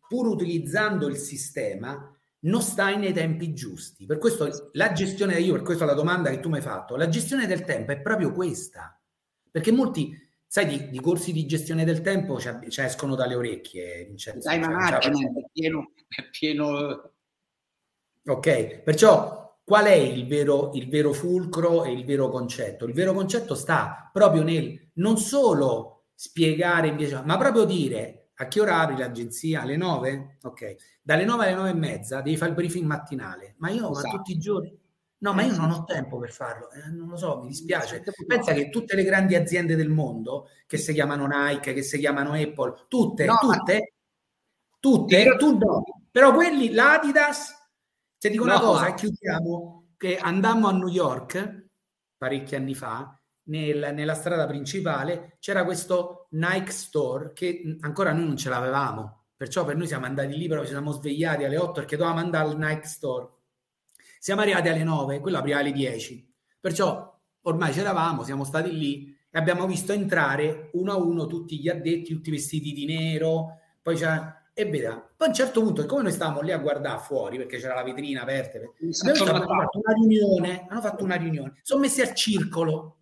pur 0.09 0.27
utilizzando 0.27 1.09
il 1.09 1.17
sistema, 1.17 2.13
non 2.41 2.61
stai 2.61 2.99
nei 2.99 3.13
tempi 3.13 3.55
giusti. 3.55 4.05
Per 4.05 4.19
questo 4.19 4.71
la 4.73 4.93
gestione, 4.93 5.39
io 5.39 5.53
per 5.53 5.63
questo 5.63 5.85
la 5.85 5.95
domanda 5.95 6.31
che 6.31 6.41
tu 6.41 6.49
mi 6.49 6.57
hai 6.57 6.63
fatto, 6.63 6.97
la 6.97 7.09
gestione 7.09 7.47
del 7.47 7.65
tempo 7.65 7.93
è 7.93 8.01
proprio 8.01 8.33
questa. 8.33 9.01
Perché 9.51 9.71
molti 9.71 10.15
sai, 10.53 10.67
di, 10.67 10.91
di, 10.91 11.01
corsi 11.01 11.33
di 11.33 11.47
gestione 11.47 11.83
del 11.83 12.03
tempo 12.03 12.39
ci, 12.39 12.51
ci 12.69 12.83
escono 12.83 13.15
dalle 13.15 13.35
orecchie, 13.35 14.05
Vincenzo. 14.05 14.47
Dai, 14.47 14.59
management 14.59 15.39
è 15.39 15.49
pieno, 15.51 15.93
è 16.07 16.29
pieno... 16.29 17.13
Ok, 18.27 18.81
perciò 18.81 19.59
qual 19.65 19.87
è 19.87 19.95
il 19.95 20.27
vero, 20.27 20.73
il 20.75 20.91
vero 20.91 21.15
fulcro 21.15 21.85
e 21.85 21.93
il 21.93 22.05
vero 22.05 22.29
concetto? 22.29 22.85
Il 22.85 22.93
vero 22.93 23.15
concetto 23.15 23.55
sta 23.55 24.11
proprio 24.13 24.43
nel 24.43 24.91
non 24.97 25.17
solo 25.17 26.09
spiegare 26.15 26.89
invece, 26.89 27.23
ma 27.25 27.39
proprio 27.39 27.65
dire 27.65 28.33
a 28.35 28.47
che 28.47 28.61
ora 28.61 28.81
apri 28.81 28.99
l'agenzia? 28.99 29.63
Alle 29.63 29.79
9? 29.79 30.37
Ok, 30.43 30.75
dalle 31.01 31.25
9 31.25 31.47
alle 31.47 31.55
9 31.55 31.71
e 31.71 31.75
mezza 31.75 32.21
devi 32.21 32.37
fare 32.37 32.51
il 32.51 32.57
briefing 32.57 32.85
mattinale, 32.85 33.55
ma 33.57 33.71
io 33.71 33.91
esatto. 33.91 34.07
ma 34.07 34.17
tutti 34.17 34.33
i 34.33 34.39
giorni 34.39 34.82
No, 35.23 35.33
ma 35.33 35.43
io 35.43 35.55
non 35.55 35.71
ho 35.71 35.85
tempo 35.85 36.19
per 36.19 36.33
farlo, 36.33 36.69
eh, 36.73 36.91
non 36.91 37.09
lo 37.09 37.17
so, 37.17 37.41
mi 37.41 37.47
dispiace. 37.47 38.03
Pensa 38.27 38.53
che 38.53 38.71
tutte 38.71 38.97
le 38.97 39.05
grandi 39.05 39.37
aziende 39.37 39.77
del 39.77 39.89
mondo, 39.89 40.49
che 40.67 40.79
si 40.79 40.93
chiamano 40.93 41.29
Nike, 41.29 41.73
che 41.73 41.83
si 41.83 41.99
chiamano 41.99 42.33
Apple, 42.33 42.87
tutte, 42.89 43.25
no, 43.25 43.39
tutte, 43.41 43.73
ma... 43.73 44.77
tutte, 44.81 45.37
tu 45.37 45.57
no. 45.59 45.85
Però 46.11 46.35
quelli, 46.35 46.73
l'Adidas, 46.73 47.55
se 48.19 48.31
dico 48.31 48.45
no, 48.45 48.51
una 48.51 48.61
cosa, 48.61 48.89
ma... 48.89 48.95
chiudiamo, 48.95 49.95
che 49.97 50.19
andammo 50.19 50.67
a 50.67 50.73
New 50.73 50.89
York 50.89 51.67
parecchi 52.17 52.57
anni 52.57 52.75
fa, 52.75 53.17
nel, 53.45 53.93
nella 53.95 54.15
strada 54.15 54.47
principale, 54.49 55.37
c'era 55.39 55.65
questo 55.65 56.27
Nike 56.31 56.73
Store 56.73 57.33
che 57.33 57.77
ancora 57.81 58.13
noi 58.13 58.25
non 58.25 58.37
ce 58.37 58.49
l'avevamo. 58.49 59.27
Perciò 59.37 59.65
per 59.65 59.77
noi 59.77 59.87
siamo 59.87 60.07
andati 60.07 60.37
lì, 60.37 60.49
però 60.49 60.63
ci 60.63 60.71
siamo 60.71 60.91
svegliati 60.91 61.45
alle 61.45 61.59
8 61.59 61.73
perché 61.73 61.97
dovevamo 61.97 62.21
andare 62.21 62.49
al 62.49 62.59
Nike 62.59 62.87
Store 62.87 63.29
siamo 64.23 64.43
arrivati 64.43 64.69
alle 64.69 64.85
9, 64.85 65.19
quello 65.19 65.39
apriva 65.39 65.59
alle 65.59 65.73
10. 65.73 66.33
Perciò 66.61 67.13
ormai 67.41 67.73
c'eravamo, 67.73 68.23
siamo 68.23 68.45
stati 68.45 68.71
lì 68.71 69.09
e 69.29 69.37
abbiamo 69.37 69.67
visto 69.67 69.93
entrare 69.93 70.71
uno 70.75 70.93
a 70.93 70.97
uno 70.97 71.27
tutti 71.27 71.59
gli 71.59 71.69
addetti, 71.69 72.15
tutti 72.15 72.31
vestiti 72.31 72.73
di 72.73 72.87
nero. 72.87 73.59
Poi 73.83 73.97
c'è 73.97 74.21
e 74.55 74.65
veda. 74.67 74.93
Poi 75.17 75.27
a 75.27 75.31
un 75.31 75.35
certo 75.35 75.61
punto, 75.61 75.85
come 75.87 76.03
noi 76.03 76.13
stavamo 76.13 76.41
lì 76.41 76.53
a 76.53 76.59
guardare 76.59 77.01
fuori 77.01 77.37
perché 77.37 77.59
c'era 77.59 77.75
la 77.75 77.83
vetrina 77.83 78.23
aperta, 78.23 78.59
abbiamo 78.59 79.45
fatto 79.45 79.81
una 79.81 79.93
riunione. 79.93 80.67
Hanno 80.69 80.81
fatto 80.81 81.03
una 81.03 81.17
riunione, 81.17 81.59
sono 81.63 81.81
messi 81.81 82.01
al 82.01 82.15
circolo. 82.15 82.99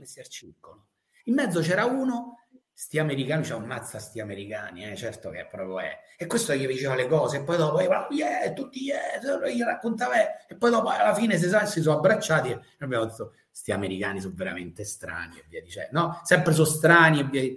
Messi 0.00 0.18
al 0.18 0.26
circolo. 0.26 0.86
In 1.26 1.34
mezzo 1.34 1.60
c'era 1.60 1.84
uno 1.84 2.39
sti 2.72 2.98
americani, 2.98 3.42
c'è 3.42 3.54
un 3.54 3.64
mazza 3.64 3.98
sti 3.98 4.20
americani, 4.20 4.90
eh, 4.90 4.96
certo 4.96 5.30
che 5.30 5.46
proprio 5.50 5.80
è. 5.80 5.98
E 6.16 6.26
questo 6.26 6.54
gli 6.54 6.66
diceva 6.66 6.94
le 6.94 7.06
cose, 7.06 7.38
e 7.38 7.42
poi 7.42 7.56
dopo, 7.56 7.80
yeah, 7.80 8.52
tutti 8.52 8.82
yeah, 8.82 9.18
gli 9.48 9.62
raccontava, 9.62 10.46
e 10.46 10.56
poi 10.56 10.70
dopo 10.70 10.88
alla 10.88 11.14
fine 11.14 11.36
si, 11.38 11.48
si 11.66 11.82
sono 11.82 11.96
abbracciati 11.96 12.50
e 12.50 12.60
abbiamo 12.78 13.04
detto, 13.04 13.34
sti 13.50 13.72
americani 13.72 14.20
sono 14.20 14.34
veramente 14.36 14.84
strani 14.84 15.38
e 15.38 15.44
via 15.48 15.62
dicendo, 15.62 16.00
no? 16.00 16.20
Sempre 16.24 16.52
sono 16.52 16.66
strani 16.66 17.20
e 17.20 17.24
via 17.24 17.56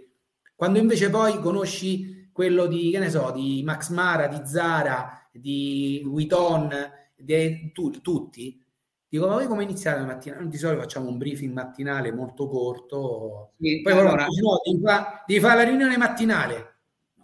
Quando 0.55 0.79
invece 0.79 1.09
poi 1.09 1.39
conosci 1.39 2.29
quello 2.31 2.65
di, 2.65 2.89
che 2.91 2.99
ne 2.99 3.09
so, 3.09 3.31
di 3.31 3.61
Max 3.63 3.89
Mara, 3.89 4.27
di 4.27 4.41
Zara, 4.45 5.29
di 5.31 6.01
Vuitton, 6.05 6.69
di 7.15 7.71
tu, 7.71 7.89
tutti, 8.01 8.62
Dico, 9.13 9.27
ma 9.27 9.35
voi 9.35 9.45
come 9.45 9.61
iniziate 9.61 9.99
la 9.99 10.05
mattina? 10.07 10.41
Di 10.41 10.57
solito 10.57 10.81
facciamo 10.81 11.07
un 11.07 11.19
briefing 11.19 11.53
mattinale 11.53 12.11
molto 12.11 12.47
corto. 12.47 13.51
Sì, 13.59 13.79
Poi 13.83 13.91
allora, 13.93 14.25
no, 14.25 14.59
devi, 14.65 14.81
fa, 14.83 15.23
devi 15.27 15.39
fare 15.39 15.55
la 15.57 15.63
riunione 15.69 15.97
mattinale. 15.97 16.77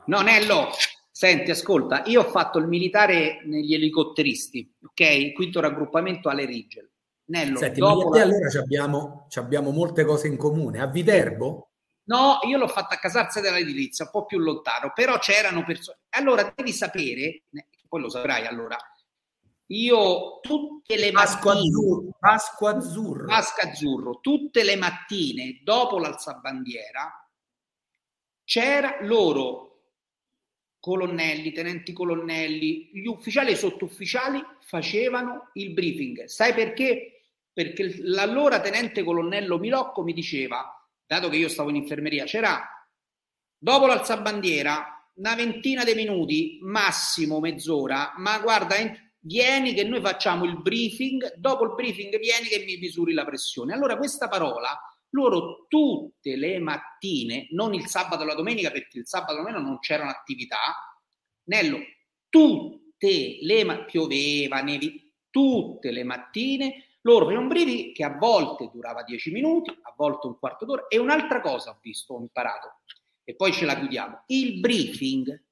No, 0.06 0.22
Nello, 0.22 0.68
senti, 1.10 1.50
ascolta, 1.50 2.04
io 2.06 2.22
ho 2.22 2.30
fatto 2.30 2.60
il 2.60 2.68
militare 2.68 3.42
negli 3.46 3.74
elicotteristi, 3.74 4.72
ok? 4.86 5.34
Quinto 5.34 5.62
raggruppamento 5.62 6.30
alle 6.30 6.46
Rigel. 6.46 6.88
Nello, 7.26 7.58
Senti, 7.58 7.80
dopo 7.80 8.14
la... 8.14 8.22
allora 8.22 8.60
abbiamo, 8.60 9.28
abbiamo, 9.34 9.72
molte 9.72 10.06
cose 10.06 10.28
in 10.28 10.38
comune. 10.38 10.82
A 10.82 10.86
Viterbo? 10.86 11.72
No, 12.04 12.38
io 12.48 12.60
l'ho 12.60 12.68
fatta 12.68 12.94
a 12.94 13.00
Casarza 13.00 13.42
dell'Edilizia, 13.42 14.06
un 14.06 14.12
po' 14.12 14.28
più 14.28 14.38
lontano, 14.38 14.92
però 14.94 15.18
c'erano 15.18 15.66
persone. 15.66 15.98
Allora 16.10 16.54
devi 16.56 16.72
sapere, 16.72 17.46
poi 17.88 18.02
lo 18.02 18.10
saprai 18.10 18.46
allora, 18.46 18.78
io 19.72 20.40
tutte 20.42 20.96
le 20.96 21.12
Pasqua 21.12 21.54
mattine, 21.54 21.70
azzurro, 21.70 22.18
Pasqua 22.20 22.76
azzurro. 22.76 23.26
Pasqua 23.26 23.70
azzurro, 23.70 24.20
tutte 24.20 24.64
le 24.64 24.76
mattine 24.76 25.60
dopo 25.64 26.00
l'alzabandiera 26.00 27.14
c'era 28.44 28.98
loro 29.02 29.68
colonnelli, 30.80 31.52
tenenti 31.52 31.94
colonnelli, 31.94 32.90
gli 32.94 33.06
ufficiali 33.06 33.50
e 33.50 33.54
i 33.54 33.58
sottufficiali 33.58 34.44
facevano 34.62 35.52
il 35.54 35.74
briefing. 35.74 36.26
Sai 36.26 36.54
perché? 36.54 37.26
Perché 37.54 37.98
l'allora 38.02 38.60
tenente 38.62 39.04
colonnello 39.04 39.60
Milocco 39.60 40.02
mi 40.02 40.14
diceva, 40.14 40.66
dato 41.06 41.30
che 41.30 41.36
io 41.36 41.50
stavo 41.50 41.70
in 41.70 41.76
infermeria, 41.76 42.24
c'era 42.26 42.68
dopo 43.56 43.86
l'alzabandiera 43.86 45.12
una 45.16 45.36
ventina 45.36 45.84
di 45.84 45.94
minuti, 45.94 46.60
massimo 46.62 47.40
mezz'ora, 47.40 48.14
ma 48.18 48.40
guarda, 48.40 48.76
vieni 49.20 49.74
che 49.74 49.84
noi 49.84 50.02
facciamo 50.02 50.46
il 50.46 50.62
briefing, 50.62 51.36
dopo 51.36 51.66
il 51.66 51.76
briefing 51.76 52.18
vieni 52.20 52.48
che 52.48 52.64
mi 52.66 52.78
misuri 52.78 53.14
la 53.14 53.26
pressione. 53.26 53.74
Allora 53.74 53.98
questa 53.98 54.28
parola 54.28 54.80
loro 55.12 55.66
tutte 55.68 56.36
le 56.36 56.60
mattine, 56.60 57.48
non 57.52 57.74
il 57.74 57.88
sabato 57.88 58.24
e 58.24 58.26
la 58.26 58.36
domenica 58.36 58.70
perché 58.70 59.00
il 59.00 59.08
sabato 59.08 59.36
domenica 59.36 59.62
non 59.62 59.80
c'erano 59.80 60.12
attività, 60.12 60.58
Nello, 61.50 61.80
tutte 62.30 63.40
le 63.42 63.64
mattine, 63.64 63.86
pioveva, 63.86 64.62
nevi, 64.62 65.12
tutte 65.32 65.90
le 65.92 66.04
mattine 66.04 66.84
loro 67.02 67.26
facevano 67.26 67.48
un 67.48 67.54
briefing 67.54 67.94
che 67.94 68.04
a 68.04 68.18
volte 68.18 68.70
durava 68.74 69.04
10 69.04 69.32
minuti, 69.32 69.70
a 69.70 69.94
volte 69.96 70.28
un 70.28 70.38
quarto 70.38 70.66
d'ora 70.66 70.88
e 70.88 70.98
un'altra 70.98 71.42
cosa 71.42 71.72
ho 71.72 71.80
visto, 71.82 72.14
ho 72.14 72.20
imparato 72.20 72.82
e 73.24 73.36
poi 73.36 73.54
ce 73.54 73.66
la 73.66 73.78
chiudiamo. 73.78 74.24
Il 74.28 74.60
briefing 74.60 75.44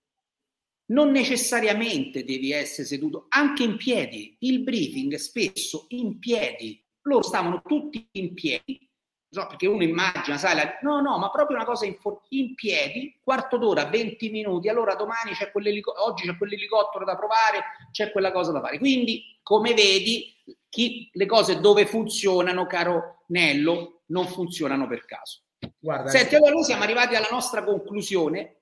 non 0.88 1.12
necessariamente 1.12 2.24
devi 2.24 2.52
essere 2.52 2.88
seduto, 2.88 3.26
anche 3.30 3.64
in 3.64 3.78
piedi. 3.78 4.36
Il 4.40 4.62
briefing 4.62 5.16
spesso 5.16 5.86
in 5.90 6.20
piedi. 6.20 6.84
Loro 7.02 7.24
stavano 7.24 7.62
tutti 7.66 8.06
in 8.12 8.34
piedi, 8.34 8.88
no, 9.30 9.48
perché 9.48 9.68
uno 9.68 9.84
immagina, 9.84 10.38
sai, 10.38 10.56
la... 10.56 10.78
no, 10.82 11.00
no, 11.02 11.18
ma 11.18 11.30
proprio 11.30 11.56
una 11.58 11.66
cosa 11.66 11.86
in, 11.86 11.96
for... 11.96 12.22
in 12.30 12.54
piedi, 12.56 13.20
quarto 13.24 13.58
d'ora, 13.58 13.86
20 13.86 14.30
minuti, 14.30 14.68
allora 14.70 14.96
domani 14.96 15.32
c'è 15.32 15.52
quell'elicottero, 15.52 16.06
oggi 16.06 16.28
c'è 16.28 16.38
quell'elicottero 16.38 17.06
da 17.06 17.16
provare, 17.16 17.64
c'è 17.92 18.12
quella 18.12 18.32
cosa 18.32 18.52
da 18.52 18.62
fare. 18.62 18.78
Quindi, 18.78 19.40
come 19.42 19.74
vedi, 19.74 20.36
chi... 20.70 21.10
le 21.14 21.26
cose 21.26 21.60
dove 21.60 21.86
funzionano, 21.86 22.66
caro 22.68 23.24
Nello, 23.28 24.02
non 24.08 24.28
funzionano 24.28 24.88
per 24.88 25.06
caso. 25.06 25.44
Guarda, 25.80 26.10
Senti, 26.10 26.36
allora 26.36 26.52
noi 26.52 26.64
siamo 26.64 26.84
arrivati 26.84 27.16
alla 27.16 27.30
nostra 27.32 27.64
conclusione 27.64 28.57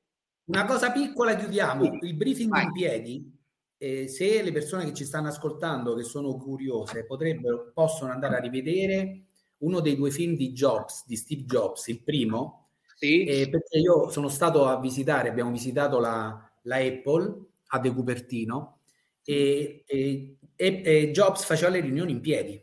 una 0.46 0.66
cosa 0.66 0.92
piccola 0.92 1.36
chiudiamo, 1.36 2.00
il 2.02 2.16
briefing 2.16 2.50
Vai. 2.50 2.66
in 2.66 2.72
piedi, 2.72 3.34
eh, 3.78 4.08
se 4.08 4.42
le 4.42 4.52
persone 4.52 4.86
che 4.86 4.94
ci 4.94 5.06
stanno 5.06 5.28
ascoltando, 5.28 5.96
che 5.96 6.04
sono 6.04 6.36
curiose, 6.38 7.06
potrebbero, 7.06 7.72
possono 7.74 8.12
andare 8.12 8.38
a 8.38 8.40
rivedere 8.40 9.26
uno 9.60 9.80
dei 9.80 9.96
due 9.96 10.12
film 10.12 10.36
di 10.36 10.52
Jobs, 10.52 11.06
di 11.06 11.16
Steve 11.16 11.44
Jobs, 11.44 11.88
il 11.88 12.04
primo, 12.04 12.70
sì. 12.96 13.24
eh, 13.24 13.50
perché 13.50 13.80
io 13.80 14.10
sono 14.10 14.28
stato 14.28 14.66
a 14.66 14.80
visitare, 14.80 15.30
abbiamo 15.30 15.52
visitato 15.52 16.00
la, 16.00 16.52
la 16.64 16.76
Apple 16.78 17.46
a 17.68 17.80
De 17.80 17.92
Cupertino 17.92 18.80
e, 19.24 19.84
e, 19.86 20.38
e, 20.56 21.12
Jobs 21.12 21.44
faceva 21.44 21.72
le 21.72 21.82
riunioni 21.82 22.12
in 22.12 22.22
piedi. 22.22 22.62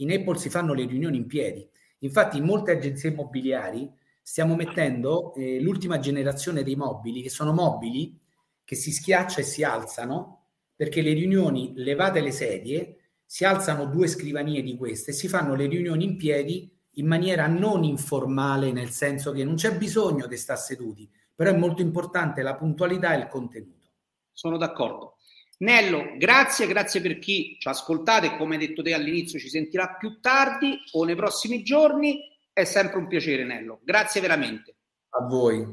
In 0.00 0.12
Apple 0.12 0.38
si 0.38 0.48
fanno 0.48 0.72
le 0.72 0.86
riunioni 0.86 1.16
in 1.16 1.26
piedi. 1.26 1.68
Infatti 2.00 2.38
in 2.38 2.44
molte 2.44 2.72
agenzie 2.72 3.10
immobiliari 3.10 3.90
stiamo 4.28 4.56
mettendo 4.56 5.32
eh, 5.36 5.58
l'ultima 5.58 5.98
generazione 6.00 6.62
dei 6.62 6.76
mobili, 6.76 7.22
che 7.22 7.30
sono 7.30 7.54
mobili 7.54 8.14
che 8.62 8.74
si 8.74 8.92
schiaccia 8.92 9.40
e 9.40 9.42
si 9.42 9.64
alzano, 9.64 10.48
perché 10.76 11.00
le 11.00 11.14
riunioni, 11.14 11.72
levate 11.76 12.20
le 12.20 12.30
sedie, 12.30 12.96
si 13.24 13.46
alzano 13.46 13.86
due 13.86 14.06
scrivanie 14.06 14.62
di 14.62 14.76
queste 14.76 15.12
e 15.12 15.14
si 15.14 15.28
fanno 15.28 15.54
le 15.54 15.66
riunioni 15.66 16.04
in 16.04 16.18
piedi 16.18 16.70
in 16.96 17.06
maniera 17.06 17.46
non 17.46 17.84
informale, 17.84 18.70
nel 18.70 18.90
senso 18.90 19.32
che 19.32 19.44
non 19.44 19.54
c'è 19.54 19.74
bisogno 19.78 20.26
di 20.26 20.36
stare 20.36 20.60
seduti, 20.60 21.08
però 21.34 21.50
è 21.50 21.56
molto 21.56 21.80
importante 21.80 22.42
la 22.42 22.54
puntualità 22.54 23.14
e 23.14 23.20
il 23.20 23.28
contenuto. 23.28 23.92
Sono 24.30 24.58
d'accordo. 24.58 25.16
Nello, 25.60 26.04
grazie, 26.18 26.66
grazie 26.66 27.00
per 27.00 27.18
chi 27.18 27.56
ci 27.58 27.66
ha 27.66 27.70
ascoltato 27.70 28.26
e 28.26 28.36
come 28.36 28.56
hai 28.56 28.66
detto 28.66 28.82
te 28.82 28.92
all'inizio 28.92 29.38
ci 29.38 29.48
sentirà 29.48 29.96
più 29.98 30.20
tardi 30.20 30.78
o 30.92 31.04
nei 31.04 31.16
prossimi 31.16 31.62
giorni. 31.62 32.20
È 32.58 32.64
sempre 32.64 32.98
un 32.98 33.06
piacere, 33.06 33.44
Nello. 33.44 33.78
Grazie 33.84 34.20
veramente. 34.20 34.74
A 35.10 35.24
voi. 35.24 35.64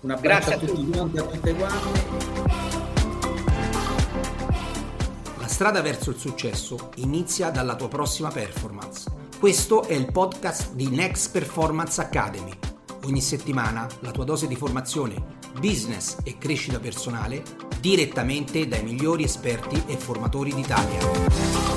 Un 0.00 0.10
abbraccio 0.10 0.50
a, 0.50 0.54
a 0.54 0.58
tutti 0.58 0.84
quanti, 0.90 1.18
a 1.18 1.22
tutte 1.22 1.54
quante. 1.54 2.00
La 5.38 5.46
strada 5.46 5.80
verso 5.82 6.10
il 6.10 6.16
successo 6.16 6.90
inizia 6.96 7.50
dalla 7.50 7.76
tua 7.76 7.86
prossima 7.86 8.30
performance. 8.30 9.08
Questo 9.38 9.84
è 9.84 9.92
il 9.92 10.10
podcast 10.10 10.74
di 10.74 10.88
Next 10.88 11.30
Performance 11.30 12.00
Academy. 12.00 12.58
Ogni 13.04 13.20
settimana 13.20 13.86
la 14.00 14.10
tua 14.10 14.24
dose 14.24 14.48
di 14.48 14.56
formazione, 14.56 15.38
business 15.60 16.18
e 16.24 16.38
crescita 16.38 16.80
personale 16.80 17.40
direttamente 17.78 18.66
dai 18.66 18.82
migliori 18.82 19.22
esperti 19.22 19.80
e 19.86 19.96
formatori 19.96 20.52
d'Italia. 20.52 21.75